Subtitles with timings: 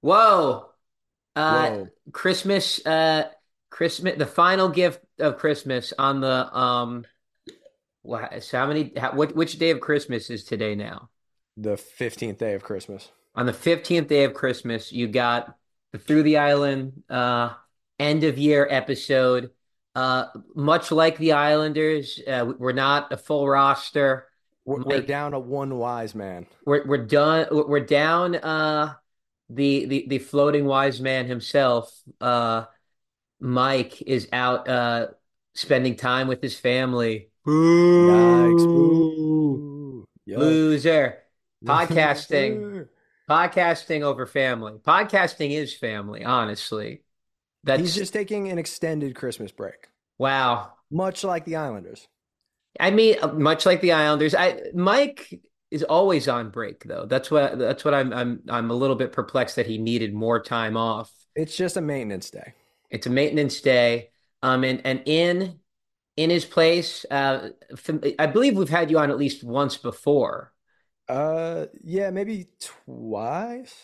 [0.00, 0.70] Whoa.
[1.36, 3.30] Uh Whoa, Christmas uh
[3.70, 7.04] Christmas the final gift of Christmas on the um
[8.02, 11.10] wha- so how many how, what which day of Christmas is today now?
[11.56, 13.10] the 15th day of Christmas.
[13.34, 15.56] On the 15th day of Christmas, you got
[15.92, 17.54] the Through the Island uh
[17.98, 19.50] end of year episode.
[19.94, 24.28] Uh much like the Islanders, uh, we're not a full roster.
[24.64, 26.46] We're, we're down to one wise man.
[26.64, 28.94] we're we're done we're down uh
[29.48, 31.92] the the the floating wise man himself.
[32.20, 32.64] Uh
[33.40, 35.08] Mike is out uh
[35.54, 37.30] spending time with his family.
[37.46, 40.06] Yikes, Boo!
[40.26, 40.38] boo.
[40.38, 41.18] Loser.
[41.64, 42.60] Podcasting.
[42.60, 42.90] Loser.
[43.28, 44.74] Podcasting over family.
[44.86, 47.02] Podcasting is family, honestly.
[47.64, 50.72] That he's just taking an extended Christmas break, wow.
[50.90, 52.06] much like the Islanders.
[52.80, 57.04] I mean, uh, much like the Islanders, I Mike is always on break though.
[57.06, 60.40] That's what that's what I'm I'm I'm a little bit perplexed that he needed more
[60.40, 61.12] time off.
[61.34, 62.54] It's just a maintenance day.
[62.90, 64.10] It's a maintenance day.
[64.42, 65.58] Um and and in
[66.16, 67.50] in his place, uh
[68.18, 70.52] I believe we've had you on at least once before.
[71.08, 73.74] Uh, yeah, maybe twice.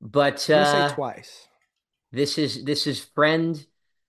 [0.00, 1.48] But I'm say uh twice.
[2.12, 3.64] This is this is friend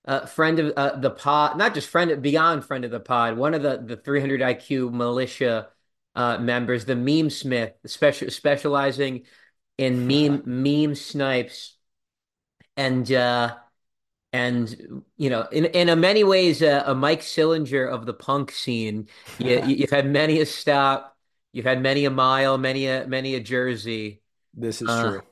[0.06, 3.56] uh friend of uh, the pod, not just friend beyond friend of the pod, one
[3.56, 5.70] of the the 300 IQ militia
[6.20, 9.24] uh members, the meme smith, special specializing
[9.78, 11.78] in meme meme snipes
[12.78, 13.56] and uh
[14.34, 18.52] and you know in in a many ways uh, a Mike Sillinger of the punk
[18.52, 19.08] scene.
[19.40, 21.18] You, you've had many a stop,
[21.54, 24.22] you've had many a mile, many a many a jersey.
[24.54, 25.24] This is Uh true.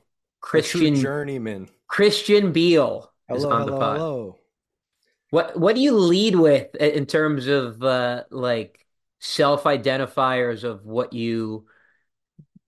[0.41, 1.69] Christian journeyman.
[1.87, 3.97] Christian Beale is Hello, on the pod.
[3.97, 4.39] hello.
[5.29, 8.86] What what do you lead with in terms of uh like
[9.19, 11.67] self-identifiers of what you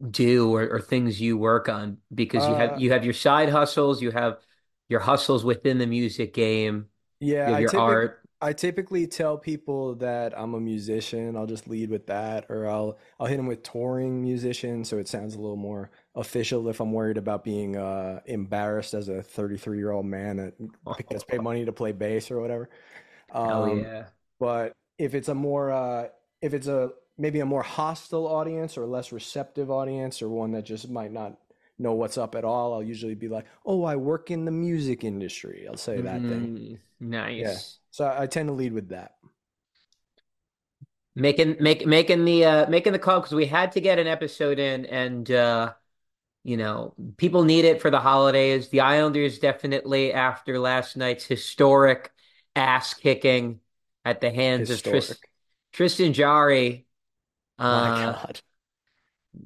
[0.09, 1.97] do or, or things you work on?
[2.13, 4.39] Because you have Uh, you have your side hustles, you have
[4.87, 6.87] your hustles within the music game,
[7.43, 8.21] you yeah, I your typically art.
[8.41, 11.35] I typically tell people that I'm a musician.
[11.35, 15.07] I'll just lead with that, or I'll I'll hit them with touring musician, so it
[15.09, 19.77] sounds a little more official if I'm worried about being uh, embarrassed as a 33
[19.77, 20.53] year old man that
[21.09, 22.69] gets paid money to play bass or whatever.
[23.43, 24.09] Hell Um, yeah.
[24.39, 26.09] but if it's a more uh,
[26.41, 30.63] if it's a maybe a more hostile audience or less receptive audience or one that
[30.65, 31.37] just might not
[31.77, 35.03] know what's up at all, I'll usually be like, "Oh, I work in the music
[35.03, 36.51] industry." I'll say that thing.
[36.51, 36.79] Mm,
[37.35, 37.61] Yeah.
[37.61, 37.79] nice.
[37.91, 39.15] So I tend to lead with that.
[41.15, 44.59] Making make making the uh making the call because we had to get an episode
[44.59, 45.73] in and uh
[46.45, 48.69] You know, people need it for the holidays.
[48.69, 52.11] The Islanders definitely, after last night's historic
[52.55, 53.61] ass kicking
[54.05, 55.28] at the hands of Tris Historic.
[55.71, 56.85] Tristan Jarry,
[57.57, 58.41] My uh, God.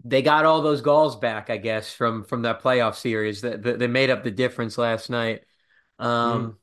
[0.04, 3.80] they got all those goals back, I guess, from from that playoff series that that,
[3.80, 5.44] that made up the difference last night.
[6.00, 6.06] Mm.
[6.06, 6.58] Um,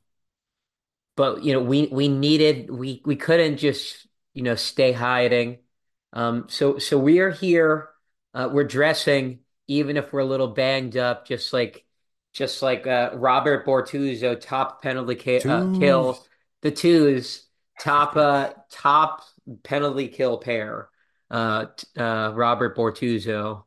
[1.15, 5.59] but you know, we we needed we we couldn't just you know stay hiding.
[6.13, 7.89] Um, so so we are here.
[8.33, 11.85] Uh, we're dressing, even if we're a little banged up, just like
[12.33, 16.25] just like uh, Robert Bortuzzo, top penalty ki uh, kill,
[16.61, 17.45] the twos,
[17.79, 19.21] top uh top
[19.63, 20.89] penalty kill pair.
[21.29, 21.67] Uh,
[21.97, 23.63] uh, Robert Bortuzzo.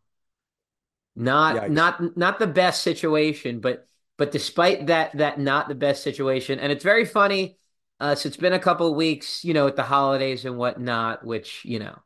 [1.17, 1.71] Not Yikes.
[1.71, 6.73] not not the best situation, but but despite that that not the best situation, and
[6.73, 7.59] it's very funny.
[8.01, 11.25] Uh, so it's been a couple of weeks, you know, with the holidays and whatnot,
[11.25, 11.97] which, you know,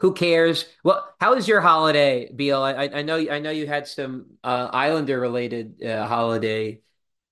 [0.00, 0.66] who cares?
[0.82, 2.60] Well, how was your holiday, Beale?
[2.60, 6.80] I I I know I know you had some uh Islander related uh, holiday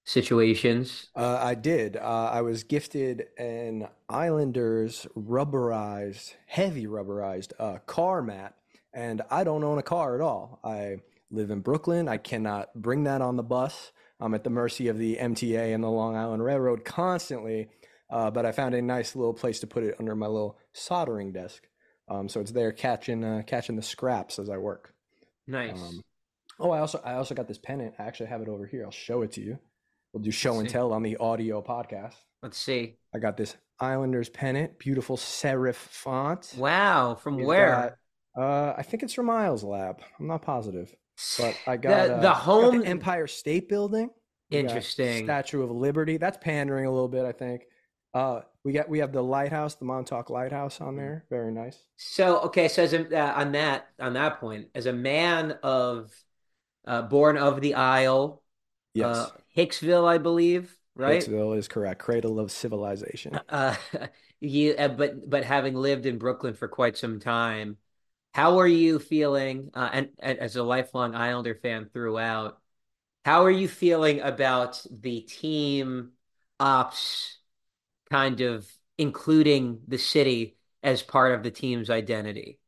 [0.04, 1.08] situations.
[1.16, 1.96] Uh, I did.
[1.96, 8.54] Uh, I was gifted an Islanders rubberized, heavy rubberized uh, car mat,
[8.92, 10.60] and I don't own a car at all.
[10.62, 10.98] I
[11.30, 12.08] live in Brooklyn.
[12.08, 13.92] I cannot bring that on the bus.
[14.20, 17.68] I'm at the mercy of the MTA and the Long Island Railroad constantly,
[18.10, 21.32] uh, but I found a nice little place to put it under my little soldering
[21.32, 21.66] desk.
[22.08, 24.94] Um, so it's there catching uh, catching the scraps as I work.
[25.46, 25.80] Nice.
[25.80, 26.02] Um,
[26.60, 27.94] oh, I also I also got this pennant.
[27.98, 28.84] I actually have it over here.
[28.84, 29.58] I'll show it to you.
[30.14, 30.72] We'll do Let's show and see.
[30.72, 32.14] tell on the audio podcast.
[32.40, 32.94] Let's see.
[33.12, 36.54] I got this Islanders pennant, beautiful serif font.
[36.56, 37.98] Wow, from We've got where?
[38.38, 40.00] uh I think it's from Miles Lab.
[40.20, 40.94] I'm not positive.
[41.38, 44.10] But I got The the uh got the home Empire State Building.
[44.50, 45.24] We interesting.
[45.24, 46.16] Statue of Liberty.
[46.16, 47.62] That's pandering a little bit, I think.
[48.14, 51.24] Uh we got we have the lighthouse, the Montauk Lighthouse on there.
[51.28, 51.76] Very nice.
[51.96, 56.12] So okay, so as a, uh, on that on that point, as a man of
[56.86, 59.32] uh, born of the Isle, uh, Yes.
[59.56, 61.22] Hicksville, I believe, right?
[61.22, 62.00] Hicksville is correct.
[62.00, 63.40] Cradle of civilization.
[63.48, 63.74] Uh,
[64.40, 67.76] you, uh, but but having lived in Brooklyn for quite some time,
[68.34, 69.70] how are you feeling?
[69.74, 72.58] Uh, and, and as a lifelong Islander fan throughout,
[73.24, 76.10] how are you feeling about the team
[76.60, 77.38] ops
[78.10, 78.68] kind of
[78.98, 82.58] including the city as part of the team's identity?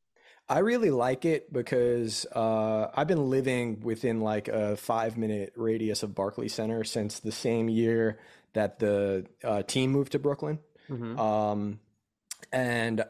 [0.48, 6.02] I really like it because uh, I've been living within like a five minute radius
[6.02, 8.18] of Barclays Center since the same year
[8.52, 10.60] that the uh, team moved to Brooklyn.
[10.88, 11.80] hmm Um,
[12.52, 13.04] and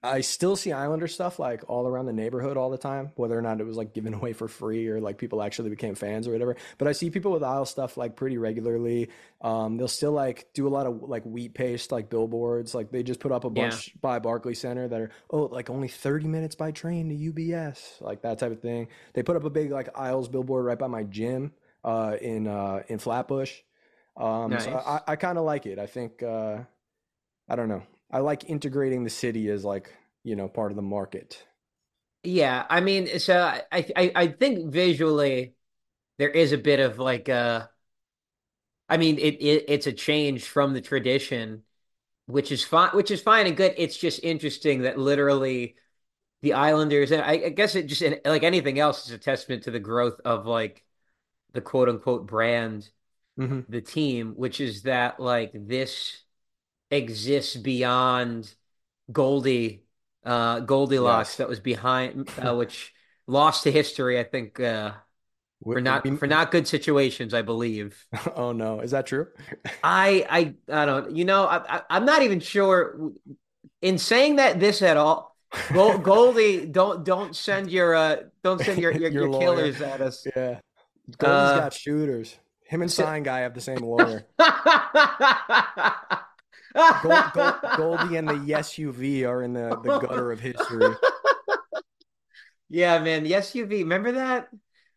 [0.00, 3.42] I still see Islander stuff like all around the neighborhood all the time, whether or
[3.42, 6.32] not it was like given away for free or like people actually became fans or
[6.32, 6.56] whatever.
[6.78, 9.08] But I see people with Isle stuff like pretty regularly.
[9.40, 12.74] Um, they'll still like do a lot of like wheat paste like billboards.
[12.76, 13.70] Like they just put up a Yeah.
[13.70, 18.00] bunch by Barclays Center that are oh like only 30 minutes by train to UBS,
[18.00, 18.88] like that type of thing.
[19.14, 21.52] They put up a big like Isles billboard right by my gym
[21.84, 23.52] uh, in uh, in Flatbush.
[24.16, 25.02] Um, so I, Nice.
[25.08, 25.78] I kind of like it.
[25.80, 26.58] I think uh,
[27.48, 27.82] I don't know.
[28.10, 31.42] I like integrating the city as like, you know, part of the market.
[32.24, 33.62] Yeah, I mean, so I,
[33.96, 35.54] I I think visually
[36.18, 37.68] there is a bit of like uh
[38.88, 41.64] I mean it, it it's a change from the tradition,
[42.26, 43.74] which is fine which is fine and good.
[43.78, 45.76] It's just interesting that literally
[46.42, 49.70] the Islanders and I, I guess it just like anything else is a testament to
[49.72, 50.84] the growth of like
[51.52, 52.90] the quote unquote brand,
[53.36, 56.22] hmm the team, which is that like this
[56.90, 58.54] exists beyond
[59.12, 59.84] Goldie,
[60.24, 61.36] uh, Goldilocks Yes.
[61.38, 62.92] that was behind, uh, which
[63.26, 64.92] lost to history, I think, uh,
[65.60, 68.06] We, for not we, for not good situations, I believe.
[68.36, 69.28] oh no, is that true?
[69.82, 70.26] I
[70.68, 73.12] I I don't, you know, I, I I'm not even sure
[73.82, 75.36] in saying that this at all.
[75.72, 80.26] Goldie, don't don't send your uh don't send your your, Your your killers at us.
[80.36, 80.60] Yeah.
[81.18, 82.36] Goldie's Uh, got shooters.
[82.64, 84.26] Him and Sign Guy have the same lawyer.
[87.02, 90.94] Gold, Gold, Goldie and the SUV are in the, the gutter of history.
[92.68, 93.80] Yeah, man, the SUV.
[93.80, 94.48] Remember that?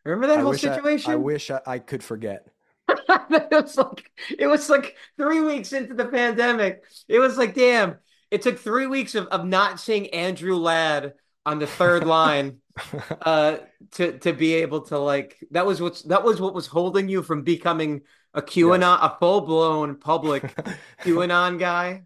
[0.04, 1.12] Remember that I whole situation?
[1.12, 2.48] I, I wish I, I could forget.
[3.30, 6.84] It was like it was like three weeks into the pandemic.
[7.08, 7.98] It was like, damn,
[8.30, 11.14] it took three weeks of, of not seeing Andrew Ladd
[11.46, 12.58] on the third line
[13.22, 13.58] uh
[13.92, 17.22] to to be able to like that was what's that was what was holding you
[17.24, 18.02] from becoming
[18.34, 20.44] a QAnon, a full-blown public
[21.04, 22.04] QAnon guy.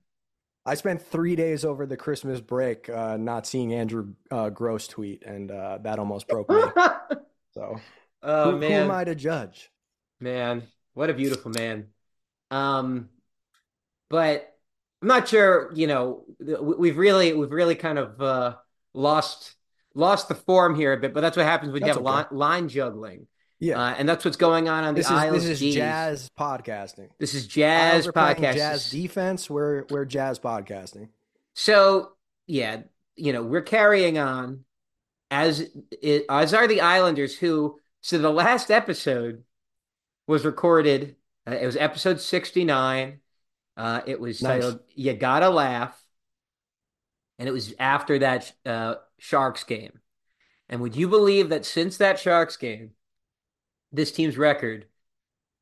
[0.65, 5.23] I spent three days over the Christmas break uh, not seeing Andrew uh, Gross tweet,
[5.23, 6.61] and uh, that almost broke me.
[7.53, 7.79] So
[8.21, 9.71] Oh who, who am I to judge?
[10.19, 10.63] man,
[10.93, 11.87] what a beautiful man.
[12.51, 13.09] Um,
[14.09, 14.51] but
[15.01, 18.55] I'm not sure, you know, we- we've really we've really kind of uh
[18.93, 19.55] lost
[19.93, 22.03] lost the form here a bit, but that's what happens when you have okay.
[22.03, 23.27] line, line juggling.
[23.59, 26.29] Yeah, Uh, and that's what's going on on the this is Isles this is jazz
[26.37, 27.09] podcasting.
[27.19, 28.53] This is jazz are playing podcast.
[28.55, 29.49] jazz defense.
[29.49, 31.09] We're we're jazz podcasting.
[31.53, 32.11] So,
[32.47, 32.81] yeah,
[33.15, 34.65] you know, we're carrying on
[35.31, 35.69] as
[36.29, 39.43] as are the Islanders who so the last episode
[40.27, 41.15] was recorded
[41.47, 43.19] uh, it was episode 69.
[43.77, 44.63] Uh it was Nice.
[44.63, 45.97] titled You Gotta Laugh
[47.39, 49.99] and it was after that uh Sharks game.
[50.67, 52.91] And would you believe that since that Sharks game
[53.91, 54.87] this team's record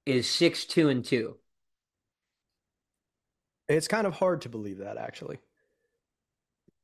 [0.05, 1.37] is 6-2 and 2.
[3.69, 5.39] It's kind of hard to believe that actually.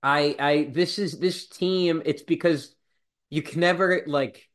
[0.02, 2.74] I I this is this team it's because
[3.30, 4.50] you can never like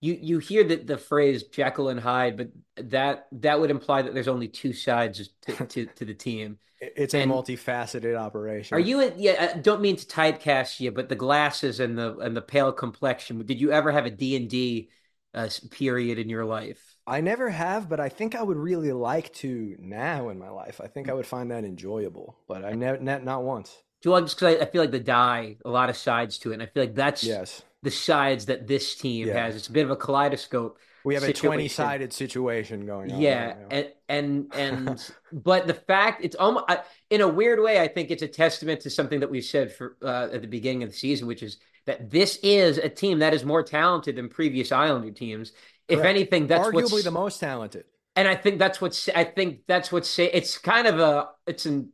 [0.00, 2.48] you you hear the the phrase Jekyll and Hyde, but
[2.90, 6.58] that that would imply that there's only two sides to to, to the team.
[6.80, 8.76] It- It's a multifaceted operation.
[8.76, 12.36] are you yeah, I don't mean to typecast you, but the glasses and the and
[12.36, 14.90] the pale complexion, did you ever have a D&D
[15.34, 16.96] uh, period in your life?
[17.06, 20.80] I never have, but I think I would really like to now in my life.
[20.82, 23.76] I think I would find that enjoyable, but I never, not, not once.
[24.02, 26.50] Do you just because I, I feel like the die a lot of sides to
[26.50, 27.62] it, and I feel like that's Yes.
[27.82, 29.34] the sides that this team Yeah.
[29.34, 29.56] has.
[29.56, 30.78] It's a bit of a kaleidoscope.
[31.04, 35.74] We have a 20 sided situation going on Yeah, right and and and but the
[35.74, 36.80] fact it's almost I,
[37.10, 39.96] in a weird way, I think it's a testament to something that we said for
[40.02, 41.58] uh, at the beginning of the season, which is
[41.88, 45.52] that this is a team that is more talented than previous Islander teams.
[45.88, 47.84] If anything, that's Arguably the most talented.
[48.14, 51.66] and I think that's what's I think that's what's say it's kind of a it's
[51.66, 51.92] an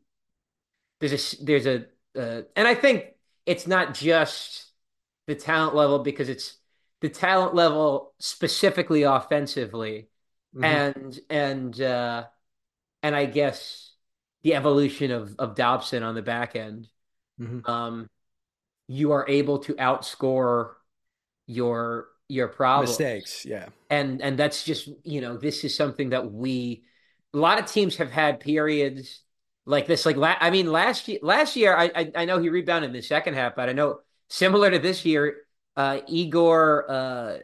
[1.00, 1.86] there's a there's a
[2.16, 3.06] uh, and I think
[3.46, 4.66] it's not just
[5.26, 6.56] the talent level because it's
[7.00, 10.08] the talent level specifically offensively
[10.56, 10.64] Mhm.
[10.64, 12.24] and and uh
[13.02, 13.92] and I guess
[14.42, 16.88] the evolution of of Dobson on the back end.
[17.40, 17.68] Mhm.
[17.68, 18.08] Um,
[18.88, 20.72] you are able to outscore
[21.46, 23.44] your your problem Mistakes.
[23.44, 23.68] Yeah.
[23.90, 26.84] and and that's just you know this is something that we
[27.32, 29.20] a lot of teams have had periods
[29.66, 32.48] like this like la- I mean last year last year I, I I know he
[32.48, 35.36] rebounded in the second half but I know similar to this year
[35.76, 37.38] uh Igor uh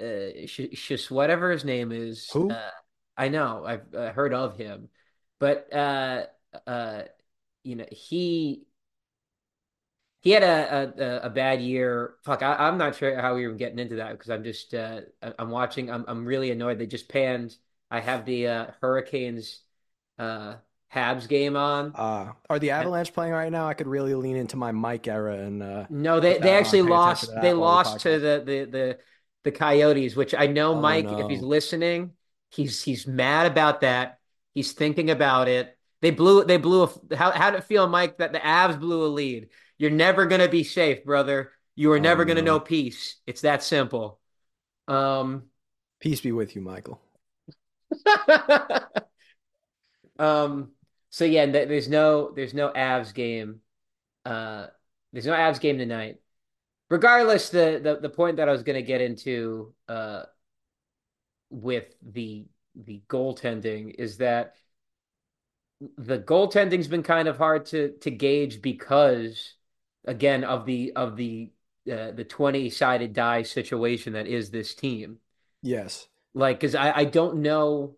[0.00, 2.30] uh, Sh- Sh- whatever his name is.
[2.32, 2.50] Who?
[2.50, 2.70] Uh,
[3.16, 4.88] I know I've uh, heard of him,
[5.38, 6.24] but uh,
[6.66, 7.02] uh,
[7.62, 8.66] you know he
[10.24, 12.14] he had a a, a bad year.
[12.24, 15.02] Fuck, I, am not sure how we were getting into that because I'm just uh,
[15.38, 15.90] I'm watching.
[15.90, 16.78] I'm I'm really annoyed.
[16.78, 17.54] They just panned.
[17.90, 19.60] I have the uh, Hurricanes
[20.18, 20.54] uh,
[20.92, 21.92] Habs game on.
[21.94, 23.68] Uh, are the Avalanche playing right now?
[23.68, 27.30] I could really lean into my Mike era and uh, no, they they actually lost.
[27.42, 28.98] They lost to the, the the
[29.44, 31.18] the Coyotes, which I know Oh, Mike, no.
[31.18, 32.12] if he's listening,
[32.50, 34.20] he's he's mad about that.
[34.54, 35.76] He's thinking about it.
[36.00, 39.04] They blew they blew a how how did it feel, Mike, that the Avs blew
[39.04, 39.50] a lead?
[39.78, 41.52] You're never gonna be safe, brother.
[41.74, 42.42] You are Oh, never gonna no.
[42.42, 43.16] know peace.
[43.26, 44.20] It's that simple.
[44.88, 45.44] Um
[46.00, 47.00] peace be with you, Michael.
[50.18, 50.72] um
[51.10, 53.60] so yeah, there's no there's no Avs game.
[54.24, 54.68] Uh
[55.12, 56.20] there's no Avs game tonight.
[56.90, 60.24] Regardless, the the, the point that I was gonna get into uh
[61.50, 64.54] with the the goaltending is that
[65.98, 69.54] the goaltending's been kind of hard to to gauge because
[70.06, 71.50] again of the of the
[71.90, 75.18] uh, the 20 sided die situation that is this team
[75.62, 76.08] Yes.
[76.34, 77.96] like because I, I don't know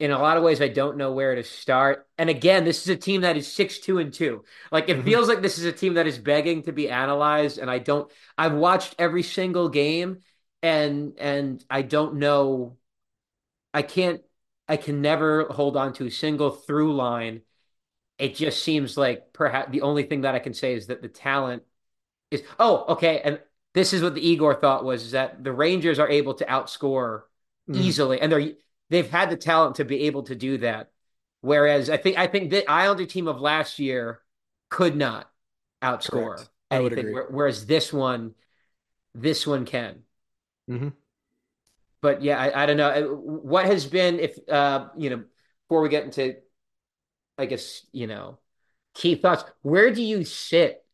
[0.00, 2.88] in a lot of ways i don't know where to start and again this is
[2.88, 5.04] a team that is six two and two like it Mhm.
[5.04, 8.10] feels like this is a team that is begging to be analyzed and i don't
[8.36, 10.18] i've watched every single game
[10.62, 12.76] and and i don't know
[13.72, 14.20] i can't
[14.68, 17.42] i can never hold on to a single through line
[18.18, 21.08] it just seems like perhaps the only thing that i can say is that the
[21.08, 21.62] talent
[22.30, 23.40] is oh okay and
[23.74, 27.22] this is what the igor thought was is that the rangers are able to outscore
[27.66, 27.74] Mhm.
[27.80, 28.52] easily, and they're
[28.90, 30.90] they've had the talent to be able to do that.
[31.40, 34.20] Whereas I think I think the Islander team of last year
[34.70, 35.30] could not
[35.82, 36.50] outscore Correct.
[36.70, 38.34] Anything, whereas this one,
[39.14, 40.04] this one can.
[40.68, 40.94] Mhm.
[42.00, 45.24] But yeah, I, I don't know Uh, what has been if uh you know
[45.68, 46.36] before we get into,
[47.38, 48.38] I guess you know,
[48.94, 49.44] key thoughts.
[49.62, 50.84] Where do you sit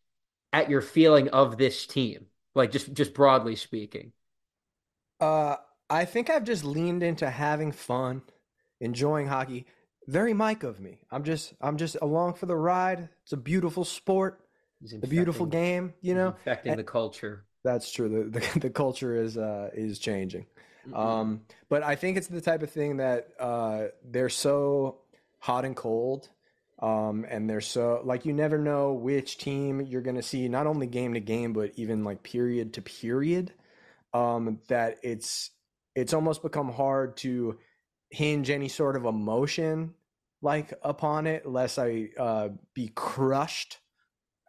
[0.52, 2.26] at your feeling of this team?
[2.54, 4.12] Like just just broadly speaking.
[5.20, 5.56] Uh,
[5.88, 8.22] I think I've just leaned into having fun,
[8.80, 9.66] enjoying hockey.
[10.06, 11.00] Very Mike of me.
[11.10, 13.08] I'm just I'm just along for the ride.
[13.22, 14.40] It's a beautiful sport,
[14.82, 15.94] It's a beautiful game.
[16.00, 17.44] You know, Affecting the culture.
[17.62, 18.08] that's true.
[18.08, 20.46] The the, the culture is uh is changing.
[20.88, 20.96] Mm-hmm.
[20.96, 24.99] Um, but I think it's the type of thing that uh, they're so
[25.40, 26.28] hot and cold,
[26.80, 30.66] um, and they're so like you never know which team you're going to see, not
[30.66, 33.52] only game to game, but even like period to period.
[34.12, 35.50] Um, that it's
[35.94, 37.58] it's almost become hard to
[38.10, 39.94] hinge any sort of emotion
[40.42, 43.78] like upon it, lest I uh, be crushed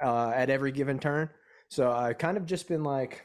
[0.04, 1.30] uh, at every given turn.
[1.70, 3.24] So I've kind of just been like,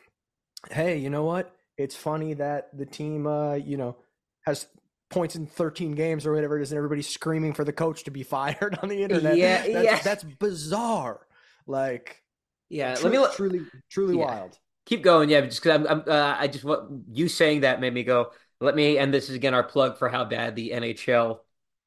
[0.70, 1.54] hey, you know what?
[1.76, 3.96] It's funny that the team, uh, you know,
[4.44, 4.66] has
[5.10, 8.10] points in 13 games or whatever it is, and everybody's screaming for the coach to
[8.10, 9.36] be fired on the internet.
[9.36, 9.98] Yeah, that's, yeah.
[10.02, 11.20] that's bizarre.
[11.66, 12.22] Like,
[12.68, 13.34] Yeah, tru- let me look.
[13.34, 13.60] truly,
[13.90, 14.24] truly Yeah.
[14.24, 14.58] wild.
[14.84, 15.28] keep going.
[15.28, 18.30] Yeah, just because I'm, I'm uh, I just what you saying that made me go.
[18.60, 21.40] Let me, and this is again our plug for how bad the NHL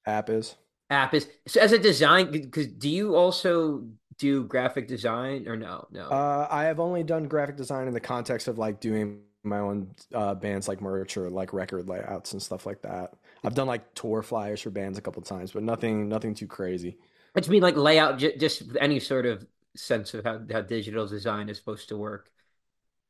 [0.05, 0.55] App is.
[0.89, 1.27] app is.
[1.47, 3.85] So as a design, because do you also
[4.17, 5.87] do graphic design or no?
[5.91, 6.03] No.
[6.09, 9.95] Uh, I have only done graphic design in the context of like doing my own
[10.13, 13.13] uh, bands like merch or like record layouts and stuff like that.
[13.43, 16.97] I've done like tour flyers for bands a couple times, but nothing, nothing too crazy.
[17.35, 21.07] I just mean like layout, j just any sort of sense of how, how digital
[21.07, 22.31] design is supposed to work.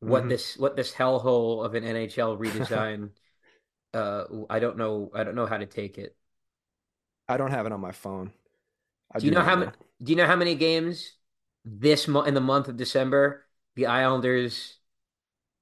[0.01, 0.29] What Mhm.
[0.29, 3.12] this what this hellhole of an NHL redesign.
[3.93, 5.12] uh, I don't know.
[5.15, 6.15] I don't know how to take it.
[7.27, 8.33] I don't have it on my phone.
[9.13, 9.71] I Do you know how many?
[10.01, 11.13] Do you know how many games
[11.65, 13.45] this month in the month of December
[13.75, 14.78] the Islanders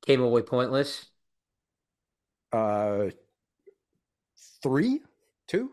[0.08, 1.06] came away pointless?
[2.54, 3.10] Uh,
[4.64, 5.02] three,
[5.48, 5.72] two.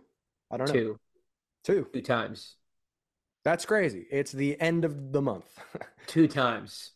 [0.51, 0.73] I don't know.
[0.75, 0.99] Two,
[1.65, 1.87] Two.
[1.93, 2.57] two times,
[3.45, 4.07] That's crazy.
[4.11, 5.47] It's the end of the month,
[6.07, 6.91] two times.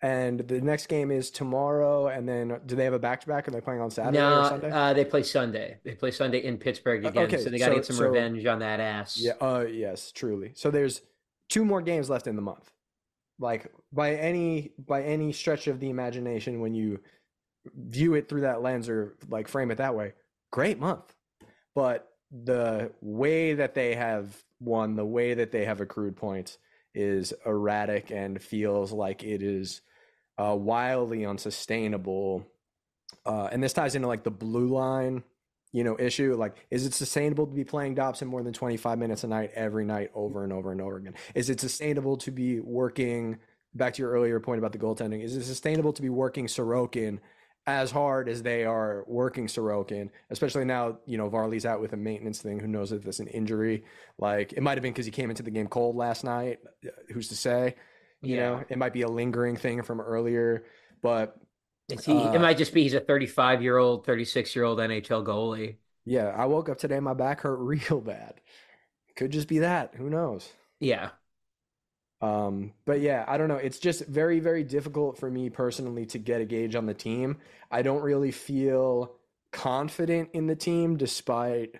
[0.00, 2.06] and the next game is tomorrow.
[2.06, 3.46] And then, do they have a back to back?
[3.48, 4.70] Are they playing on Saturday no, or Sunday?
[4.70, 5.78] uh, they play Sunday.
[5.84, 7.96] They play Sunday in Pittsburgh Uh, again, okay, so they got to so- get some
[7.96, 9.18] so- revenge on that ass.
[9.20, 9.32] Yeah.
[9.40, 10.52] Uh, yes, truly.
[10.54, 11.02] So there's
[11.48, 12.70] two more games left in the month.
[13.38, 17.00] Like by any by any stretch of the imagination, when you
[17.74, 20.14] view it through that lens or like frame it that way,
[20.50, 21.14] great month.
[21.74, 26.58] But the way that they have won, the way that they have accrued points
[26.94, 29.82] is erratic and feels like it is
[30.36, 32.46] uh, wildly unsustainable.
[33.24, 35.22] Uh, and this ties into like the blue line
[35.72, 36.34] you know, issue.
[36.34, 39.84] Like, is it sustainable to be playing Dobson more than 25 minutes a night every
[39.84, 41.14] night over and over and over again?
[41.34, 43.38] Is it sustainable to be working
[43.74, 45.22] back to your earlier point about the goaltending?
[45.22, 47.18] Is it sustainable to be working Sorokin
[47.66, 51.98] as hard as they are working Sorokin, especially now, you know, Varley's out with a
[51.98, 52.58] maintenance thing.
[52.58, 53.84] Who knows if that's an injury?
[54.16, 56.60] Like it might have been because he came into the game cold last night.
[57.12, 57.74] Who's to say?
[58.22, 58.40] You Yeah.
[58.50, 60.64] know, it might be a lingering thing from earlier,
[61.02, 61.36] but
[61.88, 62.12] Is he?
[62.12, 65.76] Uh, it might just be he's a 35 year old, 36 year old NHL goalie.
[66.04, 68.40] yeah, I woke up today, my back hurt real bad.
[69.16, 69.94] Could just be that.
[69.96, 70.50] Who knows?
[70.80, 71.10] Yeah,
[72.20, 73.56] Um, but yeah, I don't know.
[73.56, 77.36] It's just very, very difficult for me personally to get a gauge on the team.
[77.70, 79.14] I don't really feel
[79.52, 81.76] confident in the team despite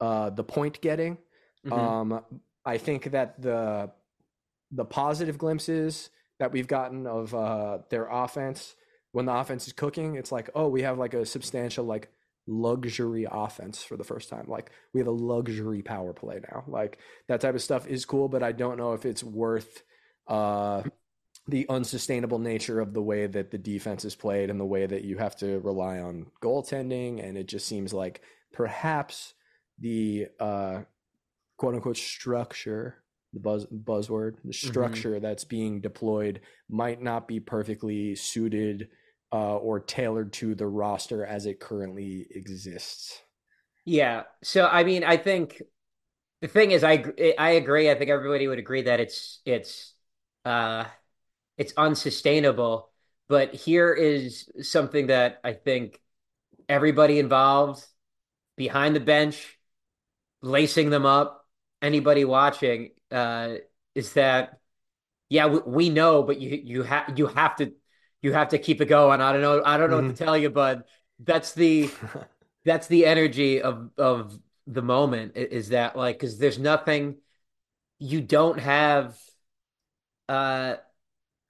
[0.00, 1.18] uh, the point getting.
[1.64, 1.72] Mhm.
[1.72, 2.24] Um,
[2.64, 3.92] I think that the
[4.72, 8.76] the positive glimpses that we've gotten of uh, their offense
[9.16, 12.10] when the offense is cooking, it's like, oh, we have like a substantial like
[12.46, 14.44] luxury offense for the first time.
[14.46, 16.64] Like we have a luxury power play now.
[16.68, 19.82] Like that type of stuff is cool, but I don't know if it's worth
[20.28, 20.82] uh,
[21.48, 25.04] the unsustainable nature of the way that the defense is played and the way that
[25.04, 27.26] you have to rely on goaltending.
[27.26, 28.20] And it just seems like
[28.52, 29.32] perhaps
[29.78, 30.82] the uh,
[31.56, 32.96] quote unquote structure,
[33.32, 38.88] the buzz buzzword, the structure that's being deployed might not be perfectly suited
[39.32, 43.22] uh, or tailored to the roster as it currently exists.
[43.84, 44.24] yeah.
[44.42, 45.62] So I mean, I think
[46.42, 47.04] the thing is, I
[47.38, 47.90] I agree.
[47.90, 49.94] I think everybody would agree that it's it's
[50.44, 50.86] uh
[51.58, 52.90] it's unsustainable.
[53.28, 56.00] But here is something that I think
[56.68, 57.84] everybody involved
[58.56, 59.58] behind the bench,
[60.42, 61.46] lacing them up,
[61.82, 63.56] anybody watching, uh,
[63.94, 64.60] is that
[65.28, 67.72] yeah, we, we know, but you you have you have to
[68.26, 69.20] you have to keep it going.
[69.20, 70.82] I don't know, I don't know what to tell you, bud.
[71.20, 71.88] That's the
[72.64, 77.18] that's the energy of of the moment is that like because there's nothing
[78.00, 79.16] you don't have
[80.28, 80.74] uh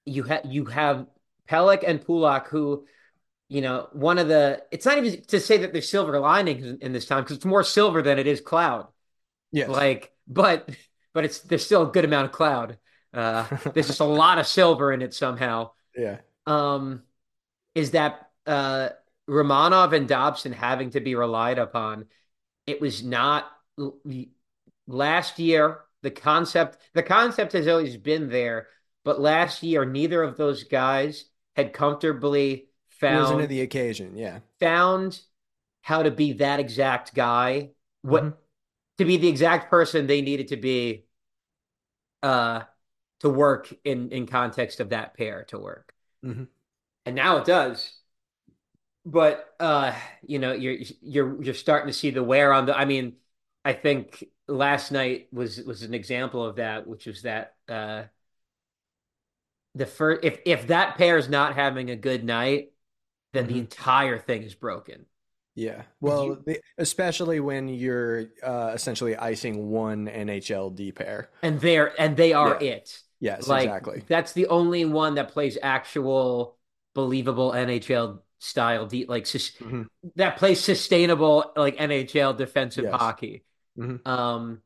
[0.05, 1.07] you have you have
[1.49, 2.85] Pelech and Pulock who
[3.49, 6.79] you know one of the it's not even to say that there's silver linings in,
[6.83, 8.87] in this time because it's more silver than it is cloud
[9.51, 9.67] yes.
[9.67, 10.69] like but
[11.15, 12.77] but it's there's still a good amount of cloud
[13.15, 16.19] uh there's just a lot of silver in it somehow yeah.
[16.47, 17.03] Um,
[17.75, 18.91] is that uh,
[19.29, 22.07] Romanov and Dobson having to be relied upon.
[22.67, 23.47] It was not
[24.87, 25.81] last year.
[26.03, 28.69] The concept, the concept has always been there,
[29.05, 31.25] but last year neither of those guys
[31.57, 34.17] had comfortably found the occasion.
[34.17, 34.41] Yeah.
[34.61, 35.21] found
[35.83, 37.71] how to be that exact guy.
[38.03, 38.37] What Mhm.
[38.99, 41.07] to be the exact person they needed to be
[42.23, 42.63] uh
[43.21, 46.49] to work in in context of that pair to work Mhm.
[47.07, 48.01] and now it does
[49.05, 52.85] but uh you know you're you're you're starting to see the wear on the i
[52.85, 53.17] mean
[53.65, 58.05] i think last night was was an example of that which was that uh
[59.75, 62.73] the first if if that pair is not having a good night
[63.33, 63.59] then the Mhm.
[63.59, 65.07] entire thing is broken
[65.59, 65.85] Yeah.
[66.03, 71.31] Well, You- the- especially when you're uh, essentially icing one NHL D pair.
[71.43, 72.73] and they're and they are Yeah.
[72.75, 74.03] it Yes, like exactly.
[74.07, 76.57] that's the only one that plays actual
[76.95, 79.87] believable NHL style de- like sus- Mhm.
[80.17, 82.95] that plays sustainable like NHL defensive Yes.
[82.95, 83.45] hockey.
[83.79, 84.07] Mhm.
[84.07, 84.63] Um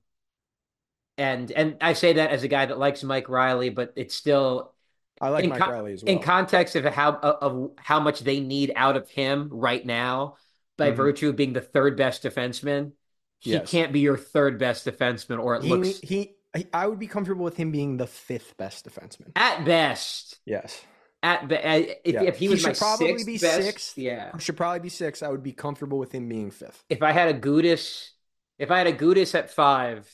[1.19, 4.75] and and I say that as a guy that likes Mike Reilly, but it's still
[5.21, 6.13] I like in Mike con- Reilly as well.
[6.15, 10.37] in context of how of how much they need out of him right now
[10.77, 10.97] by Mhm.
[10.97, 12.93] virtue of being the third best defenseman.
[13.39, 13.71] He Yes.
[13.71, 16.37] can't be your third best defenseman, or it he, looks he,
[16.73, 19.31] I would be comfortable with him being the fifth best defenseman.
[19.37, 20.83] at best Yes.
[21.23, 22.23] At be- uh, if, Yeah.
[22.23, 23.99] if he He was should my probably sixth be best, sixth.
[23.99, 24.37] yeah.
[24.39, 25.23] Should probably be six.
[25.23, 26.83] I would be comfortable with him being fifth.
[26.89, 28.11] If I had a Gudas,
[28.59, 30.11] if I had a Gudas at five,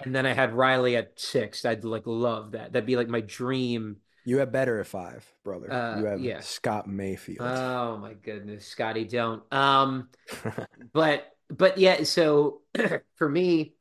[0.00, 2.72] and then I had Reilly at six, I'd like love that.
[2.72, 3.98] That'd be like my dream.
[4.24, 5.70] You have better at five, brother.
[5.70, 6.40] Uh, you have yeah.
[6.40, 7.42] Scott Mayfield.
[7.46, 9.42] Oh my goodness, Scotty, don't.
[9.52, 10.08] Um,
[10.94, 12.02] but but yeah.
[12.04, 12.62] So
[13.16, 13.74] for me,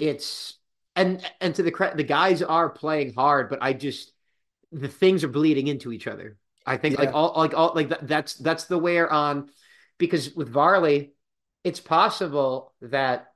[0.00, 0.58] it's
[0.96, 4.12] and and to the credit, the guys are playing hard, but I just
[4.72, 6.38] the things are bleeding into each other.
[6.66, 7.14] I think like Yeah.
[7.14, 9.50] all like all like that, that's that's the wear on
[9.98, 11.12] because with Varley,
[11.64, 13.32] it's possible that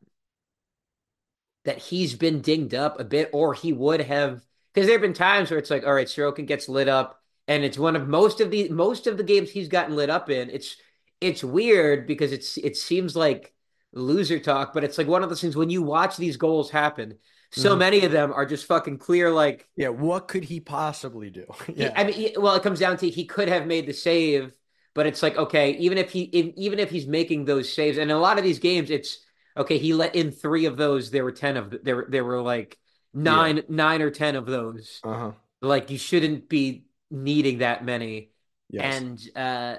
[1.64, 4.42] that he's been dinged up a bit, or he would have
[4.73, 7.64] because there have been times where it's like, all right, Sorokin gets lit up, and
[7.64, 10.51] it's one of most of the most of the games he's gotten lit up in.
[10.51, 10.77] It's
[11.20, 13.53] it's weird because it's it seems like
[13.92, 17.18] loser talk, but it's like one of those things when you watch these goals happen,
[17.50, 17.78] so Mhm.
[17.78, 19.88] many of them are just fucking clear, like yeah.
[19.88, 21.46] What could he possibly do?
[21.66, 24.52] he- I mean, he- well, it comes down to he could have made the save,
[24.94, 28.10] but it's like okay, even if he if, even if he's making those saves, and
[28.10, 29.18] in a lot of these games, it's
[29.56, 29.78] okay.
[29.78, 31.10] He let in three of those.
[31.10, 32.06] There were ten of there.
[32.08, 32.78] There were like
[33.12, 35.00] nine nine or ten of those.
[35.04, 35.32] uh huh.
[35.62, 38.30] Like you shouldn't be needing that many.
[38.70, 38.98] Yes.
[38.98, 39.76] And uh,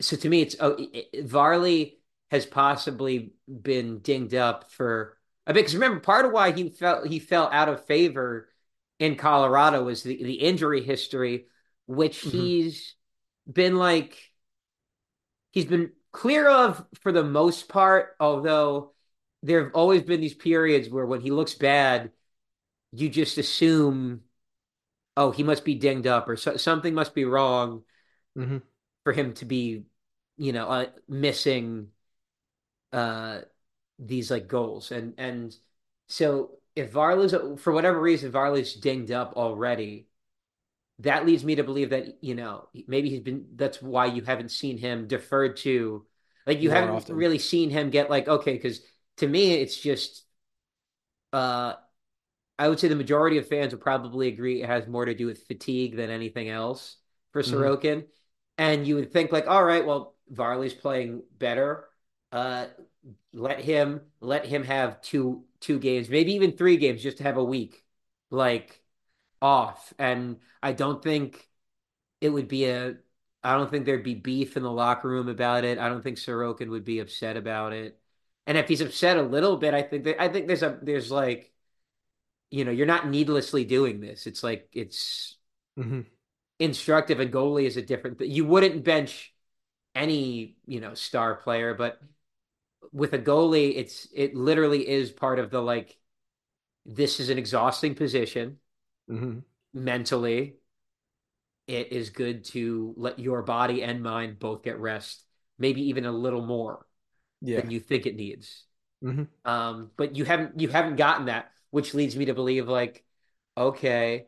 [0.00, 1.98] so to me, it's oh, it, Varley
[2.30, 5.16] has possibly been dinged up for.
[5.46, 8.48] Because remember, part of why he felt he fell out of favor
[8.98, 11.46] in Colorado was the, the injury history,
[11.86, 12.30] which mm-hmm.
[12.30, 12.94] he's
[13.50, 14.16] been like
[15.50, 18.16] he's been clear of for the most part.
[18.20, 18.92] Although
[19.42, 22.12] there have always been these periods where when he looks bad,
[22.92, 24.20] you just assume,
[25.16, 27.82] oh, he must be dinged up or so, something must be wrong
[28.36, 28.58] mm-hmm.
[29.04, 29.84] for him to be
[30.40, 31.88] you know, uh, missing
[32.92, 33.40] uh
[34.00, 34.90] these like goals.
[34.90, 35.54] And and
[36.08, 40.08] so if Varley's for whatever reason Varley's dinged up already,
[41.00, 43.46] that leads me to believe that you know maybe he's been.
[43.54, 46.06] That's why you haven't seen him deferred to.
[46.46, 47.16] Like you More haven't often.
[47.16, 48.80] really seen him get like okay, because
[49.18, 50.24] to me it's just.
[51.32, 51.74] Uh,
[52.58, 55.24] I would say the majority of fans would probably agree it has more to do
[55.24, 56.96] with fatigue than anything else
[57.32, 57.54] for mm-hmm.
[57.54, 57.96] Sorokin.
[57.96, 58.06] Mm-hmm.
[58.58, 61.86] And you would think like, all right, well, Varley's playing better.
[62.30, 62.66] Uh,
[63.32, 67.36] let him let him have two two games, maybe even three games, just to have
[67.36, 67.84] a week
[68.30, 68.82] like
[69.40, 69.92] off.
[69.98, 71.48] And I don't think
[72.20, 72.96] it would be a.
[73.42, 75.78] I don't think there'd be beef in the locker room about it.
[75.78, 77.98] I don't think Sorokin would be upset about it.
[78.46, 81.10] And if he's upset a little bit, I think that I think there's a there's
[81.10, 81.52] like,
[82.50, 84.26] you know, you're not needlessly doing this.
[84.26, 85.36] It's like it's
[85.78, 86.02] mm-hmm.
[86.58, 87.20] instructive.
[87.20, 88.20] And goalie is a different.
[88.20, 89.34] You wouldn't bench
[89.94, 92.00] any you know star player, but
[92.92, 95.96] with a goalie, it's it literally is part of the like.
[96.86, 98.56] This is an exhausting position
[99.10, 99.40] mm-hmm.
[99.74, 100.56] mentally.
[101.66, 105.24] It is good to let your body and mind both get rest,
[105.58, 106.86] maybe even a little more
[107.40, 107.60] yeah.
[107.60, 108.64] than you think it needs.
[109.04, 109.24] Mm-hmm.
[109.44, 113.04] Um, but you haven't you haven't gotten that, which leads me to believe like,
[113.56, 114.26] okay,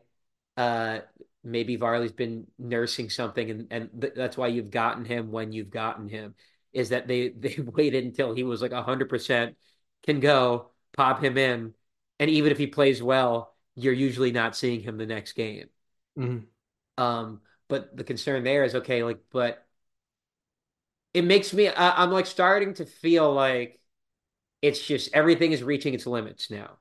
[0.57, 0.99] uh,
[1.43, 5.69] maybe Varley's been nursing something, and and th- that's why you've gotten him when you've
[5.69, 6.35] gotten him.
[6.73, 9.55] Is that they they waited until he was like hundred percent
[10.05, 11.73] can go, pop him in,
[12.19, 15.69] and even if he plays well, you're usually not seeing him the next game.
[16.19, 17.01] Mm-hmm.
[17.03, 19.65] Um, but the concern there is okay, like, but
[21.13, 23.79] it makes me I, I'm like starting to feel like
[24.61, 26.77] it's just everything is reaching its limits now.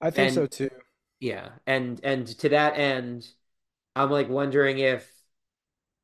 [0.00, 0.70] I think and, so too.
[1.20, 3.26] Yeah, and and to that end,
[3.94, 5.11] I'm like wondering if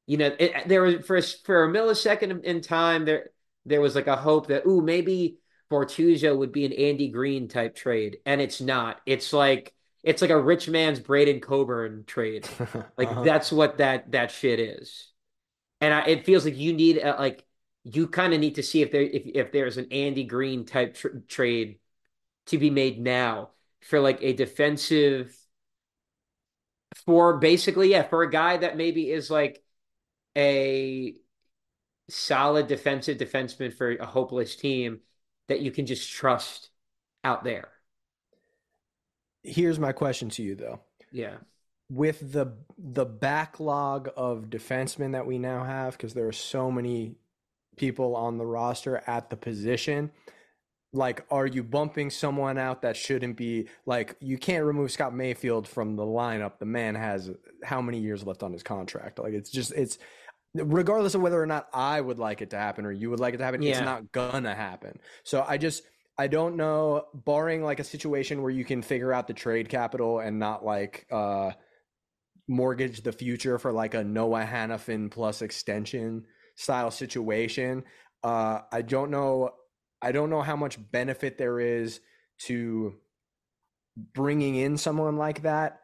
[0.09, 3.31] you know it, there was for a, for a millisecond in time there
[3.67, 5.39] there was like a hope that ooh maybe
[5.71, 9.01] Bortuzzo would be an Andy Greene type trade, and it's not.
[9.07, 12.49] It's like it's like a rich man's Braydon Coburn trade.
[12.97, 13.23] Like uh-huh.
[13.23, 15.13] that's what that that shit is,
[15.81, 17.45] and I, it feels like you need a, like
[17.85, 20.95] you kind of need to see if there if if there's an Andy Greene type
[20.95, 21.79] tr- trade
[22.47, 23.51] to be made now
[23.83, 25.37] for like a defensive
[27.05, 29.63] for basically, yeah, for a guy that maybe is like
[30.39, 31.15] a
[32.09, 35.01] solid defensive defenseman for a hopeless team
[35.49, 36.71] that you can just trust
[37.25, 37.69] out there.
[39.43, 40.81] Here's my question to you though.
[41.11, 41.37] Yeah.
[41.91, 47.17] With the the backlog of defensemen that we now have, because there are so many
[47.77, 50.11] people on the roster at the position,
[50.93, 55.69] like are you bumping someone out that shouldn't be like you can't remove Scott Mayfield
[55.69, 57.31] from the lineup the man has
[57.63, 59.99] how many years left on his contract like it's just it's
[60.55, 63.35] regardless of whether or not I would like it to happen or you would like
[63.35, 63.71] it to happen yeah.
[63.71, 65.83] it's not gonna happen so I just
[66.17, 70.21] I don't know barring like a situation where you can figure out the trade capital
[70.21, 71.53] and not like uh
[72.49, 76.25] mortgage the future for like a Noah Hanifin plus extension
[76.57, 77.85] style situation
[78.25, 79.51] uh I don't know
[80.01, 82.01] I don't know how much benefit there is
[82.47, 82.95] to
[84.15, 85.81] bringing in someone like that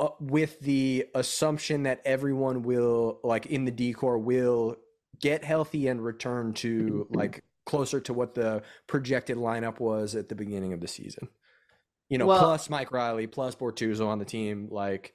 [0.00, 4.76] uh, with the assumption that everyone will like in the decor will
[5.20, 10.34] get healthy and return to like closer to what the projected lineup was at the
[10.34, 11.28] beginning of the season.
[12.08, 15.14] You know, well, plus Mike Reilly, plus Bortuzzo on the team, like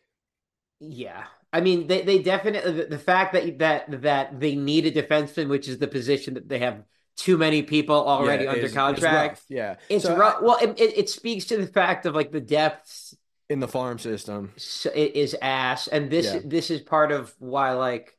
[0.79, 1.25] yeah.
[1.51, 5.67] I mean, they, they definitely the, fact that that that they need a defenseman, which
[5.67, 6.83] is the position that they have
[7.15, 9.37] too many people already yeah, under is, contract.
[9.37, 10.37] It's yeah, it's so rough.
[10.39, 13.15] I, well, it, it, speaks to the fact of like the depths
[13.49, 14.51] in the farm system
[14.95, 16.39] it is ass, and this yeah.
[16.43, 18.17] this is part of why, like,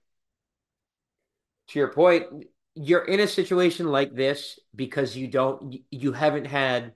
[1.68, 2.26] to your point,
[2.74, 6.94] you're in a situation like this because you don't you haven't had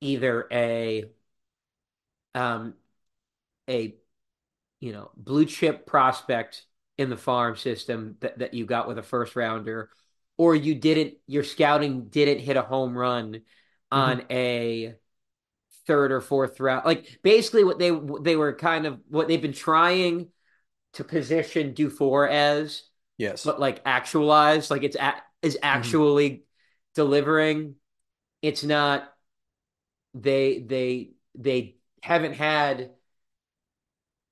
[0.00, 1.04] either a
[2.34, 2.74] um
[3.68, 3.96] a
[4.80, 6.64] you know blue chip prospect
[6.98, 9.90] in the farm system that, that you got with a first rounder
[10.36, 13.42] or you didn't your scouting didn't hit a home run mm-hmm.
[13.90, 14.94] on a
[15.86, 17.90] third or fourth round like basically what they
[18.22, 20.28] they were kind of what they've been trying
[20.94, 22.82] to position Dufour as
[23.18, 23.44] Yes.
[23.44, 25.64] but like actualized, like it's a- is mm-hmm.
[25.64, 26.44] actually
[26.94, 27.76] delivering.
[28.42, 29.10] It's not.
[30.14, 32.92] They they they haven't had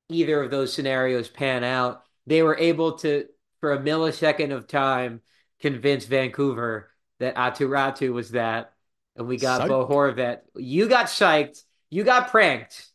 [0.09, 2.03] either of those scenarios pan out.
[2.27, 3.27] They were able to,
[3.61, 5.21] for a millisecond of time,
[5.61, 6.91] convince Vancouver
[7.21, 8.74] that Aatu Raty was that,
[9.17, 9.69] and we got Psych.
[9.69, 10.41] Bo Horvat.
[10.57, 11.63] You got psyched.
[11.91, 12.87] You got pranked.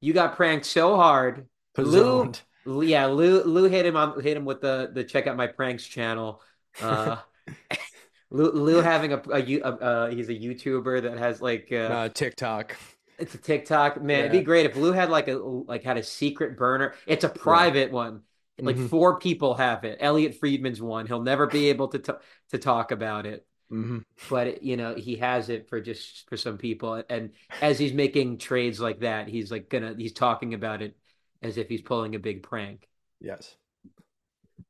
[0.00, 1.46] You got pranked so hard.
[1.76, 2.32] Lou,
[2.82, 5.86] yeah, Lou, Lou hit him on hit him with the the check out my pranks
[5.86, 6.40] channel.
[6.80, 7.16] Uh,
[8.30, 12.08] Lou, Lou having a, a, a uh, he's a YouTuber that has like uh, Uh,
[12.08, 12.76] TikTok.
[13.18, 14.02] it's a TikTok.
[14.02, 16.94] Man, it'd be great if Lou had like a like had a secret burner.
[17.06, 18.22] It's a private one.
[18.58, 18.88] Like Mhm.
[18.88, 19.98] four people have it.
[20.00, 21.06] Elliotte Friedman's one.
[21.06, 22.12] He'll never be able to t-
[22.52, 23.98] to talk about it, hmm
[24.30, 27.02] but you know he has it for just for some people.
[27.08, 30.96] And as he's making trades like that, he's like gonna he's talking about it
[31.42, 32.88] as if he's pulling a big prank.
[33.20, 33.56] Yes.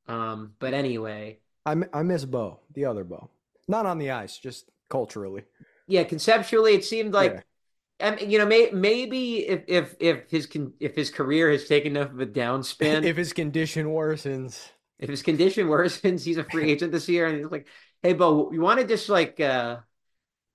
[0.08, 3.30] Um, but anyway, I, I miss Bo, the other Bo.
[3.68, 5.44] Not on the ice, just culturally.
[5.86, 7.34] yeah, conceptually it seemed like.
[7.34, 7.40] Yeah.
[7.98, 11.66] I mean, you know, may, maybe if if if his con, if his career has
[11.66, 14.70] taken enough of a downspin, if his condition worsens.
[14.98, 17.66] if his condition worsens, he's a free agent this year, and he's like,
[18.06, 19.78] "Hey, Bo, you want to just like uh,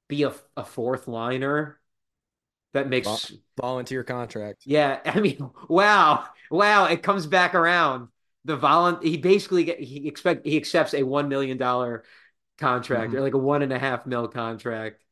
[0.08, 1.80] be a, a fourth liner
[2.74, 4.64] that makes Vol- Volunteer contract.
[4.66, 8.08] yeah." I mean, wow, wow, it comes back around.
[8.46, 12.04] The volun he basically get, he expect he accepts a one million dollar
[12.58, 13.16] contract Mhm.
[13.18, 15.04] or like a one and a half mil contract.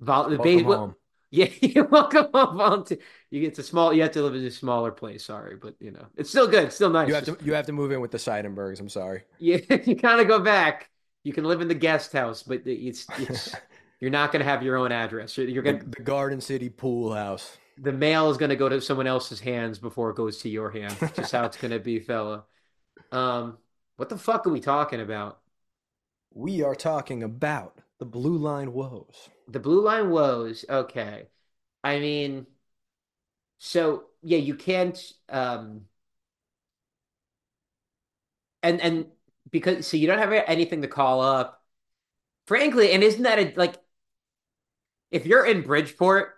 [0.00, 0.94] Vol Welcome base- home.
[1.34, 2.98] yeah, welcome home, volunteer.
[3.30, 3.92] You get to small.
[3.92, 5.24] You have to live in a smaller place.
[5.24, 6.64] Sorry, but you know it's still good.
[6.66, 7.08] It's still nice.
[7.08, 8.78] You have to you have to move in with the Seidenbergs.
[8.78, 9.24] I'm sorry.
[9.40, 10.88] Yeah, you kind of go back.
[11.24, 13.60] You can live in the guest house, but it's it's
[14.00, 15.36] you're not going to have your own address.
[15.38, 17.58] You're, you're The, going the Garden City pool house.
[17.76, 20.70] the mail is going to go to someone else's hands before it goes to your
[20.70, 21.00] hand.
[21.02, 22.44] It's Just how it's going to be, fella.
[23.12, 23.58] Um,
[23.96, 25.40] what the fuck are we talking about?
[26.34, 29.30] We are talking about the blue line woes.
[29.48, 30.66] The blue line woes.
[30.68, 31.30] Okay,
[31.82, 32.46] I mean,
[33.58, 35.12] so yeah, you can't.
[35.28, 35.86] Um,
[38.62, 39.06] and and
[39.54, 41.62] because so you don't have anything to call up.
[42.48, 43.76] Frankly, and isn't that a like
[45.10, 46.34] if you're in Bridgeport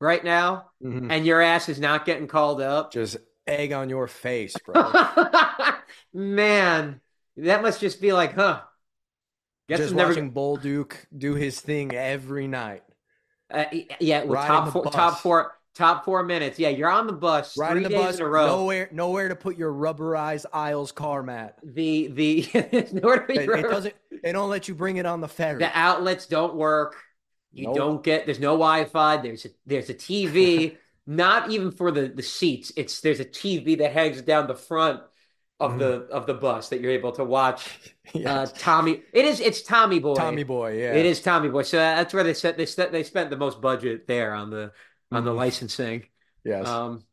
[0.00, 1.10] right now Mhm.
[1.10, 4.92] and your ass is not getting called up, Just egg on your face, bro.
[6.12, 7.00] man,
[7.36, 8.62] that must just be like, huh?
[9.68, 10.10] Guess Just I'm never.
[10.10, 12.84] watching Bolduc do his thing every night.
[13.50, 13.64] Uh,
[14.00, 16.58] yeah, with Riding top four, top four, top four minutes.
[16.58, 18.46] Yeah, you're on the bus Riding three the bus, in a row.
[18.46, 21.58] nowhere, nowhere to put your rubberized Isles car mat.
[21.62, 23.94] The the nowhere to It, be- it doesn't.
[24.22, 25.58] They don't let you bring it on the ferry.
[25.58, 26.96] the outlets don't work.
[27.52, 27.76] You Nope.
[27.76, 29.16] don't get there's no Wi-Fi.
[29.18, 32.72] There's a there's a TV, not even for the the seats.
[32.76, 35.00] It's there's a TV that hangs down the front
[35.60, 35.78] of Mhm.
[35.78, 37.68] the of the bus that you're able to watch.
[38.24, 40.14] Uh, Tommy, it is it's Tommy Boy.
[40.14, 40.94] Tommy Boy, yeah.
[40.94, 41.60] It is Tommy Boy.
[41.62, 44.72] So that's where they set they set they spent the most budget there on the
[45.12, 45.36] on the Mhm.
[45.36, 46.06] licensing.
[46.44, 46.66] Yes.
[46.66, 47.04] Um,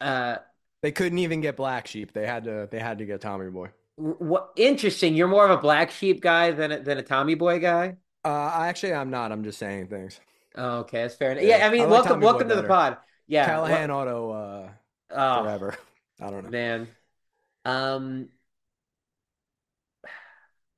[0.00, 0.38] uh,
[0.82, 2.12] they couldn't even get Black Sheep.
[2.12, 2.68] They had to.
[2.70, 3.70] They had to get Tommy Boy.
[3.96, 5.14] what interesting?
[5.14, 7.96] You're more of a black sheep guy than a, than a Tommy Boy guy.
[8.24, 9.32] Uh, I actually, I'm not.
[9.32, 10.20] I'm just saying things.
[10.54, 11.44] Oh, okay, that's fair enough.
[11.44, 12.98] Yeah, Yeah, I mean, I like welcome Tommy Boy welcome to the pod.
[13.26, 14.70] Yeah, Callahan Auto uh,
[15.10, 15.76] oh, forever.
[16.20, 16.50] I don't know.
[16.50, 16.88] man.
[17.64, 18.28] Um,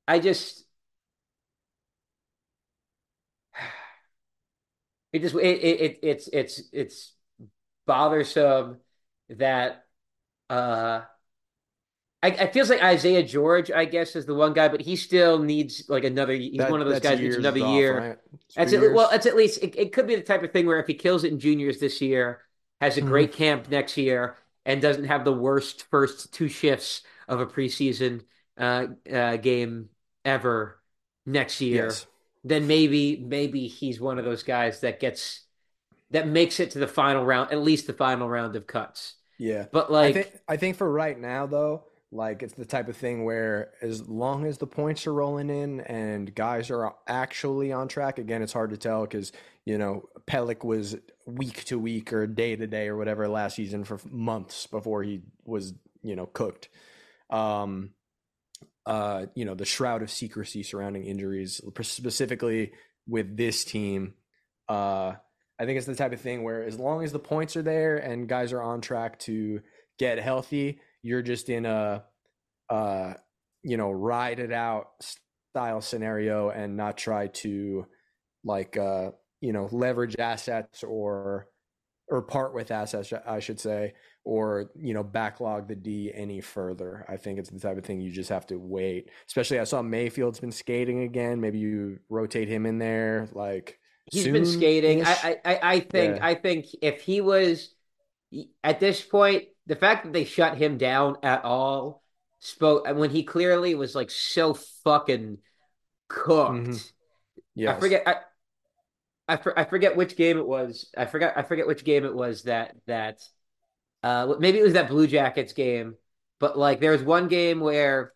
[0.07, 0.63] I just
[5.13, 7.13] it just it, it, it it's it's it's
[7.85, 8.77] bothersome
[9.29, 9.85] that
[10.49, 11.01] uh
[12.23, 15.39] I it feels like Isaiah George I guess is the one guy but he still
[15.39, 18.17] needs like another he's That- one of those guys needs another off, year right?
[18.55, 20.79] that's at, well that's at least it, it could be the type of thing where
[20.79, 22.41] if he kills it in juniors this year
[22.79, 27.39] has a great camp next year and doesn't have the worst first two shifts of
[27.39, 28.21] a preseason
[28.57, 29.89] uh, uh game
[30.25, 30.79] ever
[31.25, 32.05] next year yes.
[32.43, 35.41] Then maybe maybe he's one of those guys that gets
[36.11, 39.15] that makes it to the final round, at least the final round of cuts.
[39.37, 39.65] Yeah.
[39.71, 42.97] But I like, think I think for right now though, like it's the type of
[42.97, 47.87] thing where as long as the points are rolling in and guys are actually on
[47.87, 49.31] track, again, it's hard to tell because
[49.65, 53.83] you know Pelech was week to week or day to day or whatever last season
[53.83, 55.73] for months before he was
[56.03, 56.69] you know cooked.
[57.29, 57.91] Um,
[58.85, 62.71] uh, you know the shroud of secrecy surrounding injuries, specifically
[63.07, 64.13] with this team.
[64.67, 65.13] Uh,
[65.59, 67.97] I think it's the type of thing where as long as the points are there
[67.97, 69.61] and guys are on track to
[69.99, 72.03] get healthy, you're just in a,
[72.69, 73.13] uh,
[73.63, 74.87] you know, ride it out
[75.51, 77.85] style scenario and not try to,
[78.43, 81.47] like, uh, you know, leverage assets or
[82.07, 87.05] or part with assets, I should say, or you know backlog the D any further.
[87.09, 89.09] I think it's the type of thing you just have to wait.
[89.27, 91.41] Especially, I saw Mayfield's been skating again.
[91.41, 93.27] Maybe you rotate him in there.
[93.33, 95.03] Like he's been skating.
[95.05, 96.25] I, I I think yeah.
[96.25, 97.73] I think if he was
[98.63, 102.03] at this point, the fact that they shut him down at all
[102.39, 104.53] spoke when he clearly was like so
[104.83, 105.39] fucking
[106.07, 106.67] cooked.
[106.67, 106.77] Mm-hmm.
[107.55, 107.75] Yes.
[107.75, 108.03] I forget.
[108.07, 108.15] I,
[109.27, 110.91] I, for, I forget which game it was.
[110.95, 111.33] I forget.
[111.35, 113.19] I forget which game it was that that.
[114.03, 115.95] Uh, maybe it was that Blue Jackets game,
[116.39, 118.13] but like there was one game where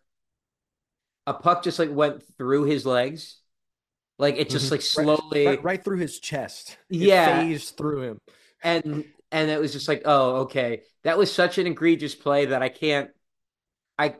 [1.26, 3.38] a puck just like went through his legs,
[4.18, 4.74] like it just mm-hmm.
[4.74, 6.78] like slowly right, right, through his chest.
[6.90, 8.20] It yeah, phased through him,
[8.62, 12.62] and and it was just like, oh, okay, that was such an egregious play that
[12.62, 13.10] I can't,
[13.98, 14.16] I,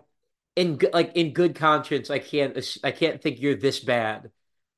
[0.55, 4.31] in like in good conscience, I can't, I can't think you're this bad.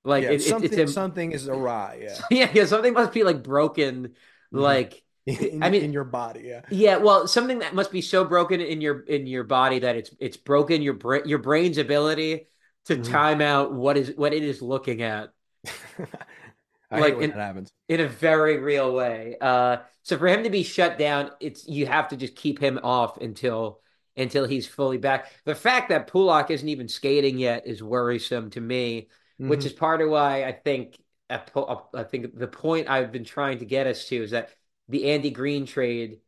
[0.05, 2.01] Like yeah, it, something, it's a, something is awry.
[2.03, 2.18] Yeah.
[2.31, 4.09] yeah, yeah, something must be like broken.
[4.09, 4.59] Mm-hmm.
[4.59, 6.42] Like in, I mean, in your body.
[6.44, 6.62] Yeah.
[6.70, 6.96] Yeah.
[6.96, 10.36] Well, something that must be so broken in your in your body that it's it's
[10.36, 12.48] broken your brain your brain's ability
[12.86, 13.12] to mm-hmm.
[13.12, 15.30] time out what is what it is looking at.
[16.90, 19.36] like in, that happens in a very real way.
[19.40, 22.78] Uh, so for him to be shut down, it's you have to just keep him
[22.82, 23.80] off until
[24.16, 25.30] until he's fully back.
[25.44, 29.08] The fact that Pulock isn't even skating yet is worrisome to me
[29.40, 29.48] mm-hmm.
[29.48, 30.98] which is part of why I think
[31.30, 34.50] I think the point I've been trying to get us to is that
[34.88, 36.18] the Andy Greene trade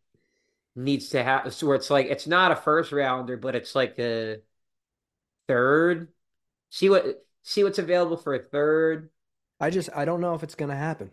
[0.76, 3.98] needs to have so where it's like it's not a first rounder, but it's like
[3.98, 4.38] a
[5.48, 6.08] third.
[6.70, 9.10] See what see what's available for a third.
[9.58, 11.10] I just I don't know if it's gonna happen.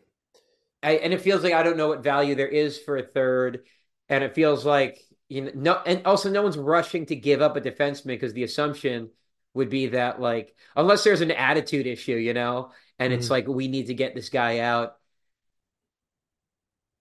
[0.83, 3.63] I, and it feels like I don't know what value there is for a third,
[4.09, 7.57] and it feels like you know no, and also no one's rushing to give up
[7.57, 9.09] a defenseman because the assumption
[9.53, 13.19] would be that like unless there's an attitude issue, you know, and mm-hmm.
[13.19, 14.95] it's like we need to get this guy out.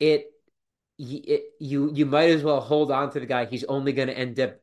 [0.00, 0.26] It,
[0.98, 3.46] it you you might as well hold on to the guy.
[3.46, 4.56] He's only going to end up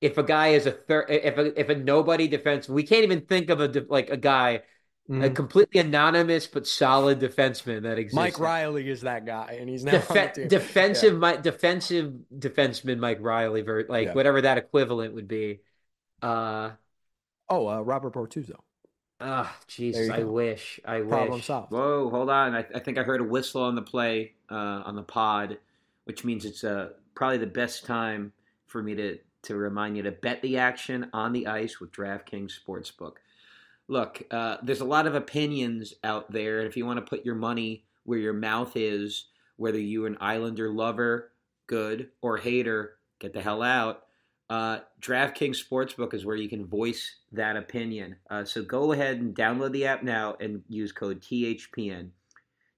[0.00, 2.68] if a guy is a third if a if a nobody defense.
[2.68, 4.62] We can't even think of a like a guy.
[5.10, 5.24] Mm-hmm.
[5.24, 8.14] A completely anonymous but solid defenseman that exists.
[8.14, 11.18] Mike Reilly is that guy, and he's now Def- defensive, yeah.
[11.18, 14.12] my, defensive defenseman Mike Reilly, like yeah.
[14.14, 15.58] whatever that equivalent would be.
[16.22, 16.70] Uh,
[17.52, 18.56] Oh, uh, Robert Bortuzzo.
[19.20, 20.08] Ah, oh, Jesus!
[20.08, 20.80] I wish.
[20.86, 21.44] I Problem wish.
[21.44, 21.70] solved.
[21.70, 22.54] Whoa, hold on.
[22.54, 25.58] I, I, think I heard a whistle on the play uh, on the pod,
[26.04, 28.32] which means it's uh, probably the best time
[28.66, 32.52] for me to to remind you to bet the action on the ice with DraftKings
[32.64, 33.14] Sportsbook.
[33.88, 37.26] Look, uh, there's a lot of opinions out there, and if you want to put
[37.26, 41.32] your money where your mouth is, whether you're an Islander lover,
[41.66, 44.04] good, or hater, get the hell out.
[44.50, 48.16] Uh, DraftKings Sportsbook is where you can voice that opinion.
[48.30, 52.10] Uh, so go ahead and download the app now and use code THPN.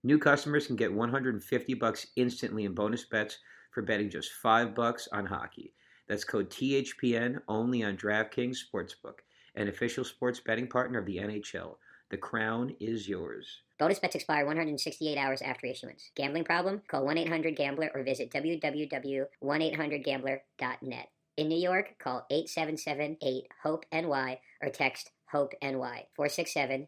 [0.07, 3.39] New customers can get 150 bucks instantly in bonus bets
[3.71, 5.73] for betting just five bucks on hockey.
[6.07, 9.21] That's code THPN only on DraftKings Sportsbook,
[9.55, 11.77] an official sports betting partner of the NHL.
[12.11, 13.63] The crown is yours.
[13.79, 16.11] Bonus bets expire 168 hours after issuance.
[16.15, 16.83] Gambling problem?
[16.87, 21.09] Call 1 800 Gambler or visit www.1800Gambler.net.
[21.39, 26.87] In New York, call 877-8-HOPE-NY or text HOPE-NY 467-369.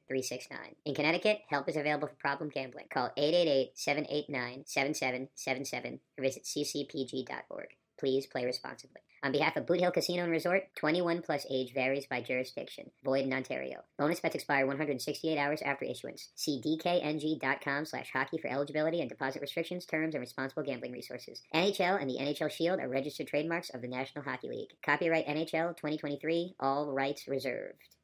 [0.85, 2.87] In Connecticut, help is available for problem gambling.
[2.89, 7.67] Call 888-789-7777 or visit ccpg.org.
[7.99, 9.01] Please play responsibly.
[9.23, 12.93] On behalf of Boot Hill Casino and Resort, 21 plus age varies by jurisdiction.
[13.03, 13.83] Void in Ontario.
[13.99, 16.29] Bonus bets expire 168 hours after issuance.
[16.37, 21.43] See dkng.com slash hockey for eligibility and deposit restrictions, terms, and responsible gambling resources.
[21.53, 24.77] NHL and the NHL Shield are registered trademarks of the National Hockey League.
[24.85, 26.55] Copyright NHL 2023.
[26.61, 27.97] All rights reserved.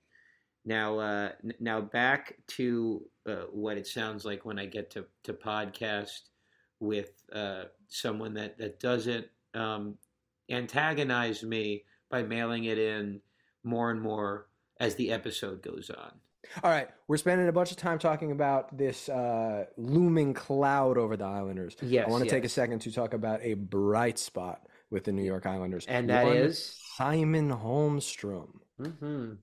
[0.64, 5.32] Now, uh, now back to uh, what it sounds like when I get to, to
[5.32, 6.20] podcast
[6.80, 9.96] with uh, someone that, that doesn't um,
[10.50, 13.20] antagonize me by mailing it in
[13.64, 14.46] more and more
[14.78, 16.12] as the episode goes on.
[16.62, 21.16] All right, we're spending a bunch of time talking about this uh, looming cloud over
[21.16, 21.76] the Islanders.
[21.80, 22.32] Yes, I want to yes.
[22.32, 26.10] take a second to talk about a bright spot with the New York Islanders, and
[26.10, 28.58] that One, is Simon Holmstrom.
[28.80, 29.34] Mm-hmm.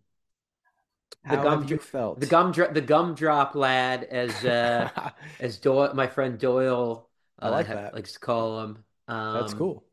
[1.24, 2.20] How the gum, felt?
[2.20, 4.90] The gum, the gumdrop lad, as uh,
[5.40, 7.10] as Doyle, my friend Doyle,
[7.42, 7.94] uh, I like that.
[7.94, 8.84] likes to call him.
[9.08, 9.84] Um, That's cool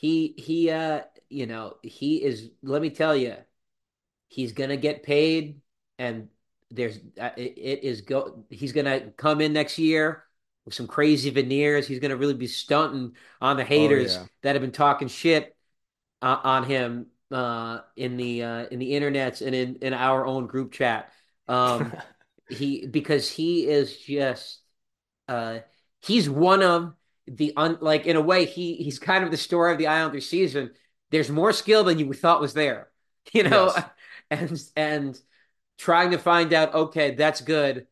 [0.00, 3.36] he he uh you know he is let me tell you
[4.28, 5.60] he's gonna get paid
[5.98, 6.28] and
[6.70, 10.24] there's uh, it, it is go he's gonna come in next year
[10.64, 13.12] with some crazy veneers he's gonna really be stunting
[13.42, 14.26] on the haters oh, yeah.
[14.40, 15.54] that have been talking shit
[16.22, 20.46] uh, on him uh in the uh in the internets and in in our own
[20.46, 21.12] group chat
[21.48, 21.94] um
[22.48, 24.60] he because he is just
[25.28, 25.58] uh
[26.00, 26.94] he's one of
[27.26, 30.28] the un like in a way he he's kind of the story of the Islanders
[30.28, 30.70] season.
[31.10, 32.88] There's more skill than you thought was there,
[33.32, 33.84] you know, Yes.
[34.30, 35.20] and and
[35.78, 36.74] trying to find out.
[36.74, 37.86] Okay, that's good.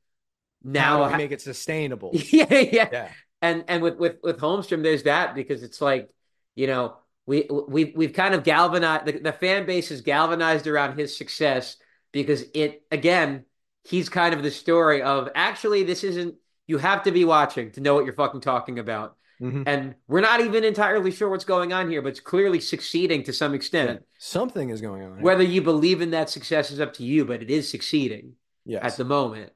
[0.63, 2.11] Now we make it sustainable.
[2.13, 3.09] yeah, yeah, Yeah.
[3.41, 6.11] and and with with with Holmstrom, there's that because it's like
[6.55, 6.97] you know
[7.29, 11.77] we we we've kind of galvanized the, the fan base is galvanized around his success
[12.11, 13.45] because it again
[13.85, 16.35] he's kind of the story of actually this isn't
[16.67, 19.65] you have to be watching to know what you're fucking talking about Mhm.
[19.67, 23.33] and we're not even entirely sure what's going on here but it's clearly succeeding to
[23.33, 25.13] some extent Something is going on.
[25.17, 25.23] here.
[25.23, 28.33] whether you believe in that success is up to you but it is succeeding
[28.65, 28.83] yes.
[28.83, 29.53] at the moment.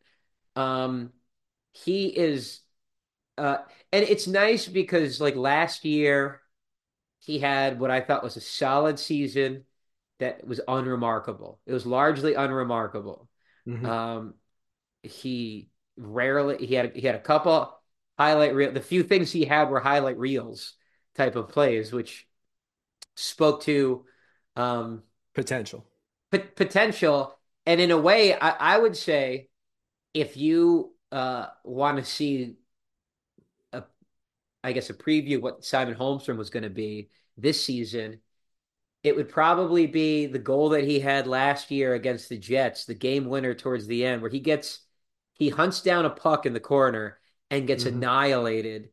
[0.54, 1.10] Um,
[1.72, 2.60] he is,
[3.38, 3.58] uh,
[3.92, 6.41] and it's nice because like last year,
[7.24, 9.64] he had what I thought was a solid season
[10.18, 11.60] that was unremarkable.
[11.66, 13.28] It was largely unremarkable.
[13.66, 13.84] Mhm.
[13.86, 14.34] Um,
[15.02, 17.76] he rarely he had he had a couple
[18.18, 18.72] highlight reel.
[18.72, 20.74] The few things he had were highlight reels
[21.14, 22.26] type of plays, which
[23.16, 24.04] spoke to
[24.56, 25.02] um
[25.34, 25.84] Potential.
[26.30, 27.38] pot- potential.
[27.66, 29.48] And in a way, I, I would say
[30.14, 32.56] if you uh, want to see
[34.64, 38.20] I guess a preview of what Simon Holmstrom was going to be this season,
[39.02, 42.94] it would probably be the goal that he had last year against the Jets, the
[42.94, 44.80] game winner towards the end, where he gets
[45.34, 47.18] he hunts down a puck in the corner
[47.50, 47.88] and gets Mhm.
[47.88, 48.90] annihilated,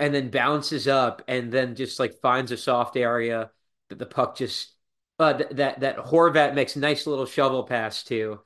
[0.00, 3.50] and then bounces up and then just like finds a soft area
[3.88, 4.74] that the puck just
[5.18, 8.40] uh, th- that that Horvat makes a nice little shovel pass to,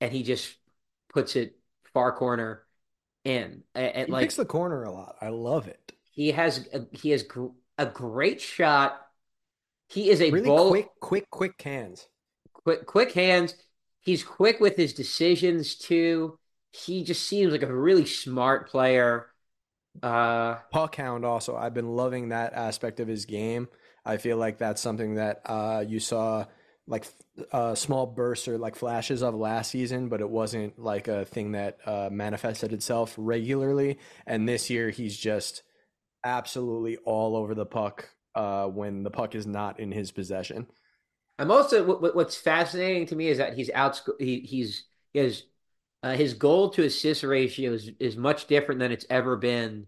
[0.00, 0.56] and he just
[1.10, 1.58] puts it
[1.92, 2.66] far corner
[3.24, 3.64] in.
[3.74, 5.16] And, and, He like picks the corner a lot.
[5.20, 5.93] I love it.
[6.14, 7.48] He has a, he has gr-
[7.78, 9.00] a great shot.
[9.88, 12.08] He is a Really bold, quick, quick, quick hands.
[12.52, 13.54] quick quick hands.
[14.00, 16.38] He's quick with his decisions too.
[16.72, 19.28] He just seems like a really smart player.
[20.02, 21.56] Uh, Puck hound also.
[21.56, 23.68] I've been loving that aspect of his game.
[24.04, 26.46] I feel like that's something that uh, you saw
[26.86, 27.06] like
[27.52, 31.52] uh, small bursts or like flashes of last season, but it wasn't like a thing
[31.52, 33.98] that uh, manifested itself regularly.
[34.26, 35.62] And this year, he's just
[36.24, 40.66] absolutely all over the puck uh, when the puck is not in his possession.
[41.38, 44.00] I'm also what, what- what's fascinating to me is that he's out.
[44.18, 45.42] He, he's he has
[46.02, 49.86] uh, his goal to assist ratio is, is much different than it's ever been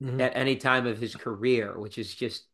[0.00, 0.20] Mhm.
[0.20, 2.44] at any time of his career, which is just.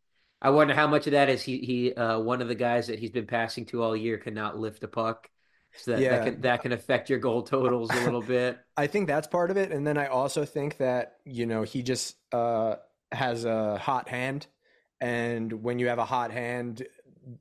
[0.42, 2.98] I wonder how much of that is he he uh, one of the guys that
[2.98, 5.30] he's been passing to all year cannot lift a puck,
[5.76, 6.10] so that Yeah.
[6.10, 8.58] that can that can affect your goal totals a little bit.
[8.76, 11.82] I think that's part of it, and then I also think that you know he
[11.82, 12.76] just uh,
[13.12, 14.46] has a hot hand,
[15.00, 16.86] and when you have a hot hand,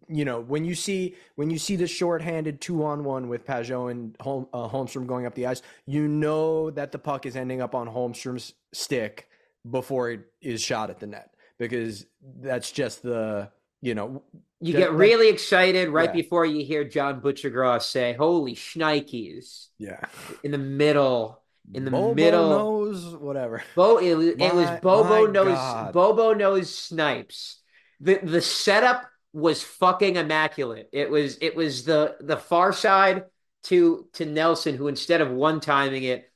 [0.07, 4.47] you know when you see when you see the short-handed two-on-one with Pageau and Holm,
[4.53, 7.88] uh, Holmstrom going up the ice, you know that the puck is ending up on
[7.88, 9.28] Holmstrom's stick
[9.69, 12.05] before it is shot at the net because
[12.41, 13.49] that's just the
[13.82, 14.22] you know
[14.59, 16.22] You get really excited right Yeah.
[16.22, 19.99] before you hear John Buccigross say, "Holy shnikes!" yeah
[20.43, 21.41] in the middle,
[21.74, 22.49] in the Bobo middle.
[22.49, 23.64] knows whatever.
[23.76, 25.93] Bo, it was, it was Bobo my knows God.
[25.93, 27.62] Bobo knows snipes.
[27.99, 30.89] The the setup was fucking immaculate.
[30.91, 33.26] It was it was the the far side
[33.64, 36.30] to to Nelson, who instead of one timing it,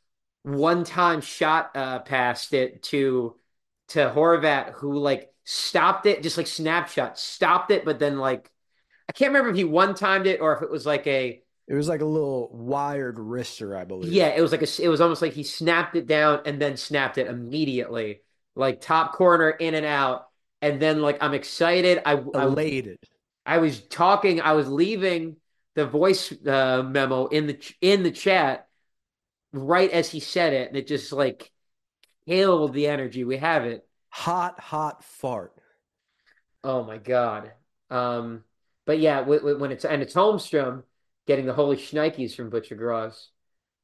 [0.43, 3.35] one time shot uh past it to
[3.89, 8.49] to Horvat, who like stopped it, just like snapshot, stopped it, but then like
[9.09, 11.73] I can't remember if he one timed it or if it was like a It
[11.73, 14.13] was like a little wired wrister, I believe.
[14.13, 16.77] yeah, it was like a, it was almost like he snapped it down and then
[16.77, 18.21] snapped it immediately,
[18.55, 20.27] like top corner in and out.
[20.61, 22.01] And then like I'm excited.
[22.05, 22.99] I I, elated.
[23.45, 24.41] I was talking.
[24.41, 25.37] I was leaving
[25.75, 28.67] the voice uh, memo in the ch- in the chat
[29.51, 31.51] right as he said it, and it just like
[32.27, 33.23] killed the energy.
[33.23, 33.87] We have it.
[34.09, 35.53] Hot, hot fart.
[36.63, 37.51] Oh my god.
[37.89, 38.43] Um,
[38.85, 40.83] but yeah, when it's and it's Holmstrom
[41.27, 43.27] getting the holy shnikes from Buccigross.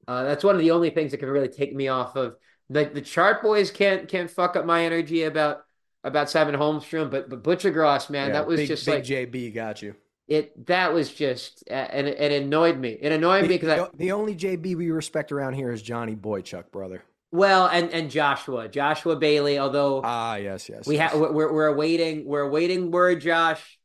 [0.08, 2.36] Uh, that's one of the only things that can really take me off of
[2.70, 5.62] the the chart boys can't can't fuck up my energy about
[6.04, 9.54] about Simon Holmstrom, but but Buccigross, man, Yeah, that was big, just big like JB
[9.54, 9.96] got you.
[10.28, 10.66] it.
[10.68, 12.98] That was just uh, and it, annoyed me.
[13.00, 16.72] It annoyed me because the- the only JB we respect around here is Johnny Boychuk,
[16.72, 17.04] brother.
[17.32, 20.02] well and and Joshua Joshua Bailey, although.
[20.04, 20.88] Ah, yes, yes.
[20.88, 21.12] We yes.
[21.12, 23.78] have we're we're awaiting we're awaiting word, Josh.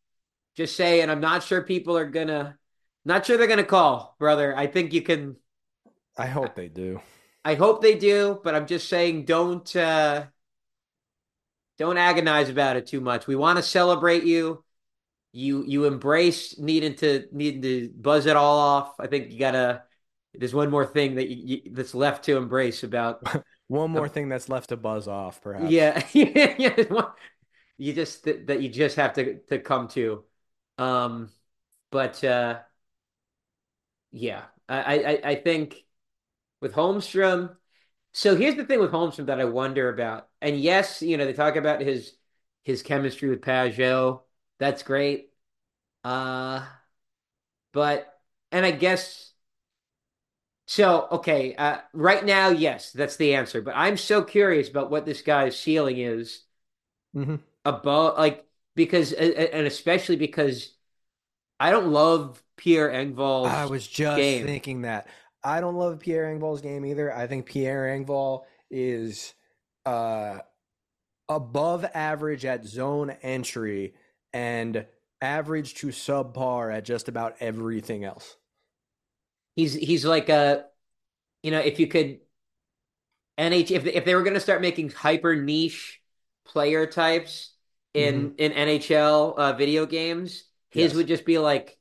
[0.56, 2.56] Just saying, I'm not sure people are gonna,
[3.06, 4.56] not sure they're gonna call, brother.
[4.56, 5.36] I think you can.
[6.18, 7.00] I hope they do.
[7.44, 10.26] I hope they do, but I'm just saying, don't uh
[11.78, 13.26] don't agonize about it too much.
[13.26, 14.64] We want to celebrate you.
[15.32, 18.94] You you embrace needing to needing to buzz it all off.
[18.98, 19.82] I think you gotta.
[20.34, 23.26] There's one more thing that you, you, that's left to embrace about
[23.68, 25.70] One more thing that's left to buzz off, perhaps.
[25.70, 26.84] Yeah, yeah.
[27.78, 30.24] You just that, that you just have to to come to.
[30.78, 31.30] Um,
[31.90, 32.60] but uh,
[34.12, 35.84] yeah, I, I I think
[36.60, 37.56] with Holmstrom.
[38.14, 40.28] So here's the thing with Holmstrom that I wonder about.
[40.42, 42.14] And yes, you know, they talk about his
[42.64, 44.22] his chemistry with Pageau.
[44.60, 45.32] That's great.
[46.04, 46.66] Uh,
[47.72, 48.12] but
[48.52, 49.32] and I guess
[50.66, 51.08] so.
[51.12, 53.60] Okay, uh, right now, yes, that's the answer.
[53.62, 56.42] But I'm so curious about what this guy's ceiling is
[57.14, 60.72] hmm above, like because and especially because
[61.60, 64.46] I don't love Pierre Engvall's I was just game.
[64.46, 65.06] thinking that.
[65.44, 67.14] I don't love Pierre Engvall's game either.
[67.14, 69.34] I think Pierre Engvall is
[69.84, 70.38] uh,
[71.28, 73.94] above average at zone entry
[74.32, 74.86] and
[75.20, 78.36] average to subpar at just about everything else.
[79.54, 80.64] He's he's like a,
[81.42, 82.20] you know, if you could
[83.38, 86.00] NH if if they were going to start making hyper niche
[86.44, 87.52] player types
[87.94, 90.94] in in NHL uh, video games, his Yes.
[90.94, 91.78] would just be like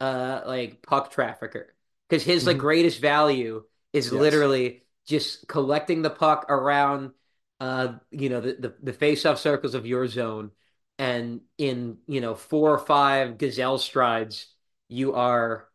[0.00, 1.74] uh like puck trafficker
[2.08, 2.58] because his like Mhm.
[2.58, 4.12] greatest value is Yes.
[4.12, 7.12] literally just collecting the puck around
[7.60, 10.50] uh you know the the, the face-off circles of your zone
[10.98, 14.48] and in you know four or five gazelle strides
[14.88, 15.68] you are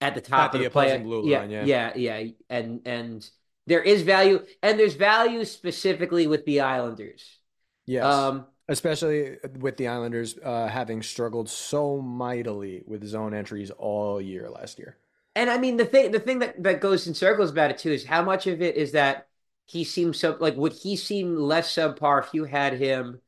[0.00, 0.92] at the top At of the the play.
[0.92, 1.68] opposing blue yeah, line, yeah.
[1.68, 3.28] yeah, yeah, and and
[3.66, 7.38] there is value, and there's value specifically with the Islanders.
[7.86, 8.32] Yes.
[8.32, 14.48] Um, Especially with the Islanders uh, having struggled so mightily with zone entries all year
[14.48, 14.96] last year.
[15.34, 17.90] and I mean the thing, the thing that that goes in circles about it too
[17.90, 19.26] is how much of it is that
[19.66, 23.20] he seems so like would he seem less subpar if you had him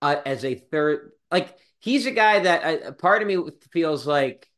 [0.00, 1.12] uh, as a third?
[1.30, 3.38] Like he's a guy that uh, part of me
[3.72, 4.48] feels like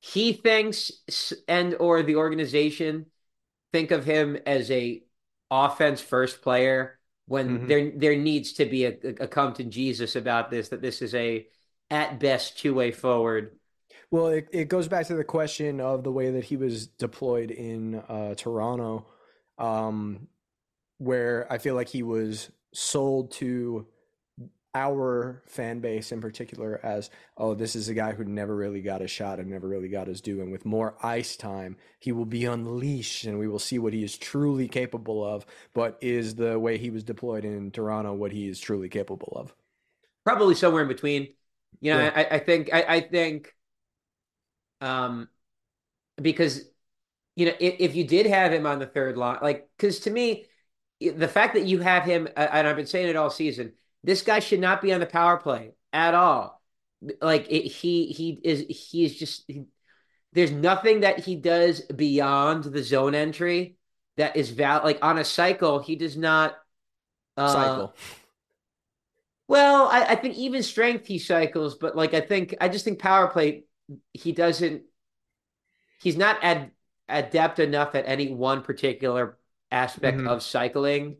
[0.00, 0.92] he thinks
[1.48, 3.06] and or the organization
[3.72, 5.02] think of him as a
[5.50, 6.97] offense first player
[7.28, 7.68] when Mhm.
[7.68, 11.46] there there needs to be a, a Compton Jesus about this that this is a
[11.90, 13.58] at best two way forward.
[14.10, 17.50] Well, it, it goes back to the question of the way that he was deployed
[17.50, 19.06] in uh, Toronto,
[19.58, 20.28] um,
[20.96, 23.86] where I feel like he was sold to
[24.74, 29.02] our fan base in particular as, oh, this is a guy who never really got
[29.02, 30.40] a shot and never really got his due.
[30.40, 34.04] And with more ice time, he will be unleashed and we will see what he
[34.04, 35.46] is truly capable of.
[35.74, 39.54] But is the way he was deployed in Toronto what he is truly capable of?
[40.24, 41.34] Probably somewhere in between.
[41.80, 42.10] You know, Yeah.
[42.14, 43.54] I, I think I, I think
[44.80, 45.28] um
[46.20, 46.62] because
[47.36, 50.10] you know if, if you did have him on the third line, like because to
[50.10, 50.46] me
[51.00, 53.74] the fact that you have him and I've been saying it all season,
[54.04, 56.62] this guy should not be on the power play at all.
[57.20, 59.64] Like it, he he is he's just he,
[60.32, 63.76] there's nothing that he does beyond the zone entry
[64.16, 66.56] that is val like on a cycle he does not
[67.36, 67.94] uh, Cycle.
[69.46, 72.98] well, I, I think even strength he cycles, but like I think I just think
[72.98, 73.64] power play
[74.12, 74.82] he doesn't
[76.02, 76.70] he's not ad,
[77.08, 79.38] adept enough at any one particular
[79.70, 80.26] aspect Mhm.
[80.26, 81.16] of cycling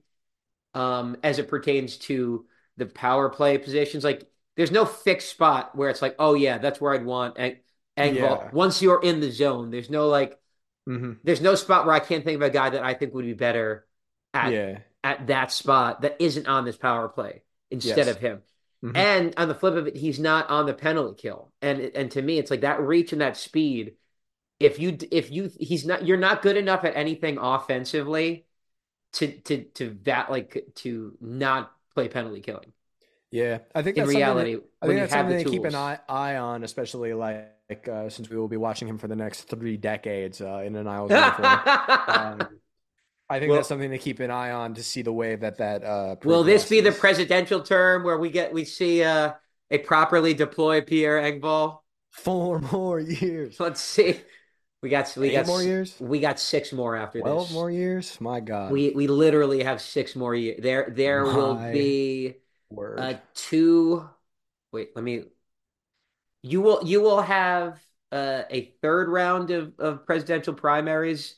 [0.75, 2.47] um as it pertains to
[2.79, 4.05] the power play positions.
[4.05, 7.59] Like there's no fixed spot where it's like, oh yeah, that's where I'd want Eng-
[7.99, 8.45] Engvall.
[8.45, 8.51] Yeah.
[8.53, 10.41] Once you're in the zone, there's no like
[10.87, 13.25] hmm there's no spot where I can't think of a guy that I think would
[13.25, 13.87] be better
[14.35, 14.79] at Yeah.
[15.05, 18.17] at that spot that isn't on this power play instead Yes.
[18.17, 18.43] of him.
[18.85, 18.95] Mhm.
[18.95, 21.53] And on the flip of it, he's not on the penalty kill.
[21.63, 23.97] And and to me, it's like that reach and that speed.
[24.61, 28.47] If you if you he's not you're not good enough at anything offensively
[29.15, 32.73] to to to that like to not play penalty killing.
[33.31, 35.75] Yeah, I think In that's something that- reality, I think that's something to keep an
[35.75, 39.43] eye, eye on, especially like uh, since we will be watching him for the next
[39.51, 41.45] three decades uh, in an Isles uniform.
[41.45, 42.49] Um,
[43.29, 45.59] I think Well- that's something to keep an eye on to see the way that
[45.59, 49.33] that uh, Will this be the presidential term where we get we see uh,
[49.71, 51.81] a properly deployed Pierre Engvall?
[52.11, 53.61] four more years?
[53.61, 54.21] Let's see.
[54.83, 55.97] We got we Eight got more years?
[55.99, 57.53] We got six more after Twelve this.
[57.53, 58.21] more years?
[58.21, 60.61] My God, We we literally have six more years.
[60.63, 62.37] There there will be
[62.71, 62.99] word.
[62.99, 64.09] uh two.
[64.73, 65.25] Wait, let me.
[66.43, 67.81] You will you will have
[68.13, 71.37] uh, a third round of, of presidential primaries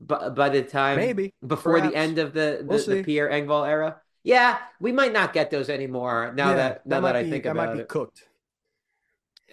[0.00, 2.96] by, by the time Maybe before the end of the the, We'll the.
[2.98, 4.00] Pierre Engvall era.
[4.24, 7.24] Yeah, we might not get those anymore now Yeah, that now that, might I be,
[7.24, 7.88] think that about might be it.
[7.88, 8.28] cooked.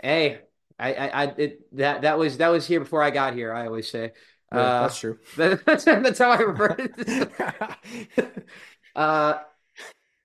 [0.02, 0.42] Hey,
[0.84, 3.54] I I, I it, that that was that was here before I got here.
[3.54, 4.12] I always say.
[4.52, 5.18] Yeah, Uh, that's true.
[5.38, 6.92] that's that's how I refer to
[8.18, 8.48] it.
[8.96, 9.40] Uh,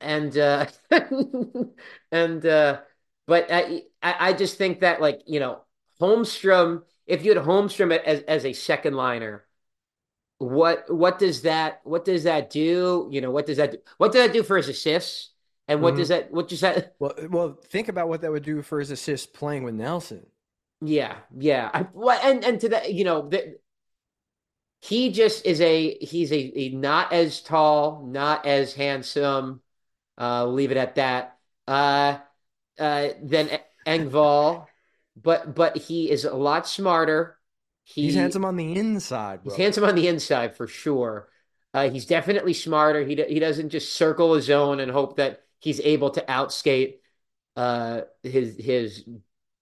[0.00, 0.66] and uh,
[2.12, 2.80] and uh,
[3.26, 5.62] but I, I just think that like you know
[6.00, 9.44] Holmstrom, if you had Holmstrom as as a second liner,
[10.38, 13.08] what what does that what does that do?
[13.10, 13.78] You know, what does that do?
[13.98, 15.30] what does that do for his assists?
[15.66, 15.96] And what Mhm.
[15.96, 18.90] does that what does that Well, well, think about what that would do for his
[18.90, 20.26] assists playing with Nelson.
[20.80, 21.70] Yeah, yeah.
[21.72, 23.58] I, well, and and to that, you know, the,
[24.80, 29.60] he just is a he's a, a not as tall, not as handsome.
[30.20, 31.38] Uh, leave it at that.
[31.66, 32.18] Uh,
[32.78, 34.66] uh, than E- Engvall,
[35.16, 37.38] but but he is a lot smarter.
[37.84, 41.28] He, He's handsome on the inside, He's handsome on the inside for sure.
[41.74, 43.04] Uh, he's definitely smarter.
[43.04, 46.96] He he doesn't just circle his zone and hope that he's able to outskate
[47.56, 49.04] uh, his his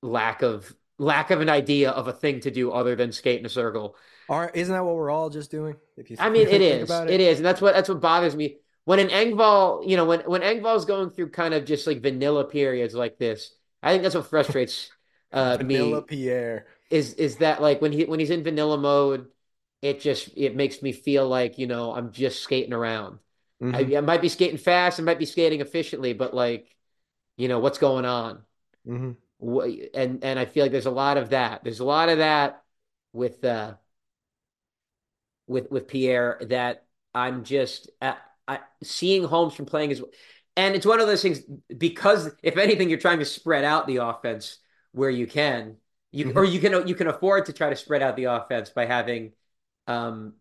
[0.03, 3.47] lack of lack of an idea of a thing to do other than skate in
[3.47, 3.97] a circle.
[4.29, 5.77] Are, isn't that what we're all just doing?
[5.97, 7.03] If you I mean, it is.
[7.03, 8.59] about It is, and that's what that's what bothers me.
[8.85, 12.45] When an Engvall, you know, when when Engvall's going through kind of just like vanilla
[12.45, 14.91] periods like this, I think that's what frustrates
[15.33, 16.03] uh, Vanilla me.
[16.03, 16.67] Pierre.
[16.91, 19.29] Is is that like when he when he's in vanilla mode,
[19.83, 23.19] it just it makes me feel like you know I'm just skating around.
[23.73, 26.77] I, Mhm, I might be skating fast, I might be skating efficiently, but like,
[27.37, 28.43] you know, what's going on?
[28.85, 29.17] mhm.
[29.41, 31.63] And and I feel like there's a lot of that.
[31.63, 32.63] There's a lot of that
[33.13, 33.75] with uh
[35.47, 36.85] with with Pierre that
[37.15, 38.15] I'm just uh,
[38.47, 40.03] I, seeing Holmstrom playing as
[40.57, 41.43] and it's one of those things
[41.77, 44.59] because if anything, you're trying to spread out the offense
[44.93, 45.77] where you can.
[46.13, 46.37] You Mhm.
[46.37, 49.33] or you can you can afford to try to spread out the offense by having
[49.87, 50.35] um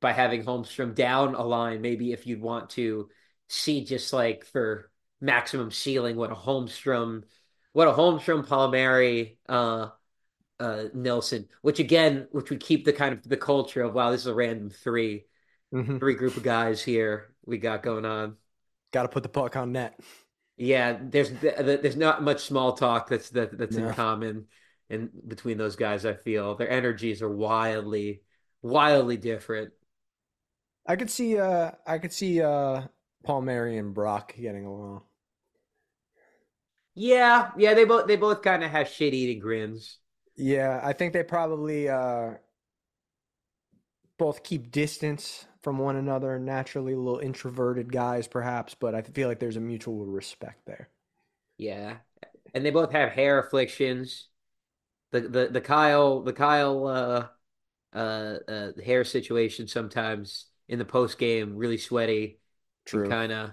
[0.00, 3.08] by having Holmstrom down a line, maybe if you'd want to
[3.48, 7.24] see just like for maximum ceiling what a Holmstrom,
[7.76, 9.90] what a Holmstrom, Palmieri, uh,
[10.58, 14.22] uh, Nelson, which again, which would keep the kind of the culture of wow, this
[14.22, 15.26] is a random three,
[15.74, 15.98] Mhm.
[15.98, 18.38] three group of guys here we got going on.
[18.92, 20.00] Got to put the puck on net.
[20.56, 24.46] Yeah, there's there's not much small talk that's that that's in common
[24.88, 26.06] in between those guys.
[26.06, 28.22] I feel their energies are wildly,
[28.62, 29.74] wildly different.
[30.86, 32.86] I could see uh I could see uh
[33.22, 35.02] Palmieri and Brock getting along.
[36.96, 39.98] Yeah, yeah, they both they both kind of have shit eating grins.
[40.36, 42.34] Yeah, I think they probably uh
[44.18, 49.38] both keep distance from one another naturally, little introverted guys perhaps, but I feel like
[49.40, 50.88] there's a mutual respect there.
[51.58, 51.98] Yeah,
[52.54, 54.28] and they both have hair afflictions.
[55.12, 57.28] The the the Kyle the Kyle uh
[57.96, 62.40] uh, uh hair situation sometimes in the post game really sweaty
[62.84, 63.08] True.
[63.08, 63.50] kind of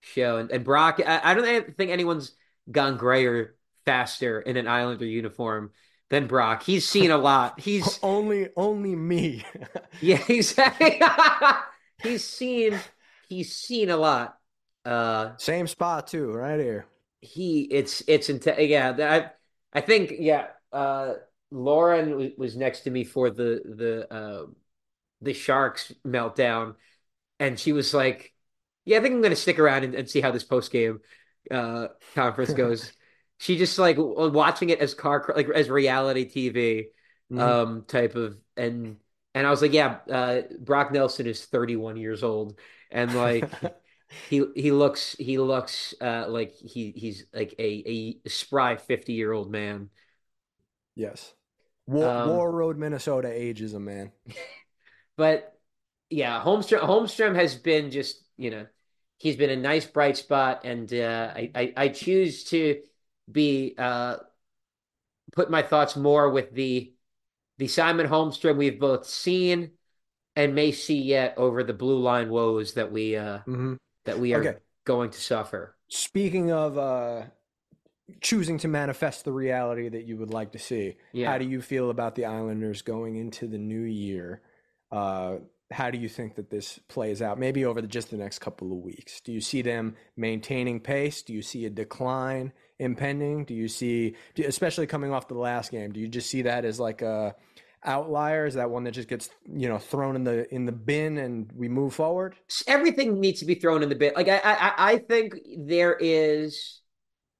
[0.00, 0.38] show.
[0.38, 2.32] And, and Brock, I, I don't think anyone's
[2.70, 5.72] gone grayer faster in an Islander uniform
[6.10, 6.62] than Brock.
[6.62, 7.60] He's seen a lot.
[7.60, 9.44] He's Only only me.
[10.00, 10.54] yeah, he's
[12.02, 12.78] he's seen
[13.28, 14.38] he's seen a lot.
[14.84, 16.86] Uh Same spot too, right here.
[17.20, 21.14] he it's it's inte- yeah I I think yeah uh
[21.50, 24.46] Lauren w- was next to me for the the uh
[25.22, 26.76] the Sharks meltdown
[27.40, 28.34] and she was like
[28.86, 31.00] yeah I think I'm gonna stick around and, and see how this post game
[31.50, 32.92] uh conference goes
[33.38, 36.88] she just like watching it as car like as reality TV
[37.30, 37.56] Mhm.
[37.60, 38.96] um type of and
[39.34, 42.58] and I was like yeah uh Brock Nelson is 31 years old
[42.90, 43.50] and like
[44.28, 49.32] he he looks he looks uh like he he's like a a spry 50 year
[49.32, 49.90] old man
[50.94, 51.34] yes.
[51.86, 54.12] War, Um, War Road, Minnesota ages a man.
[55.16, 55.58] but
[56.10, 58.66] yeah Holmstrom Holmstrom has been just you know
[59.18, 62.82] he's been a nice bright spot and uh I I, I choose to
[63.30, 64.16] be uh
[65.32, 66.92] put my thoughts more with the
[67.58, 69.72] the Simon Holmstrom we've both seen
[70.36, 73.74] and may see yet over the blue line woes that we uh hmm
[74.06, 74.58] that we are Okay.
[74.84, 77.26] going to suffer Speaking of uh,
[78.20, 81.26] choosing to manifest the reality that you would like to see, Yeah.
[81.26, 84.42] how do you feel about the Islanders going into the new year?
[84.92, 85.38] Uh,
[85.70, 87.38] how do you think that this plays out?
[87.38, 89.20] Maybe over the, just the next couple of weeks.
[89.20, 91.22] Do you see them maintaining pace?
[91.22, 93.44] Do you see a decline impending?
[93.44, 96.78] Do you see, especially coming off the last game, do you just see that as
[96.78, 97.34] like a
[97.84, 98.46] outlier?
[98.46, 101.50] Is that one that just gets you know thrown in the in the bin and
[101.52, 102.36] we move forward?
[102.66, 104.12] everything needs to be thrown in the bin.
[104.14, 106.80] Like I, I, I think there is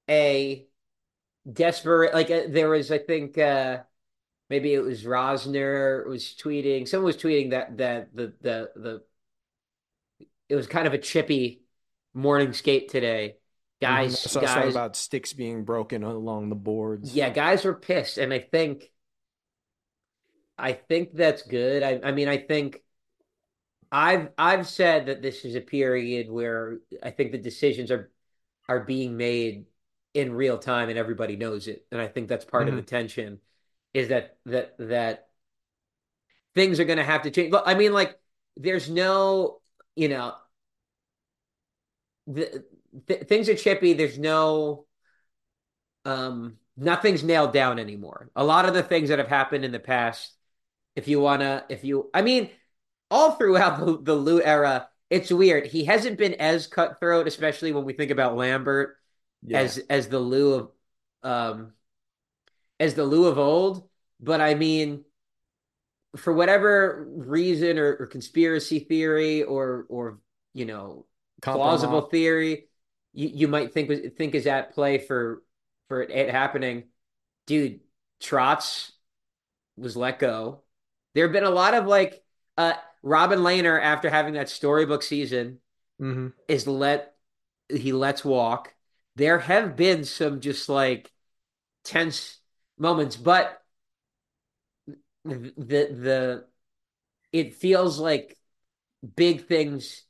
[0.09, 0.67] a
[1.51, 2.15] desperate.
[2.15, 3.79] Like uh, there was, I think uh
[4.49, 6.87] maybe it was Rosner was tweeting.
[6.87, 9.03] Someone was tweeting that that the the the
[10.49, 11.63] it was kind of a chippy
[12.15, 13.37] morning skate today.
[13.83, 13.87] Mhm.
[13.87, 17.15] Guys, I saw something guys, about sticks being broken along the boards.
[17.15, 18.91] yeah, guys were pissed, and I think,
[20.57, 21.83] I think that's good.
[21.83, 22.83] I, I mean, I think
[23.93, 28.11] I've I've said that this is a period where I think the decisions are
[28.69, 29.67] are being made
[30.15, 31.87] in real time and everybody knows it.
[31.93, 33.39] And I think that's part of the tension
[33.97, 35.29] is that that that
[36.55, 37.51] things are going to have to change.
[37.51, 38.19] But I mean, like,
[38.57, 39.61] there's no,
[39.95, 40.35] you know,
[42.27, 42.65] the,
[43.07, 43.95] things are chippy.
[43.95, 44.85] There's no,
[46.05, 48.31] um, nothing's nailed down anymore.
[48.37, 50.33] A lot of the things that have happened in the past,
[50.95, 52.51] if you wanna, if you, I mean,
[53.11, 55.67] all throughout the, the Lou era, it's weird.
[55.67, 58.97] He hasn't been as cutthroat, especially when we think about Lambert
[59.47, 59.61] yeah.
[59.61, 60.71] as as the Lou of
[61.23, 61.73] um
[62.79, 63.89] as the Lou of old.
[64.21, 65.05] But I mean,
[66.17, 70.19] for whatever reason or, or conspiracy theory or or
[70.55, 71.07] you know
[71.43, 72.67] plausible theory
[73.13, 75.43] you, you might think think is at play for
[75.89, 76.85] for it happening
[77.47, 77.81] dude
[78.23, 78.93] Trotz
[79.77, 80.63] was let go
[81.15, 82.23] there have been a lot of like
[82.57, 85.59] uh Robin Lehner after having that storybook season
[86.01, 86.29] mm-hmm.
[86.49, 87.15] is let
[87.69, 88.75] he lets walk
[89.17, 91.13] there have been some just like
[91.85, 92.39] tense
[92.79, 93.63] moments but
[95.25, 96.45] the the
[97.33, 98.37] it feels like
[99.17, 100.05] big things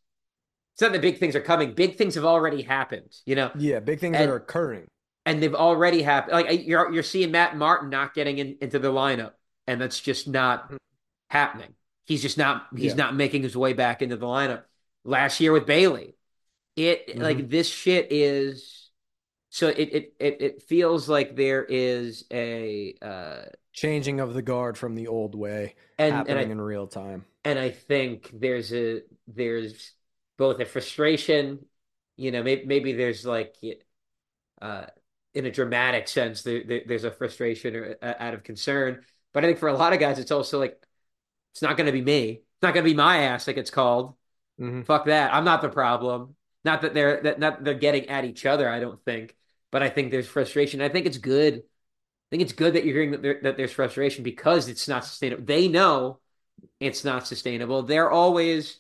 [0.75, 3.51] it's not that big things are coming big things have already happened you know?
[3.57, 4.87] Yeah big things and, are occurring.
[5.25, 8.93] and they've already happened like you're you're seeing Matt Martin not getting in, into the
[8.93, 9.33] lineup
[9.67, 10.73] and that's just not
[11.29, 11.75] happening.
[12.05, 12.97] He's just not he's yeah.
[12.97, 14.63] not making his way back into the lineup.
[15.05, 16.15] Last year with Bailey
[16.77, 17.23] it mm-hmm.
[17.23, 18.86] like this shit is
[19.57, 24.77] so it, it it it feels like there is a uh changing of the guard
[24.77, 27.25] from the old way and, happening and I, in real time.
[27.43, 29.93] And I think there's a there's
[30.37, 31.65] both a frustration,
[32.19, 33.57] you know, maybe maybe there's like
[34.61, 34.85] uh
[35.33, 39.43] in a dramatic sense there, there there's a frustration or uh, out of concern, but
[39.43, 40.85] I think for a lot of guys it's also like
[41.55, 42.29] it's not going to be me.
[42.29, 44.17] It's not going to be my ass like it's called.
[44.61, 44.83] Mm-hmm.
[44.83, 45.33] Fuck that.
[45.33, 46.35] I'm not the problem.
[46.63, 49.36] Not that they're that not they're getting at each other, I don't think,
[49.71, 50.81] but I think there's frustration.
[50.81, 51.63] I think it's good
[52.27, 55.05] I think it's good that you're hearing that, there, that there's frustration because it's not
[55.05, 55.45] sustainable.
[55.45, 56.19] They know
[56.81, 57.85] it's not sustainable.
[57.85, 58.79] They're always,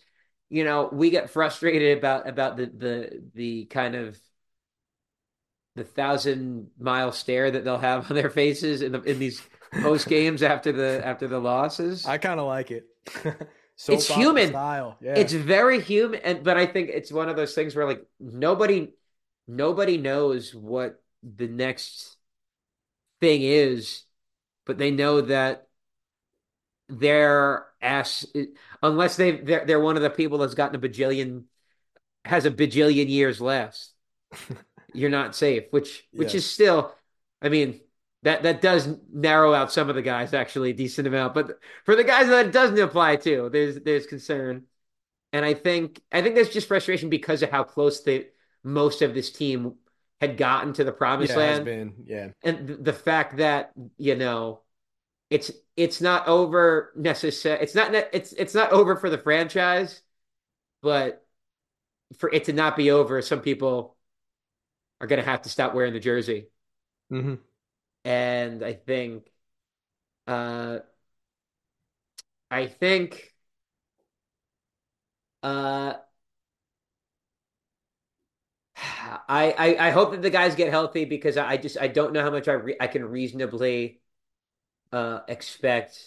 [0.51, 4.19] you know, we get frustrated about about the the the kind of
[5.77, 9.41] the thousand mile stare that they'll have on their faces in the in these
[9.81, 12.05] post games after the after the losses.
[12.05, 12.89] I kind of like it.
[13.77, 14.97] so it's human style.
[15.01, 15.15] Yeah.
[15.15, 18.93] It's very human, and but I think it's one of those things where like nobody
[19.47, 22.17] nobody knows what the next
[23.21, 24.03] thing is,
[24.65, 25.69] but they know that
[26.89, 28.27] their ass,
[28.83, 31.45] unless they they're, they're one of the people that's gotten a bajillion,
[32.25, 33.93] has a bajillion years less,
[34.95, 35.65] you're not safe.
[35.71, 36.95] Which which is still,
[37.43, 37.81] I mean,
[38.23, 41.97] that that does narrow out some of the guys actually a decent amount, but for
[41.97, 44.65] the guys that doesn't apply to, there's there's concern,
[45.33, 48.29] and I think I think there's just frustration because of how close they
[48.67, 49.75] most of this team
[50.21, 51.65] had gotten to the promised yeah, land.
[51.65, 52.29] Been, yeah.
[52.43, 54.61] And the fact that, you know,
[55.31, 60.03] it's it's not over necessary it's not it's it's not over for the franchise,
[60.83, 61.25] but
[62.19, 63.97] for it to not be over, some people
[65.01, 66.49] are going to have to stop wearing the jersey.
[67.13, 67.35] Mm-hmm.
[68.05, 69.31] And I think
[70.27, 70.79] uh
[72.51, 73.33] I think
[75.43, 75.95] uh
[78.77, 82.23] I, I, I hope that the guys get healthy because I just I don't know
[82.23, 84.01] how much I re- I can reasonably
[84.93, 85.99] uh expect.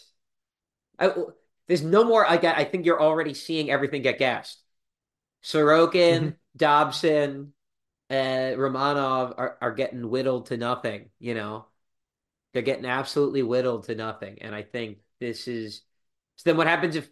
[1.00, 1.12] I,
[1.68, 2.26] there's no more.
[2.26, 4.60] I I think you're already seeing everything get gassed.
[5.44, 6.30] Sorokin, mm-hmm.
[6.58, 7.54] Dobson,
[8.10, 8.14] uh,
[8.58, 11.10] Romanov are, are getting whittled to nothing.
[11.20, 11.66] You know,
[12.54, 14.40] they're getting absolutely whittled to nothing.
[14.42, 15.82] And I think this is.
[16.36, 17.10] So then, what happens if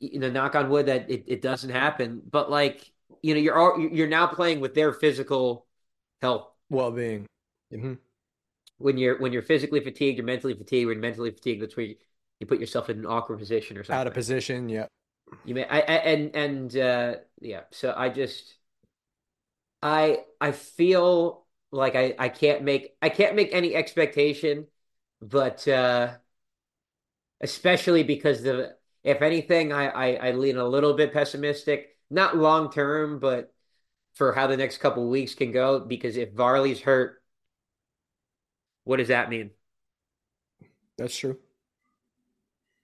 [0.00, 2.22] you know, knock on wood that it, it doesn't happen?
[2.28, 2.90] But like
[3.22, 5.66] you know you're you're now playing with their physical
[6.22, 6.48] health.
[6.68, 7.26] Well-being.
[7.72, 7.94] Mm-hmm.
[8.78, 11.96] when you're when you're physically fatigued you're mentally fatigued when mentally fatigued that's where you,
[12.40, 14.86] you put yourself in an awkward position or something out of position yeah.
[15.44, 18.56] You may I, I and and uh yeah so i just
[19.82, 24.66] i i feel like i i can't make i can't make any expectation
[25.22, 26.14] but uh
[27.40, 32.70] especially because the if anything I, I i lean a little bit pessimistic not long
[32.70, 33.52] term, but
[34.14, 35.80] for how the next couple weeks can go.
[35.80, 37.22] Because if Varley's hurt,
[38.84, 39.50] what does that mean?
[40.98, 41.38] That's true.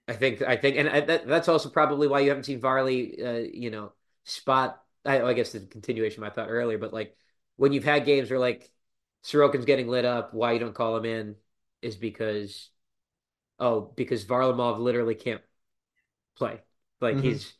[0.07, 3.21] I think I think, and I, that, that's also probably why you haven't seen Varley,
[3.21, 3.91] uh, you know,
[4.23, 4.81] spot.
[5.05, 7.15] I, I guess the continuation of my thought earlier, but like
[7.57, 8.71] when you've had games where like
[9.23, 11.35] Sorokin's getting lit up, why you don't call him in
[11.81, 12.69] is because,
[13.59, 15.41] oh, because Varlamov literally can't
[16.37, 16.61] play.
[17.01, 17.23] Like mm-hmm.
[17.23, 17.53] he's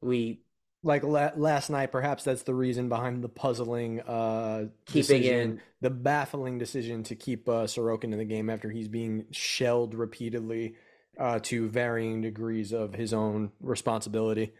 [0.00, 0.42] we
[0.82, 5.60] like la- last night, perhaps that's the reason behind the puzzling, uh, keeping decision, in
[5.80, 10.76] the baffling decision to keep uh, Sorokin in the game after he's being shelled repeatedly.
[11.18, 14.52] uh, to varying degrees of his own responsibility.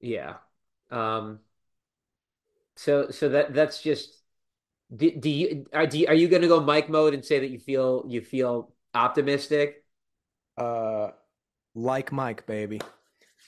[0.00, 0.34] Yeah.
[0.90, 1.40] Um.
[2.76, 4.18] So so that that's just.
[4.94, 7.38] Do, do you are do you, are you going to go Mike mode and say
[7.40, 9.84] that you feel you feel optimistic?
[10.56, 11.10] Uh,
[11.74, 12.80] like Mike, baby.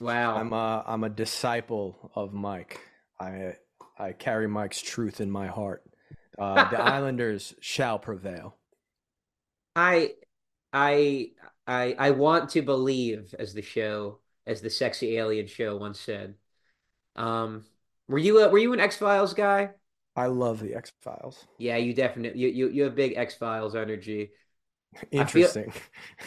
[0.00, 0.36] Wow.
[0.36, 2.80] I'm a I'm a disciple of Mike.
[3.20, 3.56] I
[3.98, 5.82] I carry Mike's truth in my heart.
[6.38, 8.56] Uh, the Islanders shall prevail.
[9.76, 10.14] I
[10.72, 11.30] I
[11.66, 16.34] I I want to believe, as the show, as the sexy alien show once said.
[17.16, 17.64] Um,
[18.08, 19.70] were you a, were you an X Files guy?
[20.16, 21.46] I love the X Files.
[21.58, 24.32] Yeah, you definitely you you, you have big X Files energy.
[25.10, 25.72] Interesting.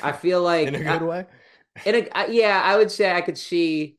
[0.02, 1.26] I feel like in a good I, way.
[1.86, 3.98] In a, I, yeah, I would say I could see,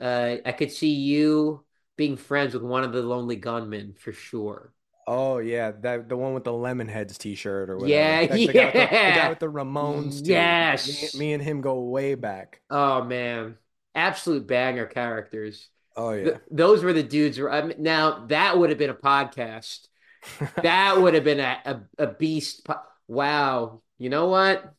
[0.00, 1.64] uh, I could see you
[1.96, 4.72] being friends with one of the Lonely Gunmen for sure.
[5.06, 7.92] Oh yeah, that the one with the Lemonheads T-shirt or whatever.
[7.92, 8.46] Yeah, yeah.
[8.46, 10.20] The guy, with the, the guy with the Ramones.
[10.24, 11.14] Yes.
[11.14, 12.60] Me, me, and him go way back.
[12.70, 13.56] Oh man,
[13.94, 15.68] absolute banger characters.
[15.96, 16.24] Oh yeah.
[16.24, 17.38] Th- those were the dudes.
[17.38, 19.88] Were, I mean, now that would have been a podcast.
[20.62, 22.64] that would have been a, a, a beast.
[22.64, 23.82] Po- wow.
[23.98, 24.72] You know what?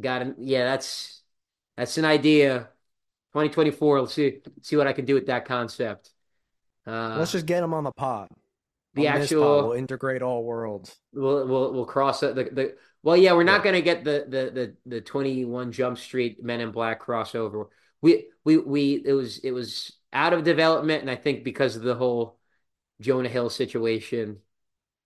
[0.00, 0.34] I got it.
[0.38, 1.22] Yeah, that's
[1.76, 2.68] that's an idea.
[3.32, 4.00] 2024.
[4.00, 6.10] Let's see see what I can do with that concept.
[6.86, 8.28] Uh, Let's just get him on the pod.
[8.94, 9.42] the On actual.
[9.42, 10.96] pod, we'll integrate all worlds.
[11.12, 14.50] We'll we'll we'll cross the the, the well yeah we're not gonna get the the
[14.50, 17.68] the the 21 Jump Street Men in Black crossover.
[18.02, 21.82] We we we it was it was out of development and I think because of
[21.82, 22.38] the whole
[23.00, 24.38] Jonah Hill situation,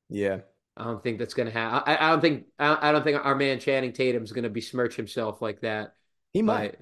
[0.09, 0.41] Yeah.
[0.77, 1.83] I don't think that's gonna happen.
[1.87, 5.41] I, I don't think I, I don't think our man Channing Tatum's gonna besmirch himself
[5.41, 5.95] like that.
[6.33, 6.77] He might.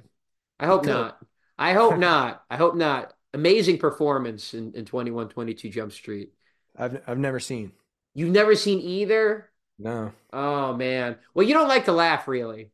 [0.59, 1.19] I hope not.
[1.59, 2.45] I hope not.
[2.51, 3.13] I hope not.
[3.35, 6.31] Amazing performance in, in 21 22 Jump Street.
[6.77, 7.73] I've I've never seen.
[8.15, 9.51] You've never seen either?
[9.79, 10.13] No.
[10.33, 11.17] Oh man.
[11.35, 12.71] Well, you don't like to laugh, really.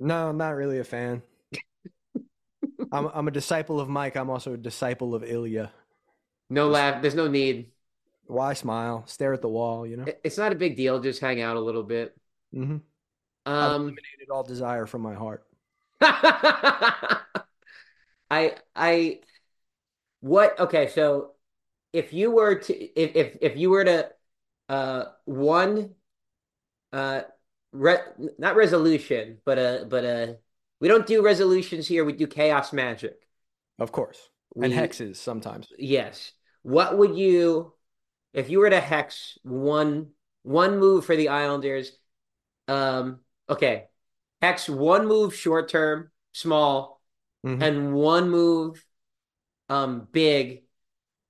[0.00, 1.22] No, I'm not really a fan.
[2.92, 4.16] I'm I'm a disciple of Mike.
[4.16, 5.70] I'm also a disciple of Ilya.
[6.48, 7.02] No laugh.
[7.02, 7.72] There's no need.
[8.32, 9.04] Why smile?
[9.06, 10.06] Stare at the wall, you know?
[10.24, 11.00] It's not a big deal.
[11.00, 12.16] Just hang out a little bit.
[12.54, 12.78] Mm-hmm.
[13.44, 15.44] Um, eliminated all desire from my heart.
[16.00, 17.24] I
[18.74, 19.20] I
[20.20, 20.58] what?
[20.58, 21.32] Okay, so
[21.92, 24.08] if you were to if if if you were to
[24.68, 25.90] uh one
[26.92, 27.22] uh
[27.72, 27.98] re
[28.38, 30.38] not resolution, but a but a
[30.80, 32.04] we don't do resolutions here.
[32.04, 33.20] We do chaos magic.
[33.78, 34.30] Of course.
[34.54, 35.68] We, and hexes sometimes.
[35.78, 36.32] Yes.
[36.62, 37.72] What would you,
[38.32, 40.10] if you were to hex one
[40.42, 41.92] one move for the Islanders?
[42.68, 43.84] Um, okay,
[44.40, 47.00] hex one move short term, small,
[47.44, 47.62] Mhm.
[47.62, 48.84] and one move,
[49.68, 50.64] um, big,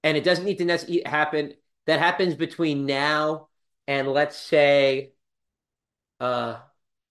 [0.03, 1.55] and it doesn't need to necessarily happen.
[1.87, 3.49] That happens between now
[3.87, 5.13] and let's say,
[6.21, 6.61] uh,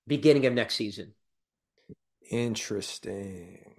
[0.08, 1.14] beginning of next season.
[2.30, 3.76] Interesting.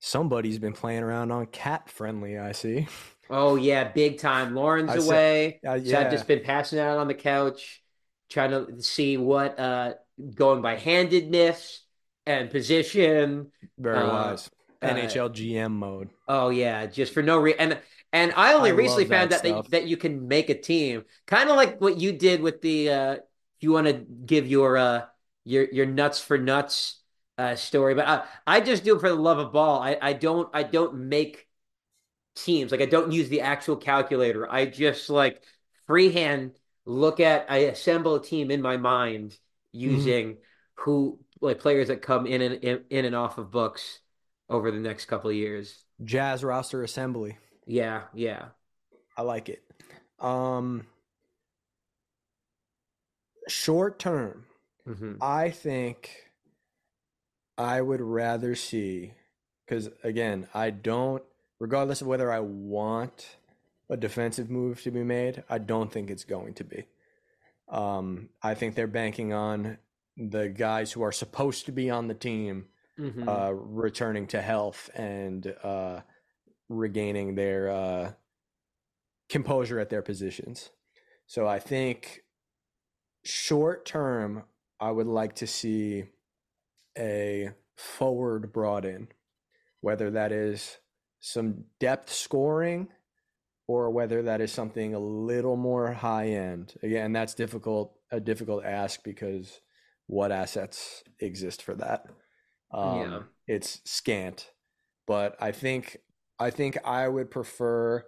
[0.00, 2.88] Somebody's been playing around on CapFriendly, I see.
[3.30, 4.54] Oh yeah, big time.
[4.54, 5.60] Lauren's I said- away.
[5.66, 5.98] Uh, So.
[5.98, 7.82] I've just been passing out on the couch,
[8.30, 9.94] trying to see what uh
[10.34, 11.82] going by handedness
[12.26, 13.50] and position.
[13.78, 14.50] Very uh, wise.
[14.82, 16.10] uh, NHL GM mode.
[16.28, 17.60] Oh yeah, just for no reason.
[17.60, 17.78] And
[18.12, 19.68] and I only I recently that found out that, stuff.
[19.70, 22.90] that you can make a team, kind of like what you did with the.
[22.90, 23.16] uh
[23.60, 25.02] you want to give your uh
[25.44, 27.00] your your nuts for nuts
[27.38, 29.80] uh story, but I I just do it for the love of ball.
[29.80, 31.46] I I don't I don't make
[32.34, 34.50] teams like I don't use the actual calculator.
[34.50, 35.42] I just like
[35.86, 36.52] freehand
[36.84, 39.38] look at I assemble a team in my mind
[39.72, 40.38] using
[40.76, 44.00] who like players that come in and in, in and off of books
[44.48, 45.84] over the next couple of years.
[46.04, 47.38] Jazz roster assembly.
[47.66, 48.48] Yeah, yeah.
[49.16, 49.62] I like it.
[50.20, 50.86] Um
[53.48, 54.46] short term,
[54.86, 56.28] hmm I think
[57.56, 59.14] I would rather see
[59.64, 61.22] because again, I don't
[61.62, 63.36] regardless of whether I want
[63.88, 66.88] a defensive move to be made, I don't think it's going to be.
[67.68, 69.78] Um, I think they're banking on
[70.16, 74.90] the guys who are supposed to be on the team hmm uh, returning to health
[74.94, 76.00] and uh,
[76.68, 78.12] regaining their uh,
[79.30, 80.70] composure at their positions.
[81.28, 82.24] So I think
[83.24, 84.42] short term,
[84.80, 86.06] I would like to see
[86.98, 89.08] a forward brought in,
[89.80, 90.78] whether that is
[91.22, 92.88] some depth scoring
[93.68, 96.74] or whether that is something a little more high end.
[96.82, 99.60] Again, that's difficult a difficult ask because
[100.08, 102.06] what assets exist for that?
[102.72, 103.22] Um, Yeah.
[103.46, 104.50] It's scant,
[105.06, 105.98] but I think
[106.38, 108.04] I think I would prefer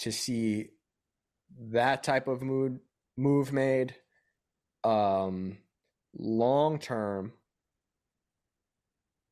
[0.00, 0.70] to see
[1.72, 2.80] that type of mood
[3.18, 3.96] move made.
[4.82, 5.58] Um,
[6.16, 7.32] long term,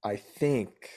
[0.03, 0.91] I think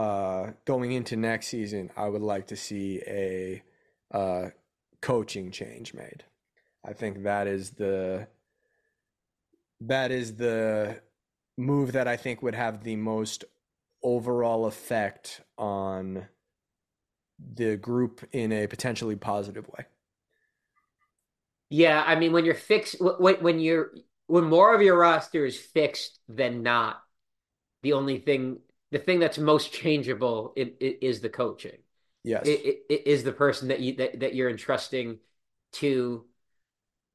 [0.00, 3.62] uh, going into next season, I would like to see a
[4.10, 4.48] uh,
[5.02, 6.24] coaching change made.
[6.82, 8.26] I think that is the
[9.82, 11.02] that is the
[11.58, 13.44] move that I think would have the most
[14.02, 16.26] overall effect on
[17.54, 19.84] the group in a potentially positive way.
[21.68, 23.90] Yeah, I mean when you're fixed when when you're
[24.28, 27.02] when more of your roster is fixed than not,
[27.82, 28.60] the only thing
[28.90, 31.78] the thing that's most changeable it, it is the coaching.
[32.22, 35.18] Yes, it, it is the person that you that, that you're entrusting
[35.72, 36.24] to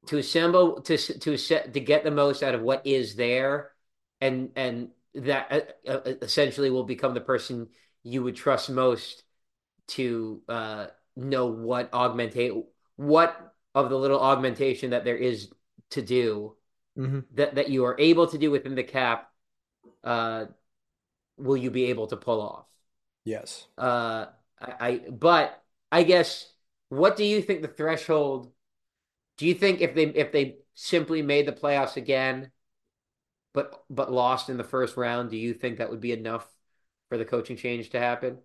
[0.07, 3.71] to assemble to to set to get the most out of what is there,
[4.21, 7.67] and and that uh, uh, essentially will become the person
[8.03, 9.23] you would trust most
[9.87, 12.63] to uh, know what augmentate
[12.95, 15.49] what of the little augmentation that there is
[15.91, 16.55] to do
[16.97, 17.19] mm-hmm.
[17.33, 19.29] that that you are able to do within the cap
[20.03, 20.45] uh,
[21.37, 22.65] will you be able to pull off
[23.23, 24.25] yes uh,
[24.59, 25.61] I, I but
[25.91, 26.51] i guess
[26.89, 28.51] what do you think the threshold
[29.37, 32.51] do you think if they if they simply made the playoffs again
[33.55, 36.47] but but lost in the first round, do you think that would be enough
[37.09, 38.37] for the coaching change to happen?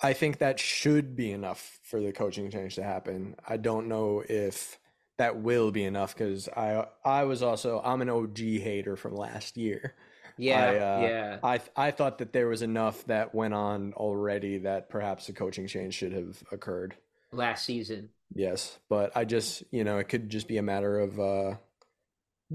[0.00, 3.34] I think that should be enough for the coaching change to happen.
[3.48, 4.78] I don't know if
[5.16, 9.56] that will be enough because I I was also I'm an OG hater from last
[9.56, 9.94] year.
[10.38, 11.38] Yeah, I, uh, yeah.
[11.42, 15.66] I I thought that there was enough that went on already that perhaps a coaching
[15.66, 16.96] change should have occurred
[17.32, 18.10] last season.
[18.34, 21.54] Yes, but I just you know it could just be a matter of uh,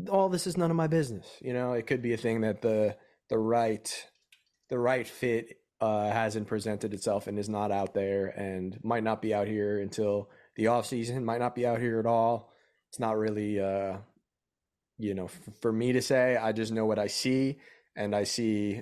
[0.10, 1.28] all this is none of my business.
[1.42, 2.96] You know, it could be a thing that the
[3.30, 4.08] the right
[4.70, 9.22] the right fit uh, hasn't presented itself and is not out there and might not
[9.22, 11.26] be out here until the off season.
[11.26, 12.54] Might not be out here at all.
[12.90, 13.98] It's not really, uh,
[14.98, 16.38] you know, f- for me to say.
[16.38, 17.58] I just know what I see,
[17.96, 18.82] and I see.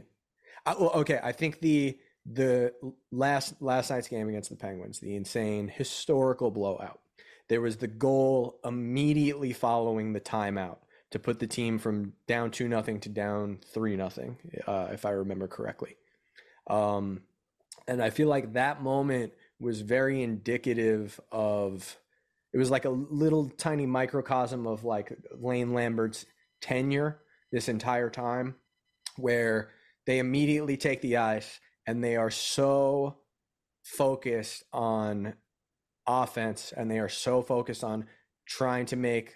[0.65, 2.73] I, well, okay, I think the the
[3.11, 6.99] last last night's game against the Penguins, the insane historical blowout.
[7.47, 10.77] There was the goal immediately following the timeout
[11.11, 14.37] to put the team from down two nothing to down three nothing,
[14.67, 15.97] uh, if I remember correctly.
[16.67, 17.23] Um,
[17.87, 21.97] and I feel like that moment was very indicative of.
[22.53, 26.25] It was like a little tiny microcosm of like Lane Lambert's
[26.59, 28.55] tenure this entire time,
[29.17, 29.69] where
[30.05, 33.17] they immediately take the ice and they are so
[33.83, 35.33] focused on
[36.07, 38.05] offense and they are so focused on
[38.47, 39.35] trying to make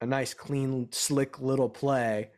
[0.00, 2.30] a nice, clean, slick little play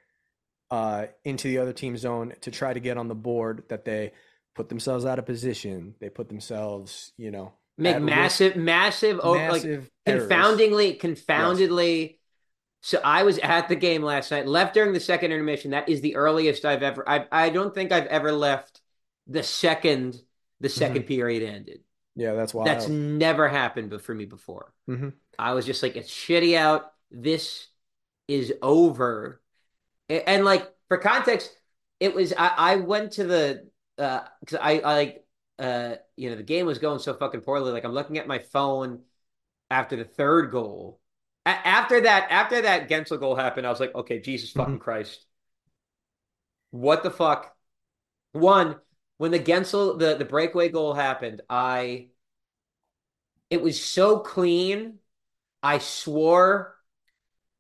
[0.71, 4.13] uh, into the other team's zone to try to get on the board that they
[4.55, 5.95] put themselves out of position.
[6.01, 8.65] They put themselves, you know, make massive, risk.
[8.65, 12.01] massive, massive like confoundingly, confoundedly.
[12.01, 12.20] Yes.
[12.83, 15.73] So I was at the game last night, left during the second intermission.
[15.73, 17.07] That is the earliest I've ever.
[17.09, 18.81] I I don't think I've ever left
[19.27, 20.21] the second
[20.61, 21.07] the 2nd mm-hmm.
[21.07, 21.81] period ended.
[22.17, 24.75] Yeah, that's why that's never happened for me before.
[24.89, 25.11] Mm-hmm.
[25.39, 27.67] I was just like, it's shitty out this
[28.29, 29.41] is over.
[30.09, 31.55] And, and like for context,
[31.99, 33.69] it was I, I went to the
[33.99, 35.25] uh because I, I like
[35.59, 37.73] uh you know the game was going so fucking poorly.
[37.73, 39.01] Like I'm looking at my phone
[39.71, 41.00] after the third goal.
[41.65, 44.83] After that, after that Guentzel goal happened, I was like, okay, Jesus fucking mm-hmm.
[44.83, 45.25] Christ.
[46.71, 47.55] What the fuck?
[48.33, 48.77] One,
[49.19, 52.09] when the Guentzel, the, the breakaway goal happened, I
[53.49, 54.99] it was so clean.
[55.63, 56.77] I swore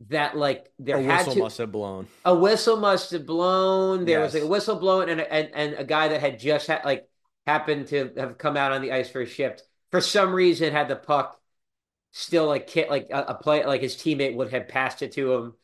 [0.08, 2.06] that like there a had whistle to, must have blown.
[2.24, 4.04] A whistle must have blown.
[4.04, 4.28] There yes.
[4.28, 7.08] was like a whistle blown, and, and and a guy that had just had like
[7.46, 10.88] happened to have come out on the ice for a shift for some reason had
[10.88, 11.39] the puck
[12.12, 15.32] still like kit like a, a play like his teammate would have passed it to
[15.32, 15.54] him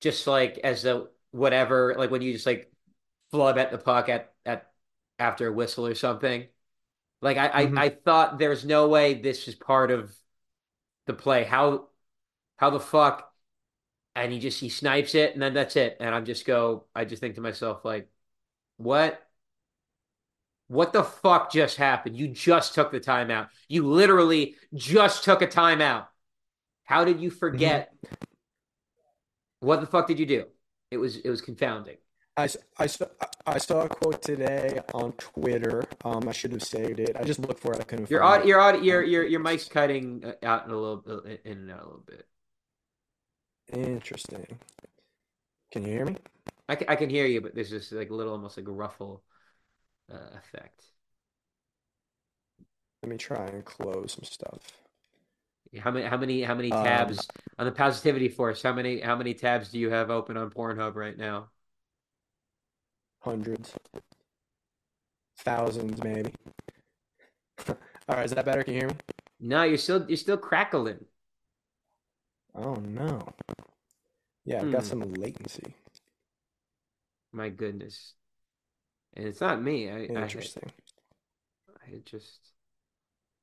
[0.00, 2.70] just like as a whatever like when you just like
[3.30, 4.70] flub at the puck at at
[5.18, 6.46] after a whistle or something.
[7.20, 7.78] Like I, mm-hmm.
[7.78, 10.12] I, I thought there's no way this is part of
[11.06, 11.44] the play.
[11.44, 11.88] How
[12.56, 13.32] how the fuck
[14.14, 17.04] and he just he snipes it and then that's it and i'm just go i
[17.04, 18.08] just think to myself like
[18.76, 19.20] what
[20.72, 25.46] what the fuck just happened you just took the timeout you literally just took a
[25.46, 26.06] timeout
[26.84, 29.66] how did you forget mm-hmm.
[29.66, 30.46] what the fuck did you do
[30.90, 31.96] it was it was confounding
[32.34, 32.48] I,
[32.78, 33.04] I, saw,
[33.46, 35.84] I saw a quote today on Twitter.
[36.02, 37.14] Um, I should have saved it.
[37.14, 37.80] I just looked for it.
[37.80, 38.08] I couldn't.
[38.08, 41.02] Your audio, your audio, your your your mic's cutting uh, out in a little
[41.44, 42.26] in and out a little bit.
[43.74, 44.58] Interesting.
[45.72, 46.16] Can you hear me?
[46.70, 48.72] I can, I can hear you, but there's just like a little, almost like a
[48.72, 49.22] ruffle
[50.12, 50.84] uh, effect.
[53.00, 54.82] Let me try and close some stuff.
[55.78, 58.62] How many how many how many Um, tabs on the positivity force?
[58.62, 61.50] How many how many tabs do you have open on Pornhub right now?
[63.20, 63.74] hundreds,
[65.38, 66.32] thousands, maybe.
[67.68, 68.62] All right, is that better?
[68.62, 68.94] Can you hear me?
[69.40, 71.04] No, you're still you're still crackling.
[72.54, 73.20] Oh no.
[74.44, 74.84] Yeah, I've got Hmm.
[74.84, 75.74] some latency.
[77.32, 78.14] My goodness.
[79.14, 79.90] And it's not me.
[79.90, 80.70] I I, Interesting.
[81.68, 82.38] I just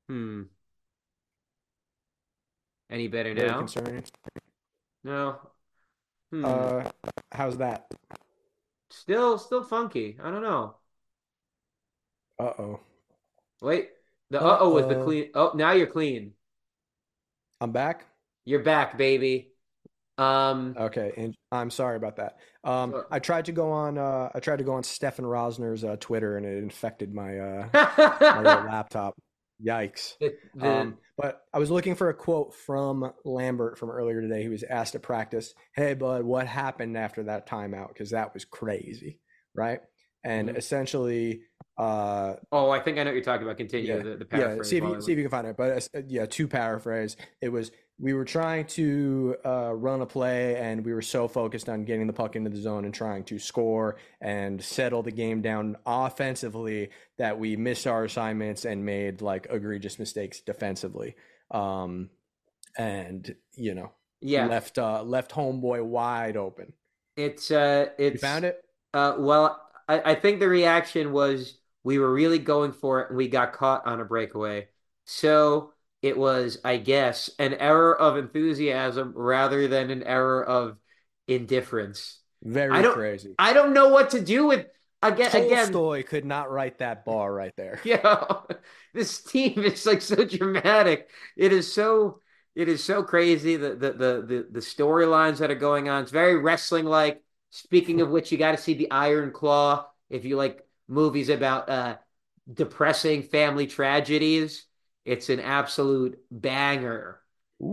[0.08, 0.42] hmm.
[2.90, 3.58] Any better Very now?
[3.58, 4.04] concerning.
[5.04, 5.38] No.
[6.32, 6.44] Hmm.
[6.44, 6.84] Uh,
[7.32, 7.86] how's that?
[8.90, 10.18] Still still funky.
[10.22, 10.76] I don't know.
[12.38, 12.80] Uh oh.
[13.60, 13.90] Wait.
[14.30, 15.30] The uh-oh was the clean.
[15.34, 16.32] Oh, now you're clean.
[17.60, 18.06] I'm back.
[18.44, 19.49] You're back, baby.
[20.20, 22.36] Um Okay, and I'm sorry about that.
[22.62, 23.06] Um, Sure.
[23.10, 23.96] I tried to go on.
[23.98, 27.68] Uh, I tried to go on Stefen Rosner's uh, Twitter, and it infected my uh,
[27.72, 29.14] my laptop.
[29.64, 30.14] Yikes.
[30.20, 34.42] the, the, Um, but I was looking for a quote from Lambert from earlier today.
[34.42, 37.88] He was asked at practice, "Hey, bud, what happened after that timeout?
[37.88, 39.20] Because that was crazy,
[39.54, 39.80] right?"
[40.24, 40.56] And Mhm.
[40.56, 41.42] essentially,
[41.78, 43.56] uh, oh, I think I know what you're talking about.
[43.56, 45.56] Continue Yeah, the, the yeah, see if you see if you can find it.
[45.56, 47.70] But uh, yeah, to paraphrase, it was
[48.00, 52.06] we were trying to uh, run a play, and we were so focused on getting
[52.06, 56.90] the puck into the zone and trying to score and settle the game down offensively
[57.18, 61.14] that we missed our assignments and made like egregious mistakes defensively.
[61.50, 62.08] Um,
[62.78, 66.72] and you know, yeah, left uh, left homeboy wide open.
[67.16, 68.64] it's uh, it's You found it?
[68.94, 73.16] Uh, well, I, I think the reaction was we were really going for it and
[73.16, 74.68] we got caught on a breakaway.
[75.04, 75.72] So
[76.02, 80.78] it was, I guess, an error of enthusiasm rather than an error of
[81.28, 82.18] indifference.
[82.42, 83.34] Very I crazy.
[83.38, 84.66] I don't know what to do with
[85.02, 85.28] again.
[85.28, 87.80] Again, Tolstoy could not write that bar right there.
[87.84, 88.24] yeah,
[88.94, 91.08] this team is like so dramatic.
[91.36, 92.20] It is so
[92.54, 96.02] it is so crazy the the the the, the storylines that are going on.
[96.02, 97.22] It's very wrestling like.
[97.52, 101.68] Speaking of which, you got to see the Iron Claw if you like movies about
[101.68, 101.96] uh
[102.52, 104.66] depressing family tragedies.
[105.10, 107.20] It's an absolute banger.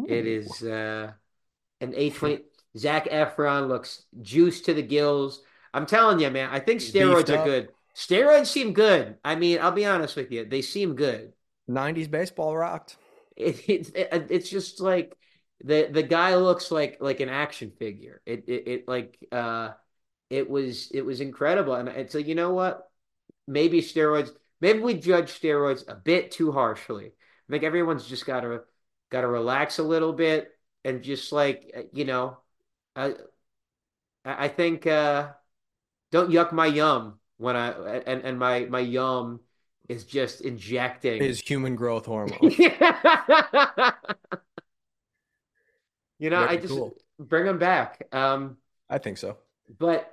[0.07, 0.27] It Ooh.
[0.27, 1.11] is uh
[1.81, 2.45] an A24
[2.77, 5.43] Zac Efron looks juiced to the gills.
[5.73, 7.69] I'm telling you, man, I think steroids are good.
[7.95, 9.17] Steroids seem good.
[9.23, 10.45] I mean, I'll be honest with you.
[10.45, 11.33] They seem good.
[11.67, 12.97] 90s baseball rocked.
[13.35, 15.15] It, it, it it's just like
[15.63, 18.19] the the guy looks like like an action figure.
[18.25, 19.73] It it, it like uh
[20.29, 21.75] it was it was incredible.
[21.75, 22.89] And, and so you know what?
[23.47, 27.13] Maybe steroids maybe we judge steroids a bit too harshly.
[27.49, 28.63] I think everyone's just gotta
[29.09, 30.51] gotta relax a little bit
[30.83, 32.37] and just like uh, you know
[32.95, 33.15] I
[34.25, 35.29] I think uh
[36.11, 37.69] don't yuck my yum when I
[38.05, 39.41] and and my my yum
[39.87, 42.39] is just injecting His human growth hormone.
[46.19, 46.95] You know, I just cool.
[47.19, 48.07] bring them back.
[48.11, 48.57] Um,
[48.89, 49.37] I think so.
[49.79, 50.11] but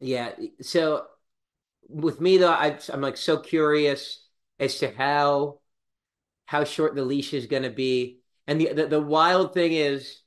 [0.00, 1.06] yeah, so
[1.88, 4.22] with me though, I, I'm like so curious
[4.60, 5.60] as to how
[6.46, 10.20] how short the leash is going to be, and the, the the wild thing is,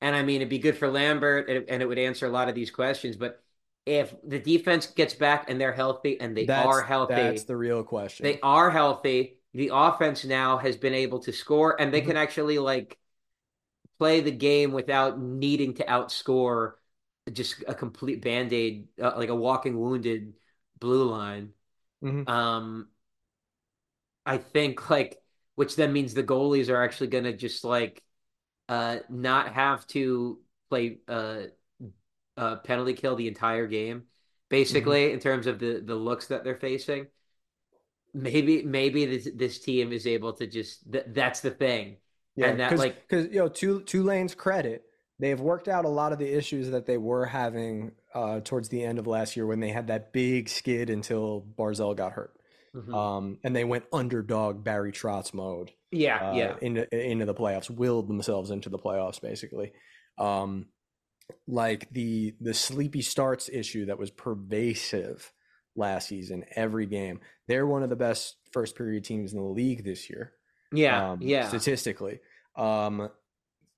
[0.00, 2.30] and I mean, it'd be good for Lambert, and it, and it would answer a
[2.30, 3.16] lot of these questions.
[3.16, 3.42] But
[3.86, 7.56] if the defense gets back and they're healthy, and they that's, are healthy, That's the
[7.56, 8.24] real question.
[8.24, 9.38] they are healthy.
[9.54, 12.08] The offense now has been able to score, and they Mhm.
[12.08, 12.98] can actually like
[13.98, 16.72] play the game without needing to outscore
[17.32, 20.34] just a complete band-aid, uh, like a walking wounded
[20.80, 21.52] blue line.
[22.02, 22.24] Mhm.
[22.26, 22.88] Um,
[24.26, 25.21] I think like,
[25.54, 28.02] which then means the goalies are actually going to just like
[28.68, 30.38] uh not have to
[30.70, 31.42] play uh
[32.36, 34.04] uh penalty kill the entire game,
[34.48, 37.06] basically in terms of the the looks that they're facing.
[38.14, 41.96] Maybe maybe this this team is able to just th that's the thing.
[42.36, 44.84] yeah, and that, cause, like- because you know, two Tulane's credit,
[45.18, 48.68] they have worked out a lot of the issues that they were having uh, towards
[48.68, 52.34] the end of last year when they had that big skid until Barzal got hurt.
[52.74, 52.94] Mhm.
[52.94, 55.72] Um, and they went underdog Barry Trotz mode.
[55.90, 56.56] yeah, uh, yeah.
[56.62, 59.72] into into the playoffs, willed themselves into the playoffs basically.
[60.18, 60.68] Um,
[61.46, 65.32] like the the sleepy starts issue that was pervasive
[65.76, 67.20] last season, every game.
[67.48, 70.32] They're one of the best first period teams in the league this year.
[70.72, 71.48] Yeah, um, yeah.
[71.48, 72.20] statistically.
[72.56, 73.10] Um,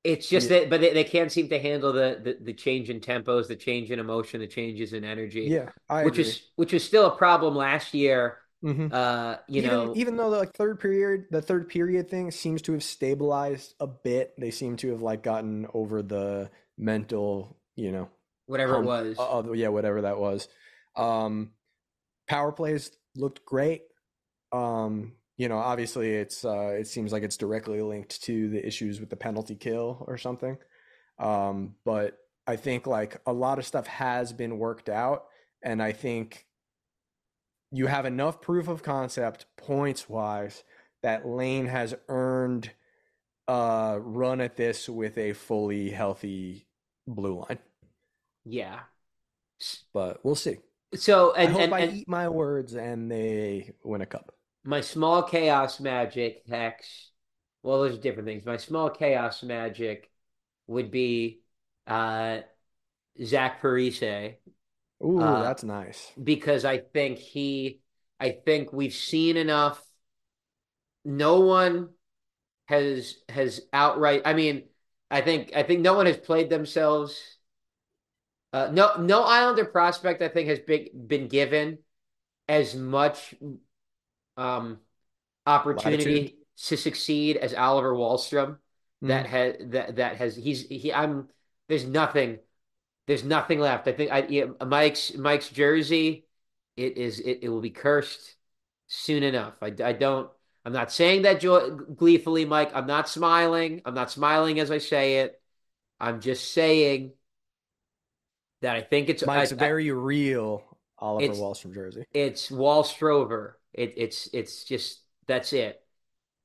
[0.05, 0.61] It's just Yeah.
[0.61, 3.57] that, but they, they can't seem to handle the, the the change in tempos, the
[3.57, 5.51] change in emotion, the changes in energy.
[5.51, 6.25] yeah, I which agree.
[6.25, 8.39] is which was still a problem last year.
[8.65, 8.93] Mhm.
[8.93, 12.63] Uh, you even, know, even though the like third period, the third period thing seems
[12.63, 14.33] to have stabilized a bit.
[14.39, 18.09] They seem to have like gotten over the mental, you know,
[18.47, 19.17] whatever it was.
[19.19, 20.49] of- yeah, whatever that was.
[20.97, 21.53] Um,
[22.27, 23.83] power plays looked great.
[24.51, 28.99] Um, you know, obviously it's uh, it seems like it's directly linked to the issues
[28.99, 30.57] with the penalty kill or something.
[31.19, 32.17] Um, but
[32.47, 35.25] I think like a lot of stuff has been worked out,
[35.63, 36.47] and I think
[37.75, 40.65] you have enough proof of concept points wise
[41.03, 42.71] that Lane has earned
[43.49, 46.67] a run at this with a fully healthy
[47.07, 47.59] blue line.
[48.45, 48.81] Yeah.
[49.93, 50.59] But we'll see.
[50.95, 54.33] So and I hope and, I and eat my words and they win a cup.
[54.65, 57.11] my small chaos magic hex.
[57.63, 58.45] Well, there's different things.
[58.45, 60.11] My small chaos magic
[60.67, 61.43] would be
[61.87, 62.41] uh
[63.23, 64.37] Zach Parise
[65.05, 66.13] Ooh, Uh, that's nice.
[66.23, 67.81] because I think he
[68.21, 69.83] I think we've seen enough.
[71.05, 71.91] No one
[72.67, 74.65] has has outright I mean,
[75.11, 77.39] I think I think no one has played themselves
[78.53, 81.79] uh no no Islander prospect I think has been been given
[82.49, 83.35] as much
[84.37, 84.79] um
[85.47, 86.35] opportunity Latitude.
[86.69, 88.59] to succeed as Oliver Wahlstrom
[89.03, 89.29] that Mm.
[89.29, 91.29] has that that has he's he I'm
[91.69, 92.39] there's nothing
[93.07, 93.87] there's nothing left.
[93.89, 96.27] I think I yeah, Mike's Mike's jersey
[96.77, 98.37] it is it, it will be cursed
[98.87, 99.55] soon enough.
[99.63, 100.31] I, I don't
[100.65, 102.71] I'm not saying that joy, gleefully, Mike.
[102.75, 103.83] I'm not smiling.
[103.85, 105.41] I'm not smiling as I say it.
[106.01, 107.13] I'm just saying
[108.63, 110.63] that I think it's Mike's I- a I- very real
[110.99, 112.05] Oliver Wahlstrom jersey.
[112.13, 113.55] it's Wall Strover.
[113.73, 115.83] It, it's it's just that's it.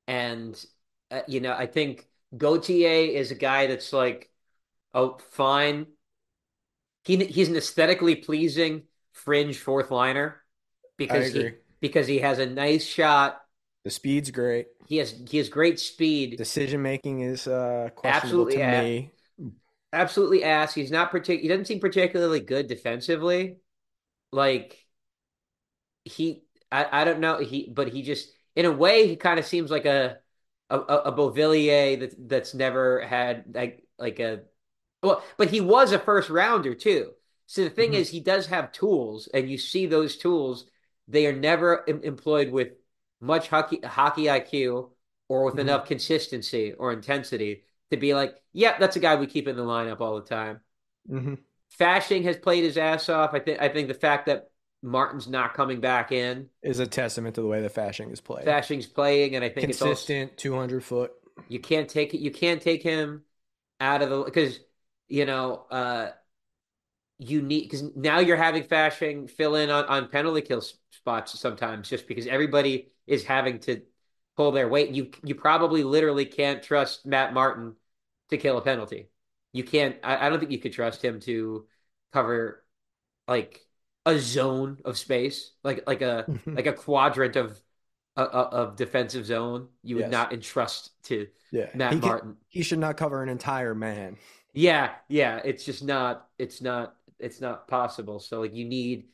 [0.06, 0.62] And
[1.10, 2.06] uh, you know, I think
[2.36, 4.30] Gauthier is a guy that's like,
[4.92, 5.86] oh, fine.
[7.04, 10.42] He he's an aesthetically pleasing fringe fourth liner
[10.96, 13.40] because he because he has a nice shot.
[13.84, 14.66] The speed's great.
[14.86, 16.36] He has he has great speed.
[16.36, 18.82] Decision making is uh, questionable Absolutely, to yeah.
[18.82, 19.10] me.
[19.92, 20.74] Absolutely ass.
[20.74, 23.58] He's not partic- he doesn't seem particularly good defensively.
[24.32, 24.86] Like
[26.04, 29.46] he I, I don't know he but he just in a way he kind of
[29.46, 30.18] seems like a
[30.68, 34.42] a, a Beauvillier that that's never had like like a
[35.02, 37.12] well but he was a first rounder too.
[37.46, 37.94] So the thing Mhm.
[37.94, 40.66] is he does have tools and you see those tools
[41.08, 42.68] they are never em- employed with
[43.20, 44.92] much hockey hockey IQ
[45.28, 45.60] or with Mhm.
[45.60, 49.62] enough consistency or intensity to be like, yeah, that's a guy we keep in the
[49.64, 50.60] lineup all the time.
[51.08, 51.34] hmm
[51.78, 53.32] Fasching has played his ass off.
[53.32, 54.50] I think I think the fact that
[54.82, 58.44] Martin's not coming back in, Is a testament to the way the Fasching is played.
[58.44, 61.12] Fasching's playing, and I think it's also Consistent, 200 foot.
[61.48, 62.20] you can't take it.
[62.20, 63.22] You can't take him
[63.80, 64.60] out of the because
[65.10, 66.10] you know uh
[67.18, 71.88] you need because now you're having Fasching fill in on on penalty kill spots sometimes
[71.88, 73.82] just because everybody is having to
[74.36, 74.90] pull their weight.
[74.90, 77.74] You you probably literally can't trust Matt Martin
[78.30, 79.10] to kill a penalty.
[79.52, 79.96] You can't.
[80.02, 81.66] I, I don't think you could trust him to
[82.12, 82.64] cover
[83.28, 83.60] like
[84.06, 87.60] a zone of space, like like a like a quadrant of
[88.16, 89.68] uh, of defensive zone.
[89.82, 90.12] You would Yes.
[90.12, 91.68] not entrust to yeah.
[91.74, 92.36] Matt he, can- Martin.
[92.48, 94.16] he should not cover an entire man.
[94.52, 95.40] Yeah, yeah.
[95.44, 96.28] It's just not.
[96.38, 96.96] It's not.
[97.18, 98.18] It's not possible.
[98.20, 99.08] So like you need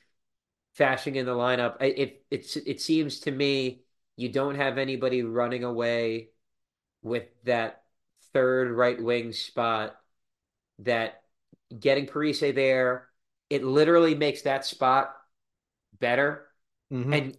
[0.79, 1.77] Fasching in the lineup.
[1.81, 3.85] I- It it's it seems to me
[4.17, 6.31] you don't have anybody running away
[7.03, 7.85] with that
[8.35, 10.01] third right wing spot.
[10.81, 11.23] That
[11.79, 13.09] getting Parise there,
[13.51, 15.17] it literally makes that spot
[16.01, 16.49] better.
[16.93, 17.13] Mhm.
[17.19, 17.39] And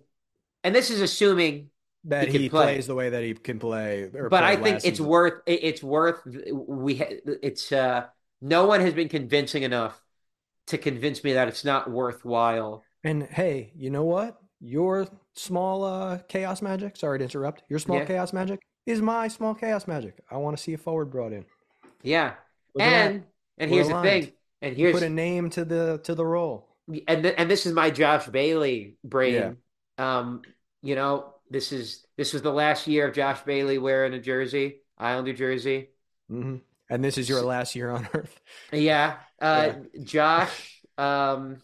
[0.63, 1.71] and this is assuming
[2.07, 2.73] that he he, play.
[2.75, 4.09] plays the way that he can play.
[4.29, 5.05] but I think it's season.
[5.07, 6.19] worth it's worth
[6.51, 7.01] we
[7.43, 8.05] it's uh
[8.41, 10.01] no one has been convincing enough
[10.67, 12.83] to convince me that it's not worthwhile.
[13.03, 14.37] And hey, you know what?
[14.59, 16.97] Your small uh, chaos magic.
[16.97, 17.63] Sorry to interrupt.
[17.69, 18.05] Your small Yeah.
[18.05, 20.19] chaos magic is my small chaos magic.
[20.31, 21.45] I want to see a forward brought in.
[22.03, 22.33] Yeah.
[22.75, 23.11] Look at that.
[23.11, 23.23] and
[23.59, 24.31] and We're here's the thing.
[24.61, 26.67] And here's put a name to the to the role.
[27.07, 29.57] and th- and this is my Josh Bailey brain.
[29.97, 30.41] Um,
[30.81, 34.81] you know, this is this was the last year of Josh Bailey wearing a jersey,
[34.97, 35.89] Islander jersey.
[36.29, 36.57] hmm
[36.89, 38.39] And this is your last year on Earth.
[38.71, 39.19] Yeah.
[39.39, 41.61] Uh Josh, um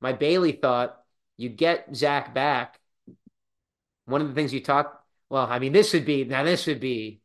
[0.00, 1.00] my Bailey thought
[1.36, 2.80] you get Zach back.
[4.06, 6.80] One of the things you talk well, I mean this would be now this would
[6.80, 7.20] be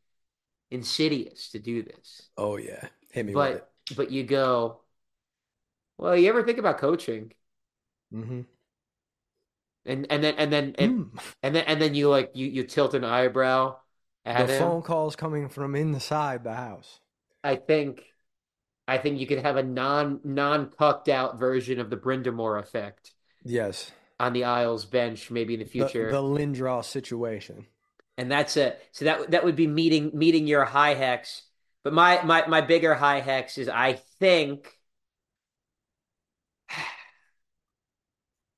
[0.71, 2.29] insidious to do this.
[2.38, 3.63] Oh yeah, hit me with it.
[3.63, 4.81] But but you go,
[5.97, 7.33] well, you ever think about coaching?
[8.11, 8.41] hmm
[9.85, 11.19] And and then and then and, Mm.
[11.43, 13.79] and then and then you like you you tilt an eyebrow
[14.25, 14.59] at The him.
[14.59, 16.99] phone calls coming from inside the house.
[17.43, 18.01] I think
[18.87, 23.13] I think you could have a non non pucked out version of the Brind'Amour effect
[23.43, 26.11] Yes, on the Isles bench maybe in the the, future.
[26.11, 27.67] the Lindros situation.
[28.17, 31.43] and that's it so that that would be meeting meeting your high hex.
[31.83, 34.67] But my my my bigger high hex is I think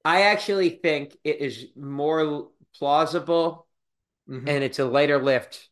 [0.06, 3.68] I actually think it is more plausible
[4.30, 4.48] Mhm.
[4.48, 5.70] and it's a lighter lift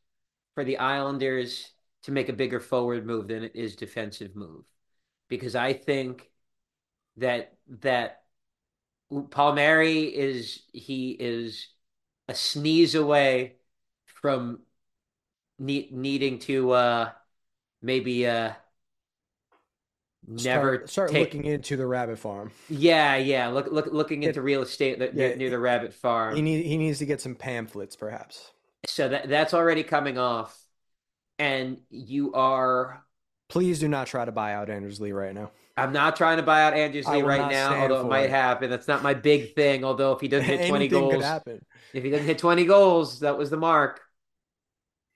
[0.55, 4.65] for the Islanders to make a bigger forward move than it is defensive move.
[5.29, 6.31] Because I think
[7.17, 8.23] that that
[9.31, 11.67] Palmieri is he is
[12.27, 13.57] a sneeze away
[14.05, 14.61] from
[15.59, 17.11] ne needing to uh
[17.81, 18.53] maybe uh
[20.31, 22.51] never start, start take looking into the rabbit farm.
[22.69, 26.35] yeah yeah look look looking It- into real estate that, yeah, near the rabbit farm
[26.35, 28.51] He need he needs to get some pamphlets, perhaps.
[28.87, 30.57] so that that's already coming off
[31.39, 33.03] and you are
[33.49, 35.51] Please do not try to buy out Anders Lee right now.
[35.75, 38.29] I'm not trying to buy out Anders Lee right now, although it might it.
[38.29, 38.69] happen.
[38.69, 39.83] That's not my big thing.
[39.83, 41.61] Although if he doesn't hit 20 Anything could goals,
[41.93, 43.99] if he doesn't hit 20 goals, that was the mark.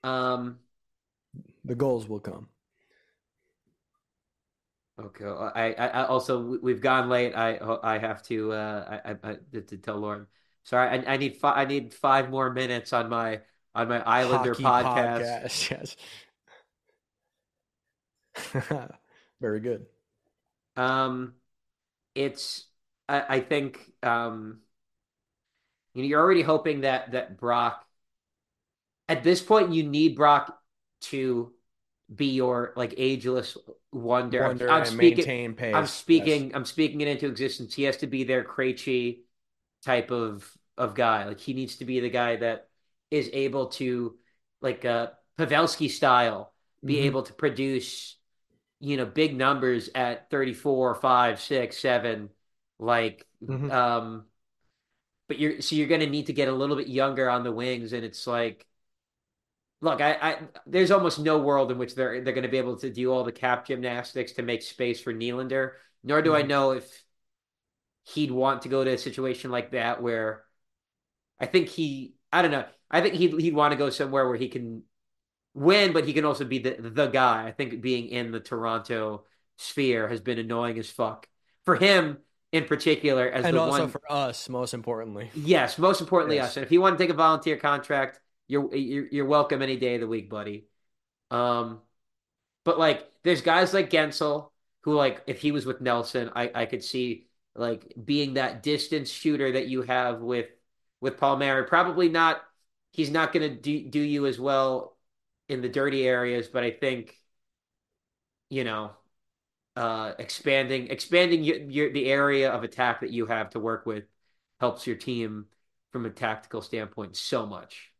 [0.04, 0.58] Um,
[1.64, 2.48] The goals will come.
[5.00, 5.24] Okay.
[5.24, 7.34] I, I, I also we've gone late.
[7.34, 10.26] I I have to uh I I, I to tell Lauren.
[10.64, 11.56] Sorry, I, I need five.
[11.56, 13.40] I need five more minutes on my
[13.74, 15.42] on my Islander podcast.
[15.44, 15.96] podcast, Yes.
[19.40, 19.86] Very good.
[20.76, 21.34] Um,
[22.14, 22.66] it's
[23.08, 24.60] I, I think um,
[25.94, 27.84] you know, you're already hoping that that Brock.
[29.08, 30.58] At this point, you need Brock
[31.02, 31.52] to
[32.14, 33.56] be your like ageless
[33.92, 34.44] wonder.
[34.44, 35.24] I'm- I'm, speaking.
[35.54, 35.74] pace.
[35.74, 35.92] I'm yes.
[35.92, 36.54] speaking.
[36.54, 37.74] I'm speaking it into existence.
[37.74, 39.22] He has to be their Krejci
[39.84, 41.26] type of of guy.
[41.26, 42.68] Like he needs to be the guy that
[43.10, 44.16] is able to,
[44.60, 46.52] like uh Pavelski style,
[46.84, 47.06] be Mhm.
[47.06, 48.16] able to produce,
[48.80, 52.30] you know, big numbers at 34, 5, 6, 7.
[52.78, 53.70] Like Mhm.
[53.70, 54.26] um
[55.28, 57.92] but you're so you're gonna need to get a little bit younger on the wings,
[57.92, 58.66] and it's like
[59.80, 62.90] look, I, I there's almost no world in which they're they're gonna be able to
[62.90, 65.72] do all the cap gymnastics to make space for Nylander,
[66.02, 66.48] nor do I Mhm.
[66.48, 67.02] know if
[68.04, 70.44] he'd want to go to a situation like that where
[71.40, 72.64] I think he I don't know.
[72.90, 74.82] I think he'd he'd want to go somewhere where he can
[75.54, 77.46] win, but he can also be the the guy.
[77.46, 79.24] I think being in the Toronto
[79.58, 81.28] sphere has been annoying as fuck
[81.64, 82.18] for him
[82.52, 83.88] in particular as and the also one.
[83.90, 85.30] for us, most importantly.
[85.34, 86.50] yes, most importantly Yes.
[86.50, 86.56] us.
[86.58, 89.94] And if you want to take a volunteer contract, you're you're, you're welcome any day
[89.96, 90.68] of the week, buddy.
[91.30, 91.80] Um,
[92.64, 94.50] but like, there's guys like Guentzel
[94.82, 99.10] who, like, if he was with Nelson, I I could see like being that distance
[99.10, 100.48] shooter that you have with
[101.00, 101.66] with Palmieri.
[101.66, 102.42] Probably not.
[102.92, 104.96] He's not going to do do you as well
[105.48, 107.16] in the dirty areas, but I think
[108.50, 108.90] you know
[109.76, 114.04] uh expanding expanding your, your the area of attack that you have to work with
[114.60, 115.46] helps your team
[115.92, 117.92] from a tactical standpoint so much.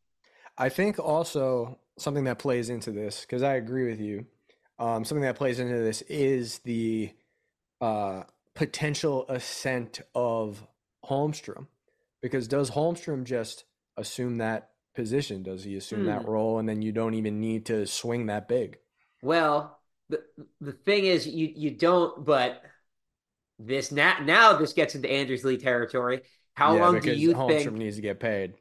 [0.59, 4.27] I think also something that plays into this, because I agree with you,
[4.79, 7.13] um, something that plays into this is the
[7.81, 8.25] uh,
[8.55, 10.67] potential ascent of
[11.07, 11.69] Holmstrom.
[12.23, 13.65] Because does Holmstrom just
[13.97, 15.43] assume that position?
[15.43, 16.27] Does he assume that Hmm.
[16.27, 18.79] role and then you don't even need to swing that big?
[19.23, 20.25] Well, the
[20.61, 22.63] the thing is you you don't but
[23.59, 26.23] this now now this gets into Anders Lee territory.
[26.55, 28.55] How Yeah, long do you Holmstrom think needs to get paid.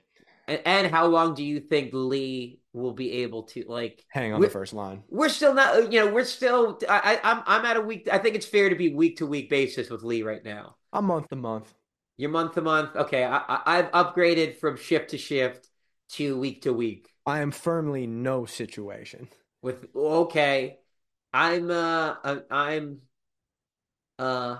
[0.47, 4.41] And, and how long do you think Lee will be able to like Hang on
[4.41, 5.03] the first line.
[5.09, 8.17] we're still not you know we're still I, I I'm I'm at a week I
[8.17, 10.75] think it's fair to be week to week basis with Lee right now.
[10.93, 11.73] A month to month.
[12.17, 12.95] You're month to month.
[12.95, 15.69] Okay, I, I I've upgraded from shift to shift
[16.13, 17.09] to week to week.
[17.25, 19.27] I am firmly no situation.
[19.61, 20.77] With okay,
[21.33, 22.99] I'm uh uh, I'm
[24.19, 24.57] uh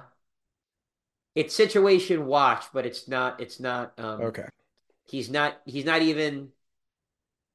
[1.35, 4.47] it's situation watch, but it's not it's not um Okay.
[5.05, 6.49] He's not he's not even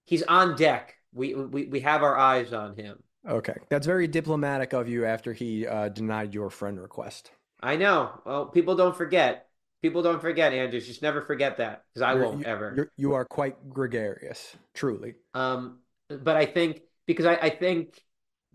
[0.06, 0.96] he's on deck.
[1.12, 3.02] We we we have our eyes on him.
[3.28, 3.56] Okay.
[3.68, 7.32] That's very diplomatic of you after he uh, denied your friend request.
[7.60, 8.20] I know.
[8.24, 9.48] Well, people don't forget.
[9.82, 10.86] People don't forget, Anders.
[10.86, 12.90] Just never forget that because I You're- won't you- ever.
[12.96, 15.14] You are quite gregarious, truly.
[15.34, 18.02] Um, but I think because I, I think